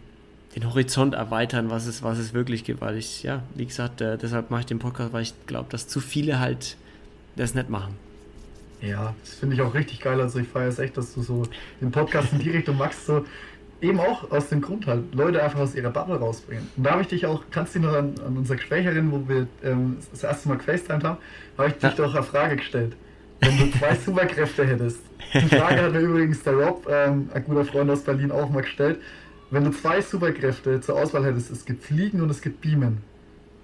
den 0.55 0.67
Horizont 0.67 1.13
erweitern, 1.13 1.69
was 1.69 1.85
es, 1.85 2.01
was 2.01 2.17
es 2.17 2.33
wirklich 2.33 2.63
gibt. 2.63 2.81
Weil 2.81 2.97
ich, 2.97 3.23
ja, 3.23 3.43
wie 3.55 3.65
gesagt, 3.65 4.01
äh, 4.01 4.17
deshalb 4.17 4.49
mache 4.49 4.61
ich 4.61 4.65
den 4.65 4.79
Podcast, 4.79 5.13
weil 5.13 5.21
ich 5.21 5.33
glaube, 5.45 5.67
dass 5.69 5.87
zu 5.87 5.99
viele 5.99 6.39
halt 6.39 6.77
das 7.35 7.53
nicht 7.53 7.69
machen. 7.69 7.95
Ja, 8.81 9.13
das 9.21 9.35
finde 9.35 9.55
ich 9.55 9.61
auch 9.61 9.73
richtig 9.73 9.99
geil. 9.99 10.19
Also 10.21 10.39
ich 10.39 10.47
feiere 10.47 10.69
es 10.69 10.79
echt, 10.79 10.95
dass 10.95 11.13
du 11.13 11.21
so 11.21 11.43
den 11.81 11.91
Podcast 11.91 12.31
in 12.33 12.39
die 12.39 12.51
Richtung 12.51 12.77
machst, 12.77 13.05
so 13.05 13.25
eben 13.81 13.99
auch 13.99 14.31
aus 14.31 14.49
dem 14.49 14.61
Grund 14.61 14.87
halt, 14.87 15.13
Leute 15.13 15.43
einfach 15.43 15.59
aus 15.59 15.75
ihrer 15.75 15.89
Bubble 15.91 16.15
rausbringen. 16.17 16.67
Und 16.77 16.83
da 16.85 16.91
habe 16.91 17.01
ich 17.01 17.07
dich 17.07 17.25
auch, 17.25 17.43
kannst 17.51 17.75
du 17.75 17.79
dich 17.79 17.87
noch 17.87 17.95
an, 17.95 18.15
an 18.25 18.37
unser 18.37 18.55
Gespräch 18.55 18.85
erinnern, 18.85 19.11
wo 19.11 19.27
wir 19.29 19.47
ähm, 19.63 19.97
das 20.11 20.23
erste 20.23 20.49
Mal 20.49 20.57
gefacetimed 20.57 21.03
haben, 21.03 21.17
habe 21.57 21.67
ich 21.69 21.73
dich 21.75 21.83
Ja. 21.83 21.89
doch 21.91 22.13
eine 22.15 22.23
Frage 22.23 22.55
gestellt. 22.57 22.95
Wenn 23.41 23.57
du 23.57 23.77
zwei 23.77 23.95
Superkräfte 24.05 24.65
hättest. 24.65 24.99
Die 25.33 25.39
Frage 25.55 25.81
hat 25.83 25.91
mir 25.93 25.99
übrigens 25.99 26.41
der 26.43 26.53
Rob, 26.53 26.87
ähm, 26.89 27.29
ein 27.33 27.43
guter 27.43 27.65
Freund 27.65 27.89
aus 27.91 28.01
Berlin, 28.01 28.31
auch 28.31 28.49
mal 28.49 28.61
gestellt. 28.61 28.99
Wenn 29.51 29.63
du 29.65 29.71
zwei 29.71 30.01
Superkräfte 30.01 30.81
zur 30.81 30.95
Auswahl 30.95 31.25
hättest, 31.25 31.51
es 31.51 31.65
gibt 31.65 31.83
Fliegen 31.83 32.21
und 32.21 32.29
es 32.29 32.41
gibt 32.41 32.61
Beamen. 32.61 32.99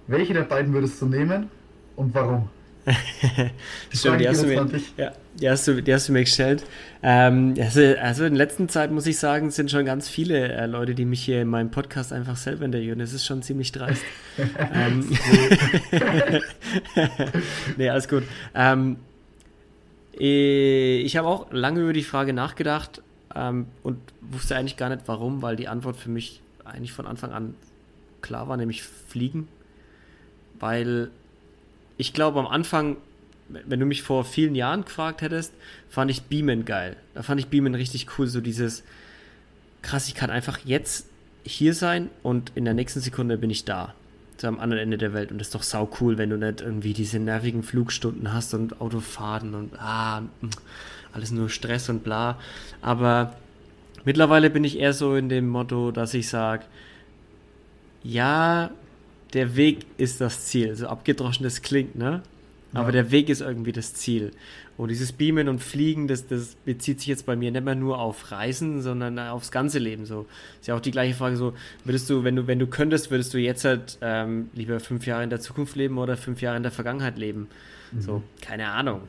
Welche 0.06 0.34
der 0.34 0.42
beiden 0.42 0.72
würdest 0.74 1.00
du 1.00 1.06
nehmen 1.06 1.48
und 1.96 2.14
warum? 2.14 2.48
Stimmt, 3.94 4.20
die 4.20 4.28
hast, 4.28 4.44
mir, 4.44 4.66
ja, 4.96 5.12
die, 5.40 5.48
hast 5.48 5.68
du, 5.68 5.80
die 5.80 5.94
hast 5.94 6.08
du 6.08 6.12
mir 6.12 6.20
gestellt. 6.20 6.64
Ähm, 7.02 7.54
also, 7.58 7.80
also 8.00 8.24
in 8.24 8.34
letzter 8.34 8.66
Zeit 8.66 8.90
muss 8.90 9.06
ich 9.06 9.18
sagen, 9.18 9.50
sind 9.50 9.70
schon 9.70 9.84
ganz 9.84 10.08
viele 10.08 10.52
äh, 10.52 10.66
Leute, 10.66 10.94
die 10.94 11.04
mich 11.04 11.22
hier 11.22 11.42
in 11.42 11.48
meinem 11.48 11.70
Podcast 11.70 12.12
einfach 12.12 12.36
selber 12.36 12.64
interviewen. 12.64 12.98
Das 12.98 13.12
ist 13.12 13.24
schon 13.24 13.42
ziemlich 13.42 13.70
dreist. 13.70 14.02
ähm, 14.74 15.08
nee, 17.76 17.88
alles 17.88 18.08
gut. 18.08 18.24
Ähm, 18.54 18.96
eh, 20.18 20.98
ich 20.98 21.16
habe 21.16 21.28
auch 21.28 21.52
lange 21.52 21.80
über 21.80 21.92
die 21.92 22.02
Frage 22.02 22.32
nachgedacht 22.32 23.00
ähm, 23.34 23.66
und 23.84 23.98
wusste 24.20 24.56
eigentlich 24.56 24.76
gar 24.76 24.88
nicht 24.88 25.02
warum, 25.06 25.40
weil 25.40 25.54
die 25.54 25.68
Antwort 25.68 25.96
für 25.96 26.10
mich 26.10 26.40
eigentlich 26.64 26.92
von 26.92 27.06
Anfang 27.06 27.32
an 27.32 27.54
klar 28.22 28.48
war, 28.48 28.56
nämlich 28.56 28.82
fliegen. 28.82 29.46
Weil 30.58 31.10
ich 31.96 32.12
glaube 32.12 32.40
am 32.40 32.46
Anfang, 32.46 32.96
wenn 33.48 33.80
du 33.80 33.86
mich 33.86 34.02
vor 34.02 34.24
vielen 34.24 34.54
Jahren 34.54 34.84
gefragt 34.84 35.22
hättest, 35.22 35.52
fand 35.88 36.10
ich 36.10 36.22
Beamen 36.22 36.64
geil. 36.64 36.96
Da 37.14 37.22
fand 37.22 37.40
ich 37.40 37.48
Beamen 37.48 37.74
richtig 37.74 38.18
cool, 38.18 38.26
so 38.26 38.40
dieses 38.40 38.82
krass, 39.82 40.08
ich 40.08 40.14
kann 40.14 40.30
einfach 40.30 40.60
jetzt 40.64 41.06
hier 41.44 41.74
sein 41.74 42.08
und 42.22 42.52
in 42.54 42.64
der 42.64 42.74
nächsten 42.74 43.00
Sekunde 43.00 43.36
bin 43.36 43.50
ich 43.50 43.64
da. 43.64 43.94
So 44.38 44.48
am 44.48 44.58
anderen 44.58 44.82
Ende 44.82 44.98
der 44.98 45.12
Welt 45.12 45.30
und 45.30 45.38
das 45.38 45.48
ist 45.48 45.54
doch 45.54 45.62
sau 45.62 45.90
cool, 46.00 46.18
wenn 46.18 46.30
du 46.30 46.38
nicht 46.38 46.60
irgendwie 46.60 46.94
diese 46.94 47.18
nervigen 47.18 47.62
Flugstunden 47.62 48.32
hast 48.32 48.54
und 48.54 48.80
Autofahren 48.80 49.54
und 49.54 49.78
ah, 49.78 50.22
alles 51.12 51.30
nur 51.30 51.48
Stress 51.48 51.88
und 51.88 52.02
bla. 52.02 52.38
Aber 52.80 53.36
mittlerweile 54.04 54.50
bin 54.50 54.64
ich 54.64 54.78
eher 54.78 54.92
so 54.92 55.14
in 55.14 55.28
dem 55.28 55.48
Motto, 55.48 55.90
dass 55.90 56.14
ich 56.14 56.28
sage, 56.28 56.64
ja, 58.02 58.70
der 59.34 59.56
Weg 59.56 59.86
ist 59.98 60.20
das 60.20 60.46
Ziel. 60.46 60.74
So 60.74 60.86
abgedroschen 60.88 61.44
das 61.44 61.62
klingt, 61.62 61.96
ne? 61.96 62.22
Aber 62.74 62.86
Ja. 62.88 62.92
der 62.92 63.10
Weg 63.10 63.28
ist 63.28 63.42
irgendwie 63.42 63.72
das 63.72 63.92
Ziel. 63.94 64.30
Und 64.78 64.88
dieses 64.88 65.12
Beamen 65.12 65.48
und 65.48 65.58
Fliegen, 65.62 66.08
das, 66.08 66.26
das 66.26 66.54
bezieht 66.64 67.00
sich 67.00 67.08
jetzt 67.08 67.26
bei 67.26 67.36
mir 67.36 67.50
nicht 67.50 67.62
mehr 67.64 67.74
nur 67.74 67.98
auf 67.98 68.30
Reisen, 68.32 68.80
sondern 68.80 69.18
aufs 69.18 69.50
ganze 69.50 69.78
Leben. 69.78 70.06
So 70.06 70.26
ist 70.60 70.68
ja 70.68 70.74
auch 70.74 70.80
die 70.80 70.90
gleiche 70.90 71.14
Frage. 71.14 71.36
So 71.36 71.52
würdest 71.84 72.08
du, 72.08 72.24
wenn 72.24 72.34
du, 72.36 72.46
wenn 72.46 72.58
du 72.58 72.66
könntest, 72.66 73.10
würdest 73.10 73.34
du 73.34 73.38
jetzt 73.38 73.66
halt 73.66 73.98
ähm, 74.00 74.48
lieber 74.54 74.80
fünf 74.80 75.06
Jahre 75.06 75.22
in 75.22 75.28
der 75.30 75.40
Zukunft 75.40 75.76
leben 75.76 75.98
oder 75.98 76.16
fünf 76.16 76.40
Jahre 76.40 76.56
in 76.56 76.62
der 76.62 76.72
Vergangenheit 76.72 77.18
leben? 77.18 77.48
So 77.98 78.22
keine 78.40 78.68
Ahnung. 78.70 79.02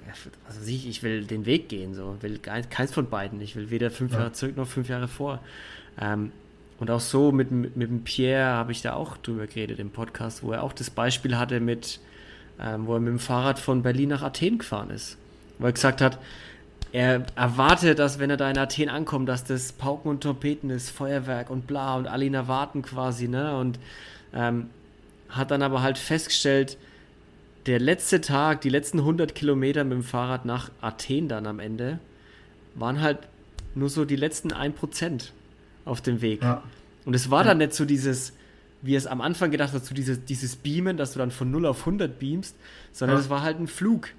Weiß 0.49 0.67
ich, 0.67 0.86
ich 0.89 1.01
will 1.03 1.24
den 1.24 1.45
Weg 1.45 1.69
gehen. 1.69 1.93
So 1.93 2.17
will 2.19 2.38
keins, 2.39 2.67
keins 2.69 2.91
von 2.93 3.09
beiden. 3.09 3.39
Ich 3.39 3.55
will 3.55 3.69
weder 3.69 3.89
fünf 3.91 4.11
Ja. 4.11 4.19
Jahre 4.19 4.34
zurück 4.34 4.57
noch 4.57 4.67
fünf 4.67 4.89
Jahre 4.89 5.07
vor. 5.07 5.39
Ähm, 5.97 6.34
und 6.84 6.91
auch 6.91 6.99
so 6.99 7.31
mit, 7.31 7.49
mit, 7.49 7.77
mit 7.77 7.89
dem 7.89 8.03
Pierre 8.03 8.43
habe 8.43 8.73
ich 8.73 8.81
da 8.81 8.91
auch 8.91 9.15
drüber 9.15 9.47
geredet 9.47 9.79
im 9.79 9.89
Podcast, 9.89 10.43
wo 10.43 10.51
er 10.51 10.63
auch 10.63 10.73
das 10.73 10.89
Beispiel 10.89 11.38
hatte 11.38 11.61
mit, 11.61 12.01
ähm, 12.59 12.88
wo 12.88 12.95
er 12.95 12.99
mit 12.99 13.07
dem 13.07 13.19
Fahrrad 13.19 13.57
von 13.57 13.84
Berlin 13.84 14.09
nach 14.09 14.21
Athen 14.21 14.57
gefahren 14.57 14.89
ist. 14.89 15.17
Wo 15.59 15.67
er 15.67 15.71
gesagt 15.71 16.01
hat, 16.01 16.19
er 16.91 17.25
erwartet, 17.38 17.99
dass 17.99 18.19
wenn 18.19 18.29
er 18.29 18.36
da 18.36 18.51
in 18.51 18.57
Athen 18.57 18.89
ankommt, 18.89 19.29
dass 19.29 19.45
das 19.45 19.71
Pauken 19.71 20.11
und 20.11 20.23
Trompeten 20.23 20.69
ist, 20.71 20.89
Feuerwerk 20.89 21.49
und 21.49 21.67
bla 21.67 21.95
und 21.95 22.05
alle 22.07 22.25
ihn 22.25 22.34
erwarten 22.34 22.81
quasi, 22.81 23.29
ne? 23.29 23.55
Und 23.55 23.79
ähm, 24.34 24.69
hat 25.29 25.51
dann 25.51 25.61
aber 25.61 25.84
halt 25.84 25.97
festgestellt, 25.97 26.77
der 27.65 27.79
letzte 27.79 28.19
Tag, 28.19 28.59
die 28.59 28.69
letzten 28.69 28.99
100 28.99 29.34
Kilometer 29.34 29.86
mit 29.86 29.93
dem 29.93 30.03
Fahrrad 30.03 30.43
nach 30.43 30.69
Athen 30.81 31.29
dann 31.29 31.47
am 31.47 31.61
Ende, 31.61 31.99
waren 32.75 32.99
halt 32.99 33.19
nur 33.73 33.88
so 33.88 34.03
die 34.03 34.17
letzten 34.17 34.51
1% 34.51 35.31
auf 35.86 36.01
dem 36.01 36.21
Weg. 36.21 36.41
Ja. 36.41 36.63
Und 37.05 37.13
es 37.13 37.29
war 37.29 37.43
dann 37.43 37.57
nicht 37.57 37.73
so 37.73 37.86
dieses, 37.86 38.34
wie 38.81 38.95
es 38.95 39.07
am 39.07 39.21
Anfang 39.21 39.51
gedacht 39.51 39.73
hat, 39.73 39.86
so 39.86 39.93
dieses, 39.95 40.23
dieses 40.25 40.55
Beamen, 40.55 40.97
dass 40.97 41.13
du 41.13 41.19
dann 41.19 41.31
von 41.31 41.49
0 41.51 41.65
auf 41.65 41.79
100 41.81 42.19
beamst, 42.19 42.55
sondern 42.91 43.17
es 43.17 43.29
war 43.29 43.41
halt 43.41 43.59
ein 43.59 43.67
Flug. 43.67 44.09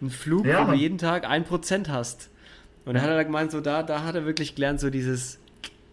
Ein 0.00 0.10
Flug, 0.10 0.46
wo 0.46 0.70
du 0.70 0.72
jeden 0.72 0.98
Tag 0.98 1.28
1% 1.28 1.88
hast. 1.88 2.30
Und 2.84 2.94
da 2.94 3.02
hat 3.02 3.10
er 3.10 3.24
gemeint, 3.24 3.50
so 3.50 3.60
da, 3.60 3.82
da 3.82 4.02
hat 4.02 4.14
er 4.14 4.24
wirklich 4.24 4.54
gelernt, 4.54 4.80
so 4.80 4.88
dieses, 4.88 5.38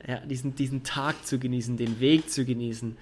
ja, 0.07 0.19
diesen, 0.19 0.55
diesen 0.55 0.83
Tag 0.83 1.25
zu 1.25 1.39
genießen, 1.39 1.75
den 1.75 1.99
Weg 1.99 2.31
zu 2.31 2.45
genießen. 2.45 2.95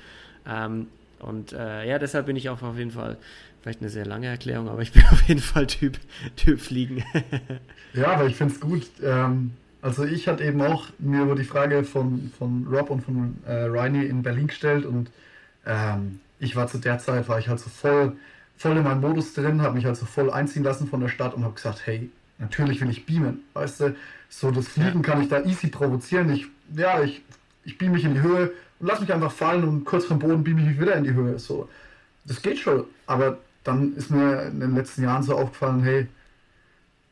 Ähm, 0.47 0.88
und 1.20 1.53
äh, 1.53 1.88
ja, 1.88 1.99
deshalb 1.99 2.26
bin 2.26 2.36
ich 2.36 2.49
auch 2.49 2.61
auf 2.64 2.78
jeden 2.78 2.91
Fall, 2.91 3.18
vielleicht 3.61 3.82
eine 3.82 3.89
sehr 3.89 4.05
lange 4.05 4.28
Erklärung, 4.28 4.68
aber 4.68 4.82
ich 4.82 4.91
bin 4.91 5.03
auf 5.11 5.22
jeden 5.28 5.41
Fall 5.41 5.68
Typ, 5.68 5.99
typ 6.36 6.59
Fliegen. 6.59 7.03
Ja, 7.93 8.14
aber 8.14 8.26
ich 8.26 8.36
finde 8.36 8.55
es 8.55 8.59
gut. 8.59 8.88
Ähm, 9.03 9.51
also 9.84 10.06
ich 10.06 10.30
hatte 10.30 10.46
eben 10.46 10.62
auch 10.62 10.88
mir 10.98 11.24
über 11.24 11.36
die 11.36 11.44
Frage 11.44 11.84
von, 11.84 12.32
von 12.38 12.66
Rob 12.72 12.90
und 12.90 13.02
von 13.02 13.38
äh, 13.46 13.66
Reini 13.66 14.06
in 14.06 14.24
Berlin 14.24 14.48
gestellt 14.48 14.86
und 14.86 15.12
ähm, 15.66 16.22
ich 16.40 16.56
war 16.56 16.68
zu 16.68 16.78
der 16.78 17.00
Zeit, 17.00 17.28
war 17.28 17.38
ich 17.38 17.50
halt 17.50 17.60
so 17.60 17.70
voll, 17.70 18.16
voll 18.56 18.78
in 18.78 18.84
meinem 18.84 19.02
Modus 19.02 19.34
drin, 19.34 19.62
habe 19.62 19.76
mich 19.76 19.86
halt 19.86 19.98
so 19.98 20.06
voll 20.06 20.32
einziehen 20.32 20.64
lassen 20.64 20.88
von 20.88 21.02
der 21.02 21.10
Stadt 21.10 21.34
und 21.34 21.44
habe 21.44 21.54
gesagt, 21.56 21.86
hey, 21.86 22.10
natürlich 22.40 22.80
will 22.80 22.90
ich 22.90 23.06
beamen. 23.06 23.42
Weißt 23.54 23.82
du, 23.82 23.96
so 24.30 24.52
das 24.52 24.70
Fliegen 24.70 25.02
kann 25.02 25.22
ich 25.22 25.28
da 25.28 25.44
easy 25.44 25.68
provozieren. 25.68 26.32
Ich, 26.32 26.48
ja, 26.76 27.04
ich, 27.04 27.22
ich 27.66 27.78
beam 27.78 27.92
mich 27.92 28.06
in 28.06 28.14
die 28.14 28.22
Höhe 28.22 28.54
und 28.80 28.88
lass 28.88 29.02
mich 29.02 29.14
einfach 29.14 29.34
fallen 29.34 29.66
und 29.66 29.84
kurz 29.84 30.06
vom 30.06 30.18
Boden 30.18 30.46
beam 30.46 30.60
ich 30.60 30.66
mich 30.66 30.80
wieder 30.80 30.96
in 30.96 31.04
die 31.04 31.14
Höhe. 31.14 31.38
So, 31.40 31.68
das 32.24 32.42
geht 32.42 32.58
schon. 32.58 32.86
Aber 33.06 33.38
dann 33.66 33.98
ist 33.98 34.12
mir 34.12 34.44
in 34.44 34.62
den 34.62 34.76
letzten 34.76 35.04
Jahren 35.04 35.24
so 35.24 35.36
aufgefallen, 35.36 35.84
hey, 35.84 36.08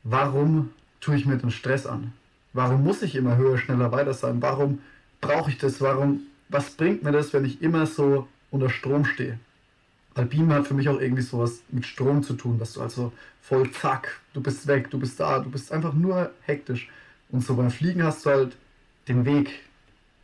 warum 0.03 0.69
tue 1.01 1.17
ich 1.17 1.25
mir 1.25 1.37
den 1.37 1.51
Stress 1.51 1.85
an? 1.85 2.13
Warum 2.53 2.83
muss 2.83 3.01
ich 3.01 3.15
immer 3.15 3.37
höher, 3.37 3.57
schneller, 3.57 3.91
weiter 3.91 4.13
sein? 4.13 4.41
Warum 4.41 4.81
brauche 5.21 5.49
ich 5.49 5.57
das? 5.57 5.79
Warum, 5.81 6.21
was 6.49 6.71
bringt 6.71 7.03
mir 7.03 7.11
das, 7.11 7.33
wenn 7.33 7.45
ich 7.45 7.61
immer 7.61 7.85
so 7.85 8.27
unter 8.49 8.69
Strom 8.69 9.05
stehe? 9.05 9.39
Weil 10.15 10.25
Beamen 10.25 10.53
hat 10.53 10.67
für 10.67 10.73
mich 10.73 10.89
auch 10.89 10.99
irgendwie 10.99 11.21
sowas 11.21 11.61
mit 11.69 11.85
Strom 11.85 12.23
zu 12.23 12.33
tun, 12.33 12.59
dass 12.59 12.73
du 12.73 12.81
also 12.81 13.13
voll 13.41 13.71
zack, 13.71 14.19
du 14.33 14.41
bist 14.41 14.67
weg, 14.67 14.89
du 14.89 14.99
bist 14.99 15.19
da, 15.19 15.39
du 15.39 15.49
bist 15.49 15.71
einfach 15.71 15.93
nur 15.93 16.31
hektisch. 16.41 16.89
Und 17.29 17.43
so 17.43 17.55
beim 17.55 17.71
Fliegen 17.71 18.03
hast 18.03 18.25
du 18.25 18.31
halt 18.31 18.57
den 19.07 19.25
Weg. 19.25 19.59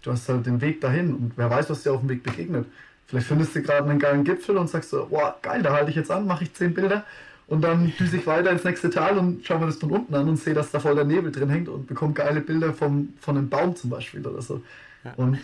Du 0.01 0.11
hast 0.11 0.27
halt 0.27 0.45
den 0.45 0.59
Weg 0.59 0.81
dahin 0.81 1.13
und 1.13 1.33
wer 1.37 1.49
weiß, 1.49 1.69
was 1.69 1.83
dir 1.83 1.93
auf 1.93 2.01
dem 2.01 2.09
Weg 2.09 2.23
begegnet. 2.23 2.67
Vielleicht 3.07 3.27
findest 3.27 3.55
du 3.55 3.61
gerade 3.61 3.89
einen 3.89 3.99
geilen 3.99 4.25
Gipfel 4.25 4.57
und 4.57 4.69
sagst 4.69 4.89
so, 4.89 5.07
boah, 5.07 5.37
geil, 5.41 5.63
da 5.63 5.71
halte 5.71 5.89
ich 5.89 5.95
jetzt 5.95 6.11
an, 6.11 6.27
mache 6.27 6.43
ich 6.43 6.53
zehn 6.53 6.73
Bilder 6.73 7.05
und 7.47 7.61
dann 7.61 7.93
düse 7.99 8.17
ich 8.17 8.27
weiter 8.27 8.51
ins 8.51 8.63
nächste 8.63 8.89
Tal 8.89 9.17
und 9.17 9.45
schaue 9.45 9.59
mir 9.59 9.65
das 9.67 9.77
von 9.77 9.91
unten 9.91 10.13
an 10.15 10.27
und 10.29 10.37
sehe, 10.37 10.53
dass 10.53 10.71
da 10.71 10.79
voll 10.79 10.95
der 10.95 11.05
Nebel 11.05 11.31
drin 11.31 11.49
hängt 11.49 11.69
und 11.69 11.87
bekomme 11.87 12.13
geile 12.13 12.41
Bilder 12.41 12.73
vom, 12.73 13.13
von 13.19 13.37
einem 13.37 13.49
Baum 13.49 13.75
zum 13.75 13.89
Beispiel 13.89 14.25
oder 14.25 14.41
so. 14.41 14.61
Ja. 15.03 15.13
Und 15.13 15.37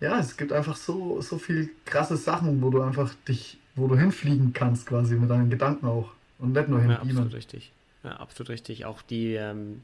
ja, 0.00 0.18
es 0.18 0.36
gibt 0.36 0.52
einfach 0.52 0.76
so, 0.76 1.20
so 1.20 1.38
viel 1.38 1.70
krasse 1.84 2.16
Sachen, 2.16 2.60
wo 2.62 2.70
du 2.70 2.82
einfach 2.82 3.14
dich, 3.28 3.58
wo 3.76 3.86
du 3.88 3.96
hinfliegen 3.96 4.52
kannst 4.52 4.86
quasi 4.86 5.14
mit 5.14 5.30
deinen 5.30 5.50
Gedanken 5.50 5.86
auch. 5.86 6.10
Und 6.38 6.52
nicht 6.52 6.68
nur 6.68 6.78
Ja, 6.80 6.86
hinbeamen. 6.86 7.10
absolut 7.10 7.34
richtig. 7.34 7.72
Ja, 8.02 8.16
absolut 8.16 8.50
richtig. 8.50 8.84
Auch 8.84 9.00
die, 9.02 9.34
ähm, 9.34 9.80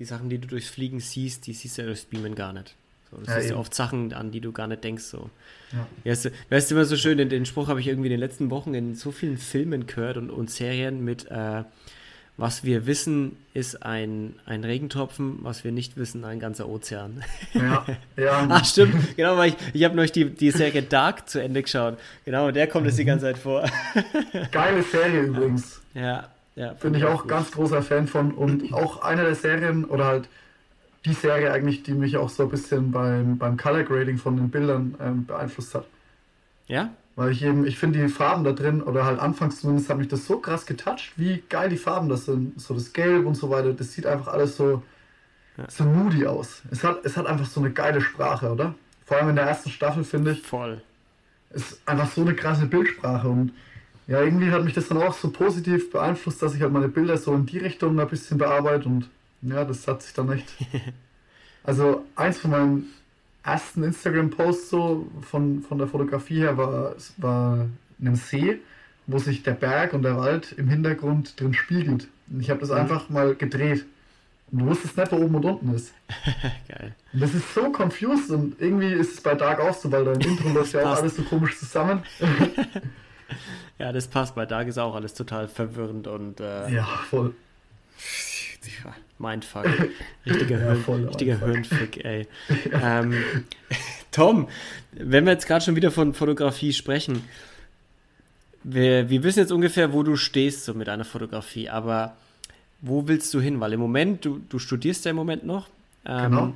die 0.00 0.04
Sachen, 0.04 0.28
die 0.28 0.38
du 0.38 0.48
durchs 0.48 0.68
Fliegen 0.68 0.98
siehst, 0.98 1.46
die 1.46 1.52
siehst 1.52 1.78
du 1.78 1.82
ja 1.82 1.86
durchs 1.86 2.04
Beamen 2.04 2.34
gar 2.34 2.52
nicht. 2.52 2.74
So, 3.10 3.16
du 3.18 3.30
Ja, 3.30 3.40
eben. 3.40 3.54
oft 3.56 3.74
Sachen 3.74 4.12
an, 4.12 4.30
die 4.30 4.40
du 4.40 4.52
gar 4.52 4.66
nicht 4.66 4.84
denkst. 4.84 5.04
So. 5.04 5.30
Ja. 5.72 5.86
Ja, 6.04 6.12
es, 6.12 6.30
weißt 6.50 6.70
du, 6.70 6.74
immer 6.74 6.84
so 6.84 6.96
schön, 6.96 7.18
den, 7.18 7.28
den 7.28 7.46
Spruch 7.46 7.68
habe 7.68 7.80
ich 7.80 7.88
irgendwie 7.88 8.06
in 8.08 8.12
den 8.12 8.20
letzten 8.20 8.50
Wochen 8.50 8.74
in 8.74 8.94
so 8.94 9.10
vielen 9.10 9.38
Filmen 9.38 9.86
gehört 9.86 10.16
und, 10.16 10.30
und 10.30 10.50
Serien 10.50 11.04
mit, 11.04 11.30
äh, 11.30 11.64
was 12.36 12.64
wir 12.64 12.86
wissen, 12.86 13.36
ist 13.52 13.82
ein, 13.84 14.36
ein 14.46 14.64
Regentropfen, 14.64 15.38
was 15.42 15.62
wir 15.62 15.72
nicht 15.72 15.96
wissen, 15.98 16.24
ein 16.24 16.40
ganzer 16.40 16.68
Ozean. 16.68 17.22
Ja, 17.52 17.84
ja, 18.16 18.46
Ach, 18.50 18.64
stimmt, 18.64 19.16
genau, 19.16 19.36
weil 19.36 19.50
ich, 19.50 19.56
ich 19.74 19.84
habe 19.84 19.94
neulich 19.94 20.12
die, 20.12 20.30
die 20.30 20.50
Serie 20.50 20.82
Dark 20.82 21.28
zu 21.28 21.42
Ende 21.42 21.62
geschaut. 21.62 21.98
Genau, 22.24 22.46
und 22.48 22.56
der 22.56 22.66
kommt 22.66 22.86
jetzt 22.86 22.98
die 22.98 23.04
ganze 23.04 23.26
Zeit 23.26 23.38
vor. 23.38 23.68
geile 24.52 24.82
Serie 24.82 25.22
übrigens. 25.22 25.80
ja, 25.94 26.28
ja. 26.56 26.72
Bin 26.74 26.94
ich 26.94 27.04
auch 27.04 27.26
ganz 27.26 27.50
großer 27.52 27.82
Fan 27.82 28.06
von 28.06 28.32
und 28.32 28.72
auch 28.72 29.02
eine 29.02 29.22
der 29.22 29.34
Serien 29.34 29.84
oder 29.84 30.04
halt 30.06 30.28
die 31.04 31.14
Serie 31.14 31.52
eigentlich, 31.52 31.82
die 31.82 31.92
mich 31.92 32.16
auch 32.16 32.28
so 32.28 32.44
ein 32.44 32.50
bisschen 32.50 32.90
beim, 32.90 33.38
beim 33.38 33.56
Color 33.56 33.84
Grading 33.84 34.18
von 34.18 34.36
den 34.36 34.50
Bildern 34.50 34.94
ähm, 35.00 35.26
beeinflusst 35.26 35.74
hat. 35.74 35.86
Ja? 36.66 36.90
Weil 37.16 37.32
ich 37.32 37.42
eben, 37.42 37.66
ich 37.66 37.78
finde 37.78 38.00
die 38.00 38.08
Farben 38.08 38.44
da 38.44 38.52
drin, 38.52 38.82
oder 38.82 39.04
halt 39.04 39.18
anfangs 39.18 39.60
zumindest, 39.60 39.88
hat 39.90 39.98
mich 39.98 40.08
das 40.08 40.26
so 40.26 40.38
krass 40.38 40.66
getoucht, 40.66 41.12
wie 41.16 41.42
geil 41.48 41.68
die 41.70 41.76
Farben 41.76 42.08
das 42.08 42.26
sind. 42.26 42.60
So 42.60 42.74
das 42.74 42.92
Gelb 42.92 43.26
und 43.26 43.34
so 43.34 43.50
weiter, 43.50 43.72
das 43.72 43.92
sieht 43.92 44.06
einfach 44.06 44.28
alles 44.28 44.56
so, 44.56 44.82
Ja. 45.56 45.64
so 45.68 45.84
moody 45.84 46.26
aus. 46.26 46.62
Es 46.70 46.84
hat, 46.84 47.04
es 47.04 47.16
hat 47.16 47.26
einfach 47.26 47.46
so 47.46 47.60
eine 47.60 47.70
geile 47.70 48.00
Sprache, 48.00 48.50
oder? 48.52 48.74
Vor 49.04 49.16
allem 49.16 49.30
in 49.30 49.36
der 49.36 49.46
ersten 49.46 49.70
Staffel, 49.70 50.04
finde 50.04 50.32
ich, 50.32 50.42
Voll. 50.42 50.80
ist 51.50 51.80
einfach 51.86 52.10
so 52.10 52.20
eine 52.20 52.34
krasse 52.34 52.66
Bildsprache 52.66 53.28
und 53.28 53.52
ja, 54.06 54.20
irgendwie 54.22 54.50
hat 54.50 54.64
mich 54.64 54.74
das 54.74 54.88
dann 54.88 54.98
auch 54.98 55.12
so 55.14 55.30
positiv 55.30 55.90
beeinflusst, 55.90 56.42
dass 56.42 56.54
ich 56.54 56.62
halt 56.62 56.72
meine 56.72 56.88
Bilder 56.88 57.16
so 57.16 57.34
in 57.34 57.46
die 57.46 57.58
Richtung 57.58 57.98
ein 57.98 58.08
bisschen 58.08 58.38
bearbeite 58.38 58.88
und 58.88 59.08
ja, 59.42 59.64
das 59.64 59.86
hat 59.88 60.02
sich 60.02 60.12
dann 60.14 60.30
echt. 60.32 60.48
Also 61.62 62.06
eins 62.16 62.38
von 62.38 62.52
meinen 62.52 62.86
ersten 63.42 63.82
Instagram-Posts 63.82 64.70
so 64.70 65.06
von, 65.20 65.60
von 65.62 65.76
der 65.76 65.86
Fotografie 65.88 66.38
her 66.38 66.56
war, 66.56 66.94
war 67.18 67.66
ein 68.02 68.16
See, 68.16 68.60
wo 69.06 69.18
sich 69.18 69.42
der 69.42 69.52
Berg 69.52 69.92
und 69.92 70.02
der 70.02 70.16
Wald 70.16 70.52
im 70.52 70.68
Hintergrund 70.68 71.38
drin 71.38 71.52
spiegelt. 71.52 72.08
Und 72.30 72.40
ich 72.40 72.48
habe 72.48 72.60
das 72.60 72.70
Mhm. 72.70 72.76
einfach 72.76 73.10
mal 73.10 73.34
gedreht. 73.34 73.84
Und 74.50 74.60
du 74.60 74.66
wusstest 74.68 74.96
nicht, 74.96 75.12
wo 75.12 75.16
oben 75.16 75.34
und 75.34 75.44
unten 75.44 75.74
ist. 75.74 75.92
Geil. 76.68 76.94
Und 77.12 77.20
das 77.20 77.34
ist 77.34 77.52
so 77.54 77.70
confused 77.70 78.30
und 78.30 78.58
irgendwie 78.58 78.92
ist 78.94 79.12
es 79.12 79.20
bei 79.20 79.34
Dark 79.34 79.60
auch 79.60 79.74
so, 79.74 79.92
weil 79.92 80.06
da 80.06 80.12
im 80.14 80.20
Intro 80.22 80.48
läuft 80.48 80.72
ja 80.72 80.90
auch 80.90 80.96
alles 80.96 81.14
so 81.16 81.22
komisch 81.24 81.58
zusammen. 81.58 82.02
Ja, 83.78 83.92
das 83.92 84.08
passt. 84.08 84.34
Bei 84.34 84.46
Dark 84.46 84.66
ist 84.66 84.78
auch 84.78 84.94
alles 84.94 85.12
total 85.12 85.46
verwirrend 85.46 86.06
und 86.06 86.40
äh, 86.40 86.70
Ja, 86.74 86.84
voll. 87.10 87.34
ja, 88.84 88.94
Mindfuck. 89.18 89.66
Richtiger, 90.26 90.60
Ja, 90.60 90.74
Hirn, 90.74 91.06
richtiger. 91.06 91.38
Hirnfick, 91.38 92.04
ey. 92.04 92.26
ähm, 92.72 93.14
Tom, 94.10 94.48
wenn 94.92 95.24
wir 95.24 95.32
jetzt 95.32 95.46
gerade 95.46 95.64
schon 95.64 95.76
wieder 95.76 95.90
von 95.90 96.14
Fotografie 96.14 96.72
sprechen, 96.72 97.22
wir, 98.62 99.08
wir 99.08 99.22
wissen 99.22 99.38
jetzt 99.38 99.52
ungefähr, 99.52 99.92
wo 99.92 100.02
du 100.02 100.16
stehst 100.16 100.64
so 100.64 100.74
mit 100.74 100.88
deiner 100.88 101.04
Fotografie, 101.04 101.68
aber 101.68 102.16
wo 102.82 103.08
willst 103.08 103.32
du 103.34 103.40
hin? 103.40 103.60
Weil 103.60 103.72
im 103.72 103.80
Moment, 103.80 104.24
du, 104.24 104.40
du 104.48 104.58
studierst 104.58 105.04
ja 105.04 105.10
im 105.10 105.16
Moment 105.16 105.44
noch. 105.44 105.68
Ähm, 106.04 106.30
Genau. 106.30 106.54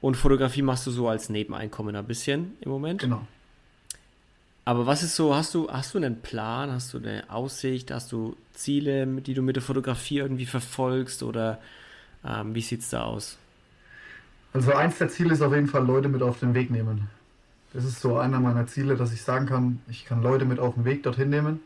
Und 0.00 0.16
Fotografie 0.16 0.62
machst 0.62 0.86
du 0.86 0.90
so 0.92 1.08
als 1.08 1.28
Nebeneinkommen 1.28 1.96
ein 1.96 2.04
bisschen 2.06 2.56
im 2.60 2.70
Moment. 2.70 3.00
Genau. 3.00 3.26
Aber 4.68 4.84
was 4.84 5.02
ist 5.02 5.16
so, 5.16 5.34
hast 5.34 5.54
du, 5.54 5.70
hast 5.70 5.94
du 5.94 5.98
einen 5.98 6.20
Plan, 6.20 6.70
hast 6.70 6.92
du 6.92 6.98
eine 6.98 7.24
Aussicht, 7.30 7.90
hast 7.90 8.12
du 8.12 8.36
Ziele, 8.52 9.06
die 9.06 9.32
du 9.32 9.40
mit 9.40 9.56
der 9.56 9.62
Fotografie 9.62 10.18
irgendwie 10.18 10.44
verfolgst 10.44 11.22
oder 11.22 11.58
ähm, 12.22 12.54
wie 12.54 12.60
sieht's 12.60 12.90
da 12.90 13.04
aus? 13.04 13.38
Also 14.52 14.74
eins 14.74 14.98
der 14.98 15.08
Ziele 15.08 15.32
ist 15.32 15.40
auf 15.40 15.54
jeden 15.54 15.68
Fall 15.68 15.86
Leute 15.86 16.10
mit 16.10 16.22
auf 16.22 16.40
den 16.40 16.52
Weg 16.52 16.70
nehmen. 16.70 17.08
Das 17.72 17.82
ist 17.82 18.02
so 18.02 18.18
einer 18.18 18.40
meiner 18.40 18.66
Ziele, 18.66 18.96
dass 18.96 19.10
ich 19.10 19.22
sagen 19.22 19.46
kann, 19.46 19.80
ich 19.88 20.04
kann 20.04 20.22
Leute 20.22 20.44
mit 20.44 20.60
auf 20.60 20.74
den 20.74 20.84
Weg 20.84 21.02
dorthin 21.02 21.30
nehmen. 21.30 21.60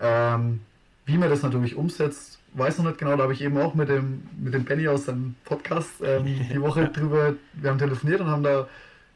Ähm, 0.00 0.62
wie 1.04 1.18
man 1.18 1.28
das 1.28 1.42
natürlich 1.42 1.76
umsetzt, 1.76 2.38
weiß 2.54 2.78
noch 2.78 2.86
nicht 2.86 2.96
genau. 2.96 3.16
Da 3.16 3.24
habe 3.24 3.34
ich 3.34 3.42
eben 3.42 3.58
auch 3.58 3.74
mit 3.74 3.90
dem, 3.90 4.22
mit 4.42 4.54
dem 4.54 4.64
Benny 4.64 4.88
aus 4.88 5.04
seinem 5.04 5.34
Podcast 5.44 5.90
ähm, 6.02 6.24
die 6.24 6.62
Woche 6.62 6.88
drüber, 6.94 7.34
wir 7.52 7.70
haben 7.70 7.78
telefoniert 7.78 8.22
und 8.22 8.28
haben 8.28 8.44
da 8.44 8.66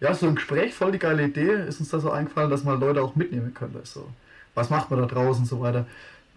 ja 0.05 0.15
so 0.15 0.27
ein 0.27 0.35
Gespräch, 0.35 0.75
voll 0.75 0.93
die 0.93 0.99
geile 0.99 1.25
Idee, 1.25 1.67
ist 1.67 1.81
uns 1.81 1.89
da 1.89 1.99
so 1.99 2.11
eingefallen, 2.11 2.51
dass 2.51 2.65
man 2.65 2.79
Leute 2.79 3.03
auch 3.03 3.17
mitnehmen 3.17 3.55
könnte. 3.55 3.81
So, 3.85 4.09
was 4.55 4.71
macht 4.71 4.91
man 4.91 5.01
da 5.01 5.07
draußen 5.07 5.43
und 5.43 5.49
so 5.49 5.61
weiter. 5.61 5.87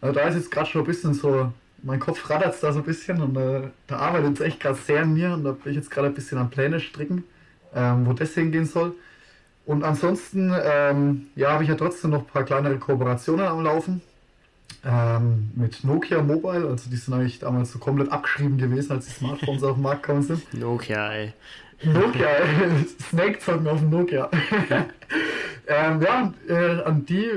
Also 0.01 0.13
da 0.13 0.27
ist 0.27 0.35
jetzt 0.35 0.51
gerade 0.51 0.69
schon 0.69 0.81
ein 0.81 0.87
bisschen 0.87 1.13
so, 1.13 1.51
mein 1.83 1.99
Kopf 1.99 2.29
rattert 2.29 2.61
da 2.61 2.71
so 2.71 2.79
ein 2.79 2.85
bisschen 2.85 3.21
und 3.21 3.35
äh, 3.35 3.69
da 3.87 3.97
arbeitet 3.97 4.35
es 4.35 4.41
echt 4.41 4.59
gerade 4.59 4.77
sehr 4.77 5.01
an 5.01 5.13
mir 5.13 5.33
und 5.33 5.43
da 5.43 5.51
bin 5.51 5.71
ich 5.71 5.77
jetzt 5.77 5.91
gerade 5.91 6.07
ein 6.07 6.13
bisschen 6.13 6.37
am 6.37 6.49
Pläne 6.49 6.79
stricken, 6.79 7.23
ähm, 7.75 8.05
wo 8.05 8.13
das 8.13 8.33
hingehen 8.33 8.65
soll. 8.65 8.95
Und 9.65 9.83
ansonsten, 9.83 10.53
ähm, 10.63 11.27
ja, 11.35 11.51
habe 11.51 11.63
ich 11.63 11.69
ja 11.69 11.75
trotzdem 11.75 12.11
noch 12.11 12.19
ein 12.19 12.25
paar 12.25 12.45
kleinere 12.45 12.77
Kooperationen 12.77 13.45
am 13.45 13.63
Laufen. 13.63 14.01
Ähm, 14.85 15.51
mit 15.55 15.83
Nokia 15.83 16.21
Mobile, 16.21 16.67
also 16.67 16.89
die 16.89 16.95
sind 16.95 17.13
eigentlich 17.13 17.39
damals 17.39 17.71
so 17.71 17.79
komplett 17.79 18.11
abgeschrieben 18.11 18.57
gewesen, 18.57 18.93
als 18.93 19.07
die 19.07 19.11
Smartphones 19.11 19.63
auf 19.63 19.75
den 19.75 19.83
Markt 19.83 20.03
gekommen 20.03 20.21
sind. 20.21 20.53
Nokia, 20.53 21.11
ey. 21.11 21.33
Nokia, 21.83 22.27
Snake 23.09 23.39
zocken 23.39 23.67
auf 23.67 23.79
dem 23.79 23.89
Nokia. 23.89 24.29
ähm, 25.67 26.01
ja, 26.01 26.21
und, 26.23 26.49
äh, 26.49 26.81
an 26.83 27.05
die 27.05 27.29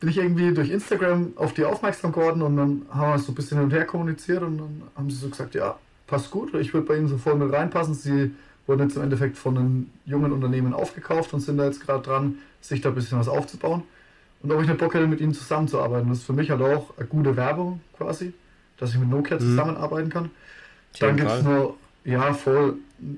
bin 0.00 0.08
ich 0.10 0.18
irgendwie 0.18 0.52
durch 0.52 0.70
Instagram 0.70 1.32
auf 1.36 1.54
die 1.54 1.64
aufmerksam 1.64 2.12
geworden 2.12 2.42
und 2.42 2.56
dann 2.56 2.82
haben 2.90 3.12
wir 3.12 3.18
so 3.18 3.32
ein 3.32 3.34
bisschen 3.34 3.58
hin 3.58 3.66
und 3.66 3.72
her 3.72 3.84
kommuniziert 3.86 4.42
und 4.42 4.58
dann 4.58 4.82
haben 4.96 5.10
sie 5.10 5.16
so 5.16 5.28
gesagt, 5.28 5.54
ja, 5.54 5.76
passt 6.06 6.30
gut, 6.30 6.54
ich 6.54 6.74
würde 6.74 6.86
bei 6.86 6.96
ihnen 6.96 7.08
so 7.08 7.16
voll 7.16 7.36
mit 7.36 7.52
reinpassen. 7.52 7.94
Sie 7.94 8.32
wurden 8.66 8.82
jetzt 8.82 8.96
im 8.96 9.02
Endeffekt 9.02 9.38
von 9.38 9.56
einem 9.56 9.90
jungen 10.04 10.32
Unternehmen 10.32 10.74
aufgekauft 10.74 11.32
und 11.32 11.40
sind 11.40 11.58
da 11.58 11.64
jetzt 11.66 11.80
gerade 11.84 12.02
dran, 12.02 12.38
sich 12.60 12.80
da 12.80 12.90
ein 12.90 12.94
bisschen 12.94 13.18
was 13.18 13.28
aufzubauen. 13.28 13.82
Und 14.42 14.52
ob 14.52 14.60
ich 14.60 14.68
nicht 14.68 14.78
Bock 14.78 14.92
hätte, 14.92 15.06
mit 15.06 15.20
ihnen 15.20 15.32
zusammenzuarbeiten. 15.32 16.08
Das 16.10 16.18
ist 16.18 16.24
für 16.24 16.34
mich 16.34 16.50
halt 16.50 16.60
auch 16.60 16.92
eine 16.98 17.06
gute 17.06 17.36
Werbung 17.36 17.80
quasi, 17.96 18.34
dass 18.78 18.90
ich 18.90 18.98
mit 18.98 19.08
Nokia 19.08 19.36
Mhm. 19.36 19.40
zusammenarbeiten 19.40 20.10
kann. 20.10 20.30
Tja, 20.92 21.06
Dann 21.08 21.16
gibt 21.16 21.30
es 21.30 21.42
noch 21.42 21.76
Ja, 22.04 22.32
voll. 22.34 22.74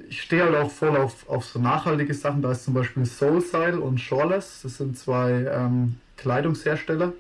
Ich 0.09 0.23
stehe 0.23 0.45
halt 0.45 0.55
auch 0.55 0.71
voll 0.71 0.97
auf, 0.97 1.29
auf 1.29 1.45
so 1.45 1.59
nachhaltige 1.59 2.15
Sachen. 2.15 2.43
Da 2.43 2.53
ist 2.53 2.65
zum 2.65 2.75
Beispiel 2.75 3.05
Soulstyle 3.05 3.81
und 3.81 3.99
Shoreless. 4.01 4.61
Das 4.63 4.79
sind 4.79 4.97
zwei 4.97 5.45
ähm, 5.53 5.97
Kleidungshersteller. 6.17 7.13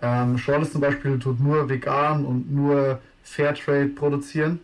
Ähm, 0.00 0.38
Shoreless 0.38 0.72
zum 0.72 0.80
Beispiel 0.80 1.18
tut 1.18 1.40
nur 1.40 1.68
vegan 1.68 2.24
und 2.24 2.52
nur 2.52 3.00
Fairtrade 3.24 3.86
produzieren. 3.88 4.60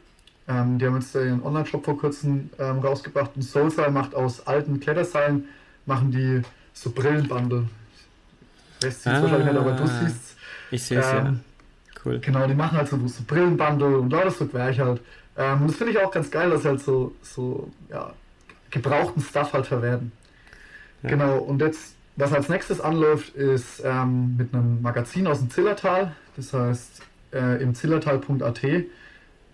Ähm, 0.47 0.79
die 0.79 0.87
haben 0.87 0.97
jetzt 0.97 1.15
ihren 1.15 1.43
Online-Shop 1.43 1.85
vor 1.85 1.99
kurzem 1.99 2.51
ähm, 2.59 2.79
rausgebracht 2.81 3.31
und 3.35 3.43
Soulstyle 3.43 3.91
macht 3.91 4.15
aus 4.15 4.47
alten 4.47 4.79
Kletterseilen, 4.79 5.45
machen 5.87 6.11
die 6.11 6.43
so 6.75 6.91
Brillenbundle. 6.91 7.65
Rest 8.83 9.03
sieht 9.03 9.13
Ah. 9.13 9.23
wahrscheinlich 9.23 9.49
nicht, 9.49 9.57
aber 9.59 9.73
du 9.73 9.87
siehst 9.87 10.37
Ich 10.71 10.83
sehe 10.83 10.99
es 11.01 11.07
Ähm, 11.11 11.15
ja. 11.15 11.35
Cool. 12.05 12.19
Genau, 12.21 12.47
die 12.47 12.55
machen 12.55 12.77
halt 12.77 12.89
so, 12.89 12.99
so 13.09 13.23
Brillenbundle 13.27 13.99
und 13.99 14.11
lauter 14.11 14.31
so 14.31 14.47
Querch 14.47 14.79
halt. 14.79 15.01
Ähm, 15.37 15.67
das 15.67 15.77
finde 15.77 15.93
ich 15.93 15.99
auch 15.99 16.11
ganz 16.11 16.31
geil, 16.31 16.51
dass 16.51 16.63
sie 16.63 16.69
halt 16.69 16.81
so, 16.81 17.15
so 17.23 17.71
ja, 17.91 18.13
gebrauchten 18.71 19.23
Stuff 19.23 19.53
halt 19.53 19.67
verwerten. 19.67 20.13
Ja. 21.03 21.11
Genau, 21.11 21.39
und 21.39 21.61
jetzt, 21.61 21.97
was 22.17 22.33
als 22.33 22.49
nächstes 22.49 22.81
anläuft, 22.81 23.35
ist 23.35 23.83
ähm, 23.85 24.37
mit 24.37 24.55
einem 24.55 24.81
Magazin 24.83 25.27
aus 25.27 25.41
dem 25.41 25.51
Zillertal, 25.51 26.15
das 26.37 26.53
heißt 26.53 27.03
äh, 27.33 27.63
im 27.63 27.75
zillertal.at. 27.75 28.63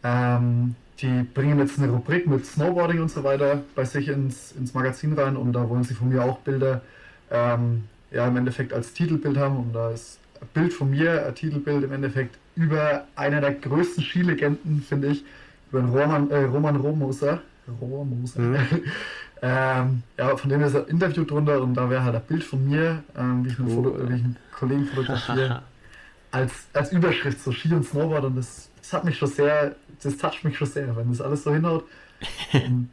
Ähm, 0.03 0.75
die 1.01 1.23
bringen 1.23 1.59
jetzt 1.59 1.79
eine 1.79 1.91
Rubrik 1.91 2.27
mit 2.27 2.45
Snowboarding 2.45 3.01
und 3.01 3.11
so 3.11 3.25
weiter 3.25 3.63
bei 3.75 3.85
sich 3.85 4.09
ins, 4.09 4.53
ins 4.53 4.75
Magazin 4.75 5.15
rein 5.15 5.37
und 5.37 5.53
da 5.53 5.69
wollen 5.69 5.85
sie 5.85 5.95
von 5.95 6.11
mir 6.11 6.23
auch 6.25 6.39
Bilder 6.41 6.83
ähm, 7.31 7.85
ja, 8.11 8.27
im 8.27 8.37
Endeffekt 8.37 8.73
als 8.73 8.93
Titelbild 8.93 9.39
haben 9.39 9.57
und 9.57 9.73
da 9.73 9.91
ist 9.91 10.19
ein 10.41 10.49
Bild 10.53 10.73
von 10.73 10.91
mir, 10.91 11.27
ein 11.27 11.35
Titelbild 11.35 11.85
im 11.85 11.93
Endeffekt 11.93 12.37
über 12.55 13.07
einer 13.17 13.41
der 13.41 13.55
größten 13.55 14.03
Skilegenden, 14.03 14.83
finde 14.87 15.09
ich, 15.09 15.25
über 15.71 15.81
den 15.81 15.91
Roman, 15.91 16.31
äh, 16.31 16.45
Roman 16.45 16.77
Romoser. 16.77 17.41
Romoser. 17.81 18.41
Mhm. 18.41 18.57
ähm, 19.43 20.03
ja, 20.19 20.37
von 20.37 20.51
dem 20.51 20.63
ist 20.63 20.77
ein 20.77 20.87
Interview 20.87 21.25
drunter 21.25 21.63
und 21.63 21.75
da 21.75 21.89
wäre 21.89 22.05
halt 22.05 22.17
ein 22.17 22.23
Bild 22.23 22.45
von 22.45 22.69
mir, 22.69 23.03
ähm, 23.17 23.45
wie, 23.45 23.49
ich 23.49 23.59
einen. 23.59 23.71
Foto, 23.71 23.97
wie 24.09 24.15
ich 24.15 24.25
einen 24.25 24.37
Kollegen 24.53 24.87
fotografiere, 24.87 25.63
als, 26.31 26.53
als 26.73 26.93
Überschrift, 26.93 27.41
so 27.41 27.53
Ski 27.53 27.73
und 27.75 27.85
Snowboard 27.85 28.25
und 28.25 28.37
das, 28.37 28.71
das 28.79 28.93
hat 28.93 29.05
mich 29.05 29.17
schon 29.19 29.29
sehr, 29.29 29.75
das 30.03 30.17
toucht 30.17 30.45
mich 30.45 30.57
schon 30.57 30.69
sehr, 30.69 30.95
wenn 30.97 31.09
das 31.11 31.21
alles 31.21 31.43
so 31.45 31.53
hinhaut. 31.53 31.85
Und, 32.53 32.91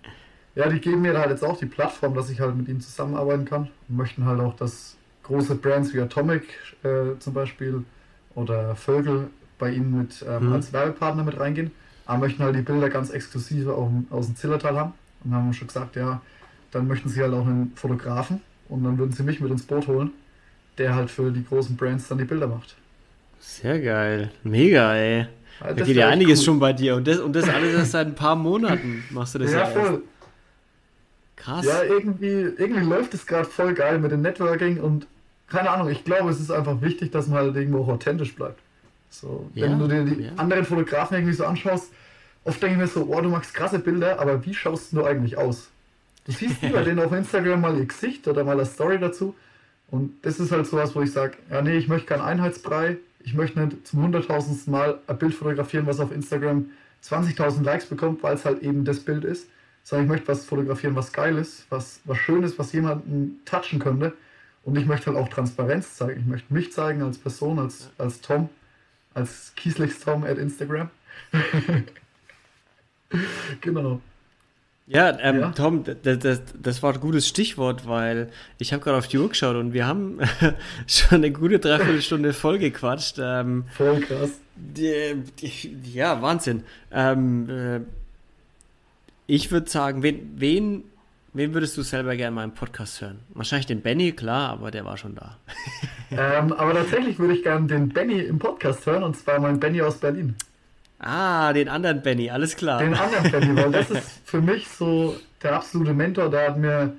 ja, 0.56 0.70
die 0.70 0.80
geben 0.80 1.02
mir 1.02 1.18
halt 1.20 1.30
jetzt 1.30 1.44
auch 1.44 1.58
die 1.58 1.66
Plattform, 1.66 2.16
dass 2.16 2.30
ich 2.30 2.40
halt 2.40 2.56
mit 2.56 2.68
ihnen 2.68 2.82
zusammenarbeiten 2.82 3.46
kann 3.46 3.68
und 3.90 3.98
möchten 3.98 4.26
halt 4.26 4.40
auch, 4.40 4.56
dass 4.56 4.96
große 5.24 5.56
Brands 5.56 5.94
wie 5.94 6.00
Atomic 6.00 6.44
äh, 6.84 7.20
zum 7.20 7.34
Beispiel 7.34 7.84
oder 8.36 8.76
Vögel 8.76 9.28
bei 9.60 9.72
ihnen 9.72 9.98
mit 10.00 10.26
ähm, 10.28 10.48
Mhm. 10.48 10.54
als 10.54 10.72
Werbepartner 10.74 11.24
mit 11.24 11.38
reingehen, 11.40 11.72
aber 12.08 12.20
möchten 12.20 12.42
halt 12.42 12.56
die 12.56 12.62
Bilder 12.62 12.90
ganz 12.90 13.10
exklusiv 13.10 13.68
auch 13.68 13.92
aus 14.10 14.28
dem 14.28 14.36
Zillertal 14.36 14.78
haben 14.78 14.94
und 15.24 15.34
haben 15.34 15.54
schon 15.54 15.68
gesagt, 15.68 15.96
ja, 15.98 16.22
dann 16.72 16.88
möchten 16.88 17.10
sie 17.10 17.22
halt 17.22 17.34
auch 17.34 17.46
einen 17.46 17.74
Fotografen 17.76 18.42
und 18.70 18.84
dann 18.84 18.98
würden 18.98 19.12
sie 19.12 19.24
mich 19.24 19.40
mit 19.42 19.52
ins 19.52 19.64
Boot 19.64 19.88
holen, 19.88 20.12
der 20.78 20.96
halt 20.96 21.12
für 21.12 21.32
die 21.32 21.46
großen 21.46 21.76
Brands 21.76 22.08
dann 22.08 22.18
die 22.18 22.24
Bilder 22.24 22.48
macht. 22.48 22.76
Sehr 23.40 23.80
geil. 23.80 24.32
Mega, 24.44 24.96
ey. 24.96 25.28
Also 25.60 25.80
Da 25.80 25.86
geht 25.86 25.96
ja 25.98 26.08
einiges 26.08 26.40
cool. 26.40 26.46
schon 26.46 26.60
bei 26.60 26.74
dir. 26.74 26.96
Und 26.96 27.08
das, 27.08 27.20
und 27.20 27.36
das 27.36 27.50
alles 27.50 27.74
erst 27.74 27.92
seit 27.92 28.08
ein 28.08 28.16
paar 28.16 28.36
Monaten 28.36 29.04
machst 29.10 29.36
du 29.36 29.40
das 29.40 29.52
ja, 29.52 29.60
Ja, 29.60 29.66
voll. 29.66 30.02
Krass. 31.36 31.66
Ja, 31.66 31.84
irgendwie, 31.84 32.54
irgendwie 32.58 32.84
läuft 32.84 33.14
es 33.14 33.26
gerade 33.26 33.46
voll 33.46 33.74
geil 33.74 34.00
mit 34.00 34.12
dem 34.12 34.22
Networking 34.22 34.80
und 34.80 35.08
keine 35.48 35.70
Ahnung, 35.70 35.90
ich 35.90 36.04
glaube, 36.04 36.30
es 36.30 36.40
ist 36.40 36.52
einfach 36.52 36.82
wichtig, 36.82 37.12
dass 37.12 37.28
man 37.28 37.40
halt 37.40 37.56
irgendwo 37.56 37.84
auch 37.84 37.88
authentisch 37.90 38.36
bleibt. 38.36 38.60
So, 39.10 39.50
Ja, 39.54 39.66
wenn 39.66 39.80
du 39.80 39.88
dir 39.88 40.04
die 40.04 40.24
ja. 40.24 40.32
anderen 40.38 40.66
Fotografen 40.66 41.16
irgendwie 41.18 41.34
so 41.34 41.46
anschaust, 41.46 41.92
oft 42.44 42.62
denke 42.62 42.76
ich 42.76 42.82
mir 42.82 42.88
so, 42.88 43.08
oh, 43.08 43.22
du 43.22 43.30
machst 43.30 43.54
krasse 43.54 43.80
Bilder, 43.80 44.20
aber 44.20 44.46
wie 44.46 44.54
schaust 44.54 44.94
du 44.94 45.04
eigentlich 45.04 45.38
aus? 45.38 45.70
Du 46.26 46.32
siehst 46.32 46.62
nie 46.62 46.70
bei 46.70 46.84
denen 46.84 47.00
auf 47.00 47.12
Instagram 47.12 47.62
mal 47.62 47.78
ihr 47.78 47.86
Gesicht 47.86 48.28
oder 48.28 48.44
mal 48.44 48.54
eine 48.54 48.66
Story 48.66 49.00
dazu. 49.00 49.36
Und 49.90 50.14
das 50.24 50.40
ist 50.40 50.52
halt 50.52 50.68
sowas, 50.68 50.96
wo 50.96 51.02
ich 51.02 51.12
sage, 51.12 51.38
ja 51.50 51.62
nee, 51.62 51.78
ich 51.78 51.88
möchte 51.88 52.08
keinen 52.08 52.22
Einheitsbrei, 52.22 52.98
ich 53.24 53.34
möchte 53.34 53.60
nicht 53.60 53.88
zum 53.88 54.04
hunderttausendsten 54.04 54.72
Mal 54.72 55.00
ein 55.08 55.18
Bild 55.18 55.34
fotografieren, 55.34 55.86
was 55.86 56.00
auf 56.00 56.12
Instagram 56.12 56.68
20.000 57.04 57.64
Likes 57.64 57.86
bekommt, 57.86 58.24
weil 58.24 58.36
es 58.36 58.46
halt 58.46 58.62
eben 58.62 58.86
das 58.86 59.00
Bild 59.00 59.24
ist, 59.24 59.48
sondern 59.84 60.06
ich 60.06 60.12
möchte 60.12 60.28
was 60.28 60.46
fotografieren, 60.46 60.96
was 60.96 61.14
geil 61.14 61.38
ist, 61.38 61.66
was, 61.70 62.02
was 62.06 62.18
schön 62.18 62.44
ist, 62.44 62.60
was 62.60 62.74
jemanden 62.74 63.40
touchen 63.46 63.80
könnte. 63.80 64.14
Und 64.64 64.78
ich 64.78 64.86
möchte 64.86 65.08
halt 65.08 65.18
auch 65.18 65.30
Transparenz 65.30 65.96
zeigen. 65.96 66.20
Ich 66.22 66.26
möchte 66.26 66.54
mich 66.54 66.74
zeigen 66.74 67.02
als 67.02 67.18
Person, 67.18 67.58
als, 67.58 67.90
als 67.98 68.20
Tom, 68.20 68.50
als 69.18 69.54
Kieslichs 69.56 70.00
Tom 70.00 70.24
at 70.24 70.38
Instagram. 70.38 70.90
genau. 73.62 74.00
Ja, 74.86 75.18
ähm, 75.20 75.40
Ja. 75.40 75.52
Tom, 75.52 75.84
das, 75.84 76.20
das, 76.20 76.42
das 76.62 76.84
war 76.84 76.94
ein 76.94 77.00
gutes 77.02 77.28
Stichwort, 77.28 77.88
weil 77.88 78.30
ich 78.58 78.72
habe 78.72 78.82
gerade 78.84 78.98
auf 78.98 79.08
die 79.08 79.18
Uhr 79.18 79.28
geschaut 79.28 79.58
und 79.58 79.74
wir 79.74 79.86
haben 79.86 80.20
schon 80.88 81.18
eine 81.18 81.32
gute 81.32 81.60
Dreiviertelstunde 81.60 82.32
voll 82.32 82.58
gequatscht. 82.58 83.18
Ähm, 83.20 83.66
Voll 83.76 84.00
krass. 84.02 84.32
die, 84.56 85.16
die, 85.42 85.92
ja, 85.94 86.22
Wahnsinn. 86.22 86.64
Ähm, 86.92 87.50
äh, 87.50 87.80
ich 89.26 89.52
würde 89.52 89.70
sagen, 89.70 90.04
wen, 90.04 90.32
wen, 90.38 90.84
wen 91.38 91.54
würdest 91.54 91.78
du 91.78 91.82
selber 91.84 92.16
gerne 92.16 92.36
mal 92.36 92.44
im 92.44 92.52
Podcast 92.54 93.02
hören? 93.02 93.20
Wahrscheinlich 93.30 93.68
den 93.68 93.82
Benny, 93.82 94.12
klar, 94.12 94.50
aber 94.50 94.72
der 94.72 94.84
war 94.86 94.98
schon 94.98 95.16
da. 95.16 95.38
ähm, 96.12 96.52
aber 96.54 96.74
tatsächlich 96.74 97.20
würde 97.20 97.36
ich 97.36 97.44
gerne 97.44 97.68
den 97.68 97.90
Benny 97.90 98.20
im 98.20 98.40
Podcast 98.40 98.86
hören, 98.86 99.04
und 99.04 99.16
zwar 99.16 99.40
mein 99.40 99.60
Benny 99.60 99.82
aus 99.82 99.98
Berlin. 99.98 100.36
Ah, 101.00 101.54
den 101.54 101.70
anderen 101.70 102.02
Benny, 102.02 102.30
alles 102.30 102.56
klar. 102.56 102.80
Den 102.80 102.96
anderen 102.96 103.32
Benny, 103.32 103.56
weil 103.56 103.72
das 103.72 103.90
ist 103.92 104.22
für 104.26 104.42
mich 104.42 104.68
so 104.68 105.16
der 105.44 105.56
absolute 105.56 105.94
Mentor. 105.94 106.30
Der 106.32 106.50
hat 106.50 106.58
mir, 106.58 106.94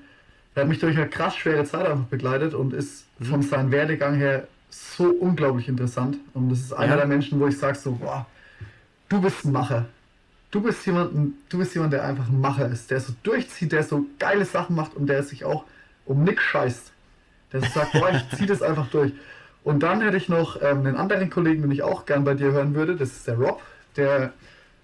der 0.54 0.62
hat 0.62 0.68
mich 0.68 0.78
durch 0.78 0.96
eine 0.96 1.08
krass 1.08 1.36
schwere 1.36 1.64
Zeit 1.64 1.86
einfach 1.86 2.04
begleitet 2.06 2.54
und 2.54 2.72
ist 2.72 3.06
von 3.20 3.42
seinem 3.42 3.72
Werdegang 3.72 4.14
her 4.14 4.46
so 4.70 5.08
unglaublich 5.10 5.68
interessant. 5.68 6.16
Und 6.34 6.50
das 6.50 6.60
ist 6.60 6.72
einer 6.72 6.92
Ja. 6.92 6.96
der 6.98 7.06
Menschen, 7.06 7.40
wo 7.40 7.48
ich 7.48 7.58
sage 7.58 7.76
so, 7.76 7.92
boah, 7.92 8.26
du 9.08 9.20
bist 9.20 9.44
ein 9.44 9.52
Macher. 9.52 9.86
Du 10.50 10.62
bist 10.62 10.86
jemand, 10.86 11.12
du 11.48 11.58
bist 11.58 11.74
jemand, 11.74 11.92
der 11.92 12.04
einfach 12.04 12.28
ein 12.28 12.40
Macher 12.40 12.68
ist, 12.68 12.90
der 12.90 13.00
so 13.00 13.12
durchzieht, 13.22 13.72
der 13.72 13.82
so 13.82 14.06
geile 14.18 14.44
Sachen 14.44 14.76
macht 14.76 14.94
und 14.94 15.06
der 15.06 15.22
sich 15.22 15.44
auch 15.44 15.64
um 16.06 16.24
nichts 16.24 16.42
scheißt. 16.42 16.92
Der 17.52 17.60
so 17.60 17.66
sagt, 17.68 17.92
boah, 17.92 18.10
ich 18.10 18.38
zieh 18.38 18.46
das 18.46 18.62
einfach 18.62 18.88
durch. 18.88 19.12
Und 19.64 19.82
dann 19.82 20.00
hätte 20.00 20.16
ich 20.16 20.28
noch 20.28 20.62
ähm, 20.62 20.78
einen 20.78 20.96
anderen 20.96 21.28
Kollegen, 21.28 21.62
den 21.62 21.70
ich 21.70 21.82
auch 21.82 22.06
gern 22.06 22.24
bei 22.24 22.34
dir 22.34 22.52
hören 22.52 22.74
würde, 22.74 22.96
das 22.96 23.10
ist 23.10 23.26
der 23.26 23.36
Rob, 23.36 23.60
der 23.96 24.32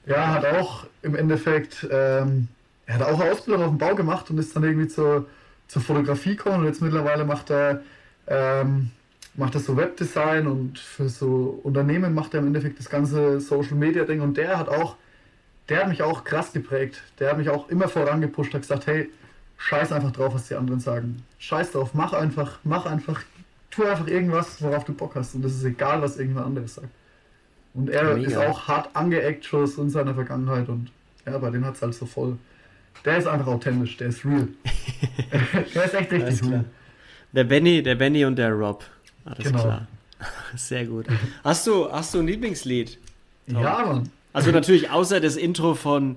ja, 0.06 0.34
hat 0.34 0.44
auch 0.44 0.86
im 1.02 1.14
Endeffekt, 1.14 1.86
ähm, 1.90 2.48
er 2.86 2.96
hat 2.96 3.02
auch 3.02 3.20
eine 3.20 3.32
Ausbildung 3.32 3.62
auf 3.64 3.70
dem 3.70 3.78
Bau 3.78 3.94
gemacht 3.94 4.28
und 4.30 4.38
ist 4.38 4.54
dann 4.54 4.64
irgendwie 4.64 4.88
zur, 4.88 5.26
zur 5.68 5.80
Fotografie 5.80 6.36
gekommen 6.36 6.60
und 6.60 6.66
jetzt 6.66 6.82
mittlerweile 6.82 7.24
macht 7.24 7.50
er, 7.50 7.80
ähm, 8.26 8.90
macht 9.34 9.54
er 9.54 9.60
so 9.60 9.76
Webdesign 9.76 10.46
und 10.46 10.78
für 10.78 11.08
so 11.08 11.60
Unternehmen 11.62 12.14
macht 12.14 12.34
er 12.34 12.40
im 12.40 12.48
Endeffekt 12.48 12.78
das 12.78 12.90
ganze 12.90 13.40
Social 13.40 13.76
Media 13.76 14.04
Ding 14.04 14.20
und 14.20 14.36
der 14.36 14.58
hat 14.58 14.68
auch, 14.68 14.96
der 15.68 15.80
hat 15.80 15.88
mich 15.88 16.02
auch 16.02 16.24
krass 16.24 16.52
geprägt. 16.52 17.02
Der 17.18 17.30
hat 17.30 17.38
mich 17.38 17.48
auch 17.48 17.68
immer 17.68 17.88
vorangepusht, 17.88 18.52
hat 18.54 18.62
gesagt, 18.62 18.86
hey, 18.86 19.10
scheiß 19.56 19.92
einfach 19.92 20.12
drauf, 20.12 20.34
was 20.34 20.48
die 20.48 20.54
anderen 20.54 20.80
sagen. 20.80 21.22
Scheiß 21.38 21.72
drauf, 21.72 21.90
mach 21.94 22.12
einfach, 22.12 22.58
mach 22.64 22.86
einfach, 22.86 23.22
tu 23.70 23.84
einfach 23.84 24.06
irgendwas, 24.06 24.60
worauf 24.62 24.84
du 24.84 24.92
Bock 24.92 25.14
hast 25.14 25.34
und 25.34 25.42
das 25.42 25.52
ist 25.52 25.64
egal, 25.64 26.02
was 26.02 26.16
irgendjemand 26.16 26.48
anderes 26.48 26.74
sagt. 26.74 26.88
Und 27.72 27.90
er 27.90 28.14
Mega. 28.14 28.28
ist 28.28 28.36
auch 28.36 28.68
hart 28.68 28.94
angeeckt 28.94 29.44
schon 29.44 29.64
in 29.78 29.90
seiner 29.90 30.14
Vergangenheit 30.14 30.68
und 30.68 30.90
ja, 31.26 31.36
bei 31.38 31.50
dem 31.50 31.64
hat 31.64 31.74
es 31.76 31.82
halt 31.82 31.94
so 31.94 32.06
voll. 32.06 32.36
Der 33.04 33.18
ist 33.18 33.26
einfach 33.26 33.46
authentisch, 33.48 33.96
der 33.96 34.08
ist 34.08 34.24
real. 34.24 34.48
der 35.74 35.84
ist 35.84 35.94
echt 35.94 36.12
richtig 36.12 36.42
real. 36.48 36.64
Der 37.32 37.44
Benny, 37.44 37.82
der 37.82 37.96
Benny 37.96 38.24
und 38.24 38.36
der 38.36 38.52
Rob. 38.52 38.84
Alles 39.24 39.38
Genau. 39.38 39.62
klar. 39.62 39.86
Sehr 40.56 40.84
gut. 40.86 41.06
Hast 41.42 41.66
du, 41.66 41.90
hast 41.90 42.14
du 42.14 42.20
ein 42.20 42.26
Lieblingslied? 42.28 42.98
Ja, 43.48 43.84
Mann. 43.86 44.10
Also 44.34 44.50
natürlich 44.50 44.90
außer 44.90 45.20
das 45.20 45.36
Intro 45.36 45.74
von 45.74 46.16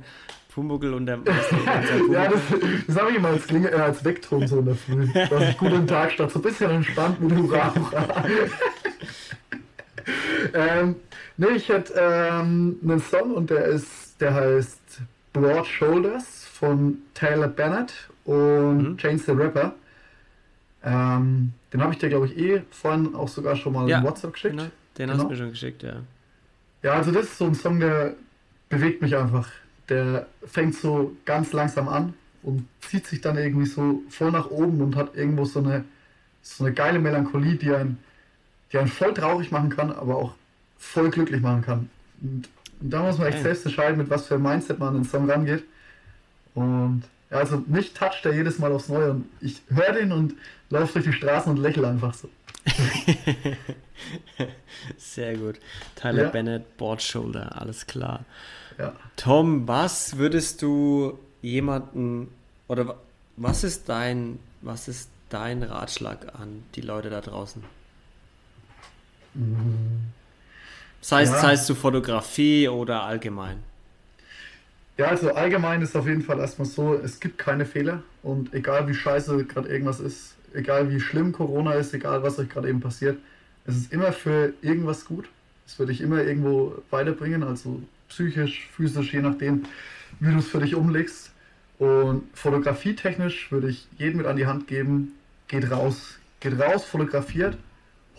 Pumuckl 0.54 0.94
und 0.94 1.06
der 1.06 1.20
Ja, 2.12 2.30
das, 2.30 2.42
das 2.88 2.98
habe 2.98 3.12
ich 3.12 3.18
immer 3.18 3.30
als, 3.30 3.48
Klinge, 3.48 3.70
äh, 3.72 3.76
als 3.76 4.04
Weckton 4.04 4.48
so 4.48 4.60
in 4.60 4.66
der 4.66 4.76
Früh. 4.76 5.08
Dass 5.14 5.50
ich 5.50 5.58
gut 5.58 5.72
im 5.72 5.88
Tag 5.88 6.12
statt 6.12 6.32
so 6.32 6.40
ein 6.40 6.42
bisschen 6.42 6.72
entspannt 6.72 7.22
mit 7.22 7.38
Hurra, 7.38 7.74
Hurra. 7.76 8.26
ähm, 10.54 10.96
nee, 11.38 11.48
ich 11.56 11.70
hätte 11.70 11.94
ähm, 11.96 12.78
einen 12.84 13.00
Song 13.00 13.34
und 13.34 13.50
der 13.50 13.66
ist, 13.66 14.20
der 14.20 14.34
heißt 14.34 14.80
Broad 15.34 15.66
Shoulders 15.68 16.46
von 16.52 17.00
Taylor 17.14 17.48
Bennett 17.48 17.94
und 18.26 18.78
Mhm. 18.94 18.98
Chance 18.98 19.26
the 19.28 19.32
Rapper. 19.34 19.74
Ähm, 20.84 21.54
den 21.74 21.82
habe 21.82 21.94
ich 21.94 22.00
dir, 22.00 22.10
glaube 22.10 22.28
ich, 22.28 22.38
eh 22.38 22.62
vorhin 22.72 23.14
auch 23.16 23.28
sogar 23.28 23.56
schon 23.56 23.74
mal 23.74 23.90
Ja, 23.90 24.00
in 24.00 24.04
WhatsApp 24.06 24.34
geschickt. 24.34 24.56
Genau, 24.58 24.70
den 24.98 25.10
hast 25.10 25.18
du 25.18 25.22
Genau. 25.24 25.30
mir 25.30 25.38
schon 25.38 25.50
geschickt, 25.52 25.84
ja. 25.84 25.94
Ja, 26.84 26.94
also 26.94 27.12
das 27.12 27.26
ist 27.26 27.38
so 27.38 27.46
ein 27.46 27.56
Song, 27.56 27.80
der 27.80 28.16
bewegt 28.70 29.02
mich 29.02 29.16
einfach. 29.16 29.50
Der 29.90 30.28
fängt 30.46 30.76
so 30.76 31.16
ganz 31.26 31.54
langsam 31.54 31.88
an 31.88 32.14
und 32.44 32.68
zieht 32.82 33.08
sich 33.08 33.22
dann 33.22 33.38
irgendwie 33.38 33.66
so 33.66 34.04
voll 34.10 34.32
nach 34.32 34.50
oben 34.50 34.82
und 34.82 34.96
hat 34.96 35.16
irgendwo 35.16 35.46
so 35.46 35.60
eine, 35.60 35.86
so 36.42 36.66
eine 36.66 36.74
geile 36.74 37.00
Melancholie, 37.00 37.56
die 37.56 37.72
einen, 37.72 37.98
die 38.72 38.78
einen 38.78 38.88
voll 38.88 39.14
traurig 39.14 39.52
machen 39.52 39.70
kann, 39.70 39.92
aber 39.92 40.18
auch 40.18 40.36
voll 40.78 41.10
glücklich 41.10 41.42
machen 41.42 41.62
kann. 41.64 41.90
Und, 42.22 42.50
und 42.80 42.90
da 42.90 43.02
muss 43.02 43.18
man 43.18 43.28
echt 43.28 43.38
Geil. 43.38 43.44
selbst 43.44 43.66
entscheiden, 43.66 43.98
mit 43.98 44.10
was 44.10 44.28
für 44.28 44.36
ein 44.36 44.42
Mindset 44.42 44.80
man 44.80 44.90
an 44.90 44.96
den 44.96 45.06
Song 45.06 45.30
rangeht. 45.30 45.64
Und 46.54 47.04
ja, 47.30 47.38
also 47.38 47.64
mich 47.68 47.94
toucht 47.94 48.26
er 48.26 48.34
jedes 48.34 48.60
Mal 48.60 48.72
aufs 48.72 48.90
Neue 48.90 49.12
und 49.12 49.26
ich 49.42 49.62
höre 49.70 49.94
den 49.94 50.12
und 50.12 50.36
laufe 50.70 50.94
durch 50.94 51.06
die 51.06 51.14
Straßen 51.14 51.52
und 51.52 51.58
lächle 51.58 51.88
einfach 51.88 52.14
so. 52.14 52.30
Sehr 54.98 55.36
gut. 55.38 55.56
Tyler 55.96 56.24
Ja. 56.24 56.30
Bennett, 56.30 56.78
Board 56.78 57.02
Shoulder, 57.02 57.60
alles 57.60 57.86
klar. 57.88 58.26
Ja. 58.78 58.94
Tom, 59.16 59.68
was 59.68 60.18
würdest 60.18 60.62
du 60.62 61.18
jemanden 61.42 62.30
oder 62.68 62.88
wa- 62.88 62.98
was 63.38 63.64
ist 63.64 63.90
dein 63.90 64.40
was 64.62 64.88
ist 64.88 65.10
dein 65.30 65.64
Ratschlag 65.64 66.34
an 66.40 66.64
die 66.76 66.82
Leute 66.82 67.10
da 67.10 67.22
draußen? 67.22 67.64
Sei 71.02 71.22
es, 71.22 71.30
Ja. 71.30 71.40
sei 71.40 71.54
es 71.54 71.66
zu 71.66 71.76
Fotografie 71.76 72.68
oder 72.68 73.04
allgemein. 73.04 73.64
Ja, 74.98 75.06
also 75.08 75.32
allgemein 75.34 75.82
ist 75.84 75.96
auf 75.96 76.08
jeden 76.08 76.24
Fall 76.24 76.40
erstmal 76.40 76.68
so, 76.68 76.96
es 76.96 77.20
gibt 77.20 77.38
keine 77.38 77.66
Fehler 77.66 78.02
und 78.24 78.54
egal 78.56 78.88
wie 78.88 78.96
scheiße 78.96 79.46
gerade 79.46 79.70
irgendwas 79.70 80.00
ist, 80.00 80.36
egal 80.54 80.90
wie 80.92 81.00
schlimm 81.00 81.34
Corona 81.34 81.74
ist, 81.74 81.94
egal 81.94 82.24
was 82.24 82.40
euch 82.40 82.50
gerade 82.50 82.68
eben 82.70 82.80
passiert, 82.80 83.20
es 83.68 83.76
ist 83.76 83.94
immer 83.94 84.12
für 84.14 84.54
irgendwas 84.62 85.06
gut. 85.06 85.26
Es 85.68 85.78
wird 85.78 85.90
dich 85.90 86.02
immer 86.02 86.24
irgendwo 86.24 86.82
weiterbringen, 86.90 87.44
also 87.44 87.82
psychisch, 88.08 88.68
physisch, 88.72 89.14
je 89.14 89.22
nachdem, 89.22 89.66
wie 90.20 90.32
du 90.32 90.40
es 90.40 90.48
für 90.48 90.60
dich 90.60 90.74
umlegst. 90.74 91.32
Und 91.78 92.24
fotografietechnisch 92.34 93.52
würde 93.52 93.70
ich 93.70 93.88
jedem 93.98 94.18
mit 94.18 94.26
an 94.26 94.38
die 94.38 94.48
Hand 94.48 94.68
geben, 94.68 95.14
geht 95.48 95.70
raus. 95.70 96.18
Geht 96.40 96.60
raus, 96.60 96.86
fotografiert, 96.86 97.58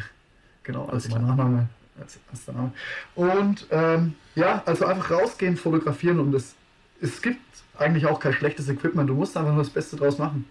Genau, 0.62 0.86
also 0.86 1.10
mein 1.10 1.26
Nachname 1.26 1.66
als 1.98 2.20
erster 2.30 2.52
Name. 2.52 2.70
Und 3.14 3.66
ähm, 3.70 4.14
ja, 4.34 4.62
also 4.66 4.84
einfach 4.84 5.10
rausgehen, 5.10 5.56
fotografieren 5.56 6.20
und 6.20 6.34
es, 6.34 6.54
es 7.00 7.22
gibt 7.22 7.40
eigentlich 7.78 8.04
auch 8.06 8.20
kein 8.20 8.34
schlechtes 8.34 8.68
Equipment. 8.68 9.08
Du 9.08 9.14
musst 9.14 9.34
einfach 9.36 9.52
nur 9.52 9.62
das 9.62 9.72
Beste 9.72 9.96
draus 9.96 10.18
machen. 10.18 10.44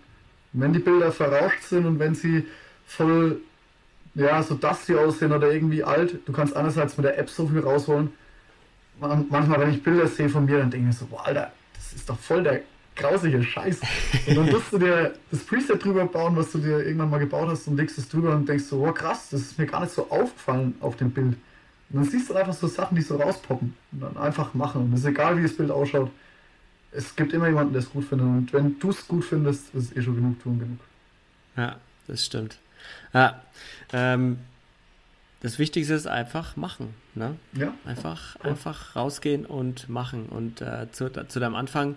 Wenn 0.54 0.74
die 0.74 0.80
Bilder 0.80 1.12
verrauscht 1.12 1.64
sind 1.64 1.86
und 1.86 2.00
wenn 2.00 2.16
sie 2.16 2.46
voll, 2.86 3.40
ja, 4.16 4.44
so 4.44 4.56
dusty 4.56 4.96
aussehen 4.96 5.32
oder 5.32 5.52
irgendwie 5.52 5.84
alt, 5.84 6.20
du 6.26 6.34
kannst 6.34 6.56
einerseits 6.56 6.98
mit 6.98 7.06
der 7.06 7.18
App 7.18 7.30
so 7.30 7.48
viel 7.48 7.60
rausholen. 7.60 8.12
Man, 9.00 9.26
manchmal, 9.30 9.62
wenn 9.62 9.72
ich 9.72 9.82
Bilder 9.82 10.08
sehe 10.08 10.30
von 10.30 10.46
mir, 10.46 10.58
dann 10.58 10.70
denke 10.70 10.90
ich 10.90 10.98
so, 10.98 11.06
boah, 11.06 11.26
Alter, 11.26 11.52
das 11.74 11.94
ist 11.94 12.10
doch 12.10 12.20
voll 12.20 12.44
der 12.44 12.62
grausige 12.96 13.42
Scheiß. 13.42 13.80
Und 14.28 14.36
dann 14.36 14.50
musst 14.50 14.72
du 14.72 14.78
dir 14.78 15.14
das 15.32 15.40
Preset 15.42 15.84
drüber 15.84 16.06
bauen, 16.06 16.36
was 16.36 16.52
du 16.52 16.60
dir 16.60 16.86
irgendwann 16.86 17.10
mal 17.10 17.20
gebaut 17.20 17.50
hast 17.50 17.68
und 17.68 17.78
legst 17.78 17.98
es 17.98 18.10
drüber 18.10 18.36
und 18.36 18.48
denkst 18.48 18.66
so, 18.66 18.86
oh 18.86 18.92
krass, 18.92 19.30
das 19.32 19.42
ist 19.42 19.58
mir 19.58 19.66
gar 19.66 19.82
nicht 19.82 19.94
so 19.94 20.10
aufgefallen 20.10 20.76
auf 20.82 20.98
dem 20.98 21.12
Bild. 21.12 21.36
Und 21.90 22.00
dann 22.00 22.06
siehst 22.06 22.30
du 22.30 22.34
einfach 22.36 22.54
so 22.54 22.68
Sachen, 22.68 22.96
die 22.96 23.02
so 23.02 23.18
rauspoppen 23.18 23.74
und 23.92 24.02
dann 24.02 24.18
einfach 24.18 24.54
machen. 24.54 24.84
Und 24.84 24.94
es 24.94 25.02
ist 25.02 25.08
egal, 25.08 25.38
wie 25.38 25.44
das 25.44 25.56
Bild 25.56 25.72
ausschaut. 25.72 26.10
Es 26.92 27.16
gibt 27.16 27.34
immer 27.34 27.48
jemanden, 27.48 27.74
der 27.74 27.82
es 27.82 27.90
gut 27.90 28.06
findet. 28.06 28.28
Und 28.28 28.54
wenn 28.54 28.78
du 28.80 28.90
es 28.90 29.08
gut 29.08 29.24
findest, 29.24 29.74
ist 29.74 29.92
es 29.92 29.96
eh 29.98 30.02
schon 30.02 30.16
genug 30.16 30.42
tun 30.42 30.60
genug. 30.60 30.80
Ja, 31.56 31.78
das 32.08 32.26
stimmt. 32.26 32.58
Ja, 33.14 33.42
ähm, 33.94 34.40
das 35.42 35.58
Wichtigste 35.58 35.94
ist 35.94 36.08
einfach 36.08 36.56
machen. 36.56 36.94
Ne? 37.16 37.36
Ja, 37.54 37.74
Einfach, 37.86 38.36
einfach 38.38 38.96
rausgehen 38.96 39.46
und 39.46 39.90
machen. 39.90 40.28
Und 40.28 40.62
äh, 40.62 40.92
zu, 40.92 41.10
zu 41.10 41.40
deinem 41.40 41.56
Anfang 41.56 41.96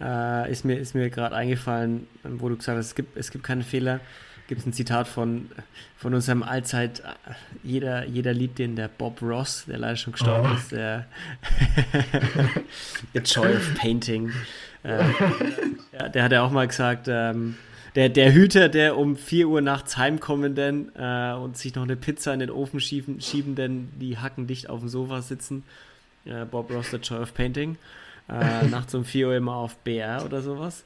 äh, 0.00 0.50
ist 0.50 0.64
mir, 0.64 0.78
ist 0.78 0.94
mir 0.94 1.08
gerade 1.10 1.36
eingefallen, 1.36 2.06
wo 2.24 2.48
du 2.48 2.56
gesagt 2.56 2.78
hast, 2.78 2.86
es 2.86 2.94
gibt, 2.94 3.16
es 3.16 3.30
gibt 3.30 3.44
keine 3.44 3.62
Fehler. 3.62 4.00
Gibt 4.50 4.62
es 4.62 4.66
ein 4.66 4.72
Zitat 4.72 5.06
von, 5.06 5.48
von 5.96 6.12
unserem 6.12 6.42
Allzeit, 6.42 7.04
jeder, 7.62 8.04
jeder 8.04 8.32
liebt 8.32 8.58
den, 8.58 8.74
der 8.74 8.88
Bob 8.88 9.22
Ross, 9.22 9.66
der 9.68 9.78
leider 9.78 9.94
schon 9.94 10.12
gestorben 10.12 10.48
Oh. 10.50 10.56
ist, 10.56 10.72
der 10.72 11.06
The 13.14 13.20
Joy 13.20 13.54
of 13.54 13.74
Painting. 13.76 14.32
Äh, 14.82 15.04
ja, 15.92 16.08
der 16.08 16.24
hat 16.24 16.32
ja 16.32 16.42
auch 16.42 16.50
mal 16.50 16.66
gesagt, 16.66 17.06
ähm, 17.08 17.58
der, 17.94 18.08
der 18.08 18.32
Hüter, 18.32 18.68
der 18.68 18.98
um 18.98 19.14
4 19.14 19.46
Uhr 19.46 19.60
nachts 19.60 19.96
heimkommenden 19.96 20.90
äh, 20.96 21.32
und 21.34 21.56
sich 21.56 21.76
noch 21.76 21.84
eine 21.84 21.94
Pizza 21.94 22.34
in 22.34 22.40
den 22.40 22.50
Ofen 22.50 22.80
schieben, 22.80 23.54
denn 23.54 23.88
die 24.00 24.18
Hacken 24.18 24.48
dicht 24.48 24.68
auf 24.68 24.80
dem 24.80 24.88
Sofa 24.88 25.22
sitzen. 25.22 25.62
Äh, 26.24 26.44
Bob 26.44 26.72
Ross, 26.72 26.90
The 26.90 26.96
Joy 26.96 27.20
of 27.20 27.34
Painting. 27.34 27.78
Äh, 28.28 28.66
nachts 28.68 28.96
um 28.96 29.04
4 29.04 29.28
Uhr 29.28 29.36
immer 29.36 29.54
auf 29.54 29.76
BR 29.76 30.24
oder 30.24 30.42
sowas. 30.42 30.82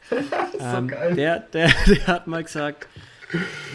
Ähm, 0.60 0.88
geil. 0.88 1.14
Der, 1.14 1.40
der, 1.40 1.70
der 1.86 2.06
hat 2.08 2.26
mal 2.26 2.44
gesagt, 2.44 2.88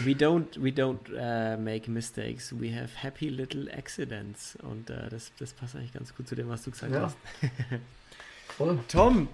we 0.04 0.12
don't, 0.14 0.46
we 0.58 0.70
don't 0.70 0.98
uh, 1.10 1.56
make 1.60 1.90
mistakes, 1.90 2.52
we 2.58 2.72
have 2.74 2.90
happy 3.02 3.28
little 3.28 3.68
accidents. 3.76 4.56
Und 4.62 4.90
äh, 4.90 5.08
das, 5.10 5.32
das 5.38 5.52
passt 5.52 5.76
eigentlich 5.76 5.92
ganz 5.92 6.14
gut 6.14 6.28
zu 6.28 6.34
dem, 6.34 6.48
was 6.48 6.62
du 6.62 6.70
gesagt 6.70 6.92
Ja. 6.92 7.02
hast. 7.02 7.16
voll. 8.56 8.78
Tom, 8.88 9.28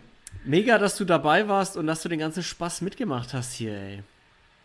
mega, 0.45 0.79
dass 0.79 0.97
du 0.97 1.05
dabei 1.05 1.49
warst 1.49 1.77
und 1.77 1.87
dass 1.87 2.03
du 2.03 2.09
den 2.09 2.19
ganzen 2.19 2.43
Spaß 2.43 2.81
mitgemacht 2.83 3.33
hast 3.35 3.53
hier, 3.55 3.73
ey. 3.77 4.03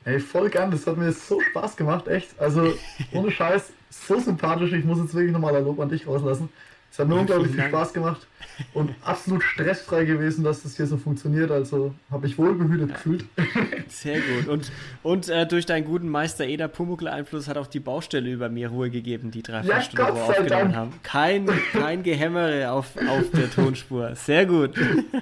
Ey, 0.03 0.19
voll 0.19 0.49
gern, 0.49 0.71
das 0.71 0.87
hat 0.87 0.97
mir 0.97 1.11
so 1.11 1.39
Spaß 1.39 1.75
gemacht, 1.77 2.07
echt. 2.07 2.39
Also, 2.39 2.73
ohne 3.11 3.29
Scheiß, 3.29 3.71
so 3.91 4.19
sympathisch. 4.19 4.71
Ich 4.73 4.83
muss 4.83 4.97
jetzt 4.97 5.13
wirklich 5.13 5.31
nochmal 5.31 5.55
ein 5.55 5.63
Lob 5.63 5.79
an 5.79 5.89
dich 5.89 6.07
rauslassen. 6.07 6.49
Es 6.91 6.99
hat 6.99 7.07
mir 7.07 7.15
Ja, 7.15 7.21
unglaublich 7.21 7.53
viel. 7.53 7.63
Spaß 7.63 7.93
gemacht 7.93 8.27
und 8.73 8.91
absolut 9.01 9.41
stressfrei 9.43 10.03
gewesen, 10.03 10.43
dass 10.43 10.61
das 10.63 10.75
hier 10.75 10.85
so 10.87 10.97
funktioniert. 10.97 11.49
Also, 11.49 11.93
habe 12.11 12.27
ich 12.27 12.37
wohlbehütet 12.37 12.93
gefühlt. 12.93 13.23
Sehr 13.87 14.19
gut. 14.19 14.47
Und, 14.49 14.71
und 15.01 15.29
äh, 15.29 15.47
durch 15.47 15.65
deinen 15.65 15.85
guten 15.85 16.09
Meister 16.09 16.45
Eder 16.45 16.67
Pumuckl-Einfluss 16.67 17.47
hat 17.47 17.57
auch 17.57 17.67
die 17.67 17.79
Baustelle 17.79 18.29
über 18.29 18.49
mir 18.49 18.67
Ruhe 18.67 18.89
gegeben, 18.89 19.31
die 19.31 19.41
drei, 19.41 19.61
vier 19.61 19.71
Ja, 19.71 19.81
Stunden, 19.81 20.11
wo 20.11 20.15
wir 20.15 20.23
aufgenommen 20.23 20.49
Dank. 20.49 20.75
haben. 20.75 20.93
Kein, 21.01 21.49
kein 21.71 22.03
Gehämmere 22.03 22.71
auf, 22.71 22.87
auf 23.07 23.31
der 23.31 23.49
Tonspur. 23.49 24.13
Sehr 24.15 24.45
gut. 24.45 24.71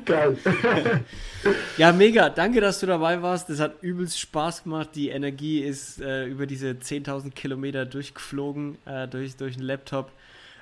Geil. 0.05 0.37
Ja, 1.77 1.93
mega. 1.93 2.29
Danke, 2.29 2.59
dass 2.59 2.81
du 2.81 2.85
dabei 2.85 3.21
warst. 3.21 3.49
Das 3.49 3.61
hat 3.61 3.81
übelst 3.81 4.19
Spaß 4.19 4.63
gemacht. 4.65 4.89
Die 4.95 5.07
Energie 5.07 5.61
ist 5.61 6.01
äh, 6.01 6.25
über 6.25 6.45
diese 6.45 6.71
10.000 6.71 7.31
Kilometer 7.31 7.85
durchgeflogen 7.85 8.77
äh, 8.85 9.07
durch, 9.07 9.37
durch 9.37 9.55
den 9.55 9.63
Laptop. 9.63 10.11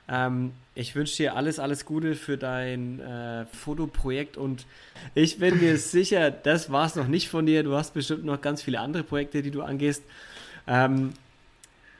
Ähm, 0.09 0.53
ich 0.75 0.95
wünsche 0.95 1.17
dir 1.17 1.35
alles, 1.35 1.59
alles 1.59 1.85
Gute 1.85 2.15
für 2.15 2.37
dein 2.37 2.99
äh, 2.99 3.45
Fotoprojekt 3.47 4.37
und 4.37 4.65
ich 5.15 5.39
bin 5.39 5.59
mir 5.59 5.77
sicher, 5.77 6.31
das 6.31 6.71
war 6.71 6.85
es 6.85 6.95
noch 6.95 7.07
nicht 7.07 7.29
von 7.29 7.45
dir. 7.45 7.63
Du 7.63 7.75
hast 7.75 7.93
bestimmt 7.93 8.25
noch 8.25 8.41
ganz 8.41 8.61
viele 8.61 8.79
andere 8.79 9.03
Projekte, 9.03 9.41
die 9.41 9.51
du 9.51 9.63
angehst. 9.63 10.03
Ähm, 10.67 11.13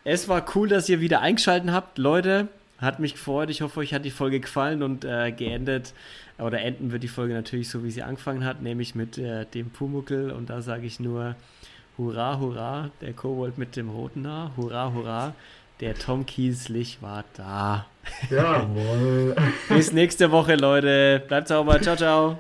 es 0.04 0.30
war 0.30 0.46
cool, 0.56 0.70
dass 0.70 0.88
ihr 0.88 1.02
wieder 1.02 1.22
eingeschaltet 1.22 1.72
habt, 1.72 1.98
Leute. 1.98 2.48
Hat 2.78 3.00
mich 3.00 3.14
gefreut. 3.14 3.50
Ich 3.50 3.62
hoffe, 3.62 3.80
euch 3.80 3.94
hat 3.94 4.06
die 4.06 4.12
Folge 4.12 4.40
gefallen 4.40 4.84
und 4.84 5.04
äh, 5.04 5.32
geendet 5.32 5.94
oder 6.38 6.62
enden 6.62 6.92
wird 6.92 7.02
die 7.02 7.08
Folge 7.08 7.34
natürlich 7.34 7.70
so, 7.70 7.84
wie 7.84 7.92
sie 7.92 8.04
angefangen 8.04 8.46
hat, 8.46 8.62
nämlich 8.62 8.94
mit 8.94 9.18
äh, 9.18 9.46
dem 9.46 9.72
Pumuckel. 9.72 10.32
Und 10.32 10.50
da 10.50 10.62
sage 10.62 10.86
ich 10.86 11.00
nur 11.00 11.36
Hurra, 11.98 12.40
hurra, 12.40 12.92
der 13.02 13.14
Kobold 13.14 13.58
mit 13.58 13.76
dem 13.76 13.90
roten 13.90 14.28
Haar. 14.28 14.52
Hurra, 14.56 14.94
hurra, 14.94 15.34
der 15.80 15.96
Tom 15.96 16.26
Kieslich 16.26 17.02
war 17.02 17.24
da. 17.36 17.86
Jawohl. 18.30 19.36
Bis 19.70 19.92
nächste 19.92 20.32
Woche, 20.32 20.56
Leute. 20.56 21.24
Bleibt 21.28 21.48
sauber. 21.48 21.82
Ciao, 21.82 21.96
ciao. 21.96 22.40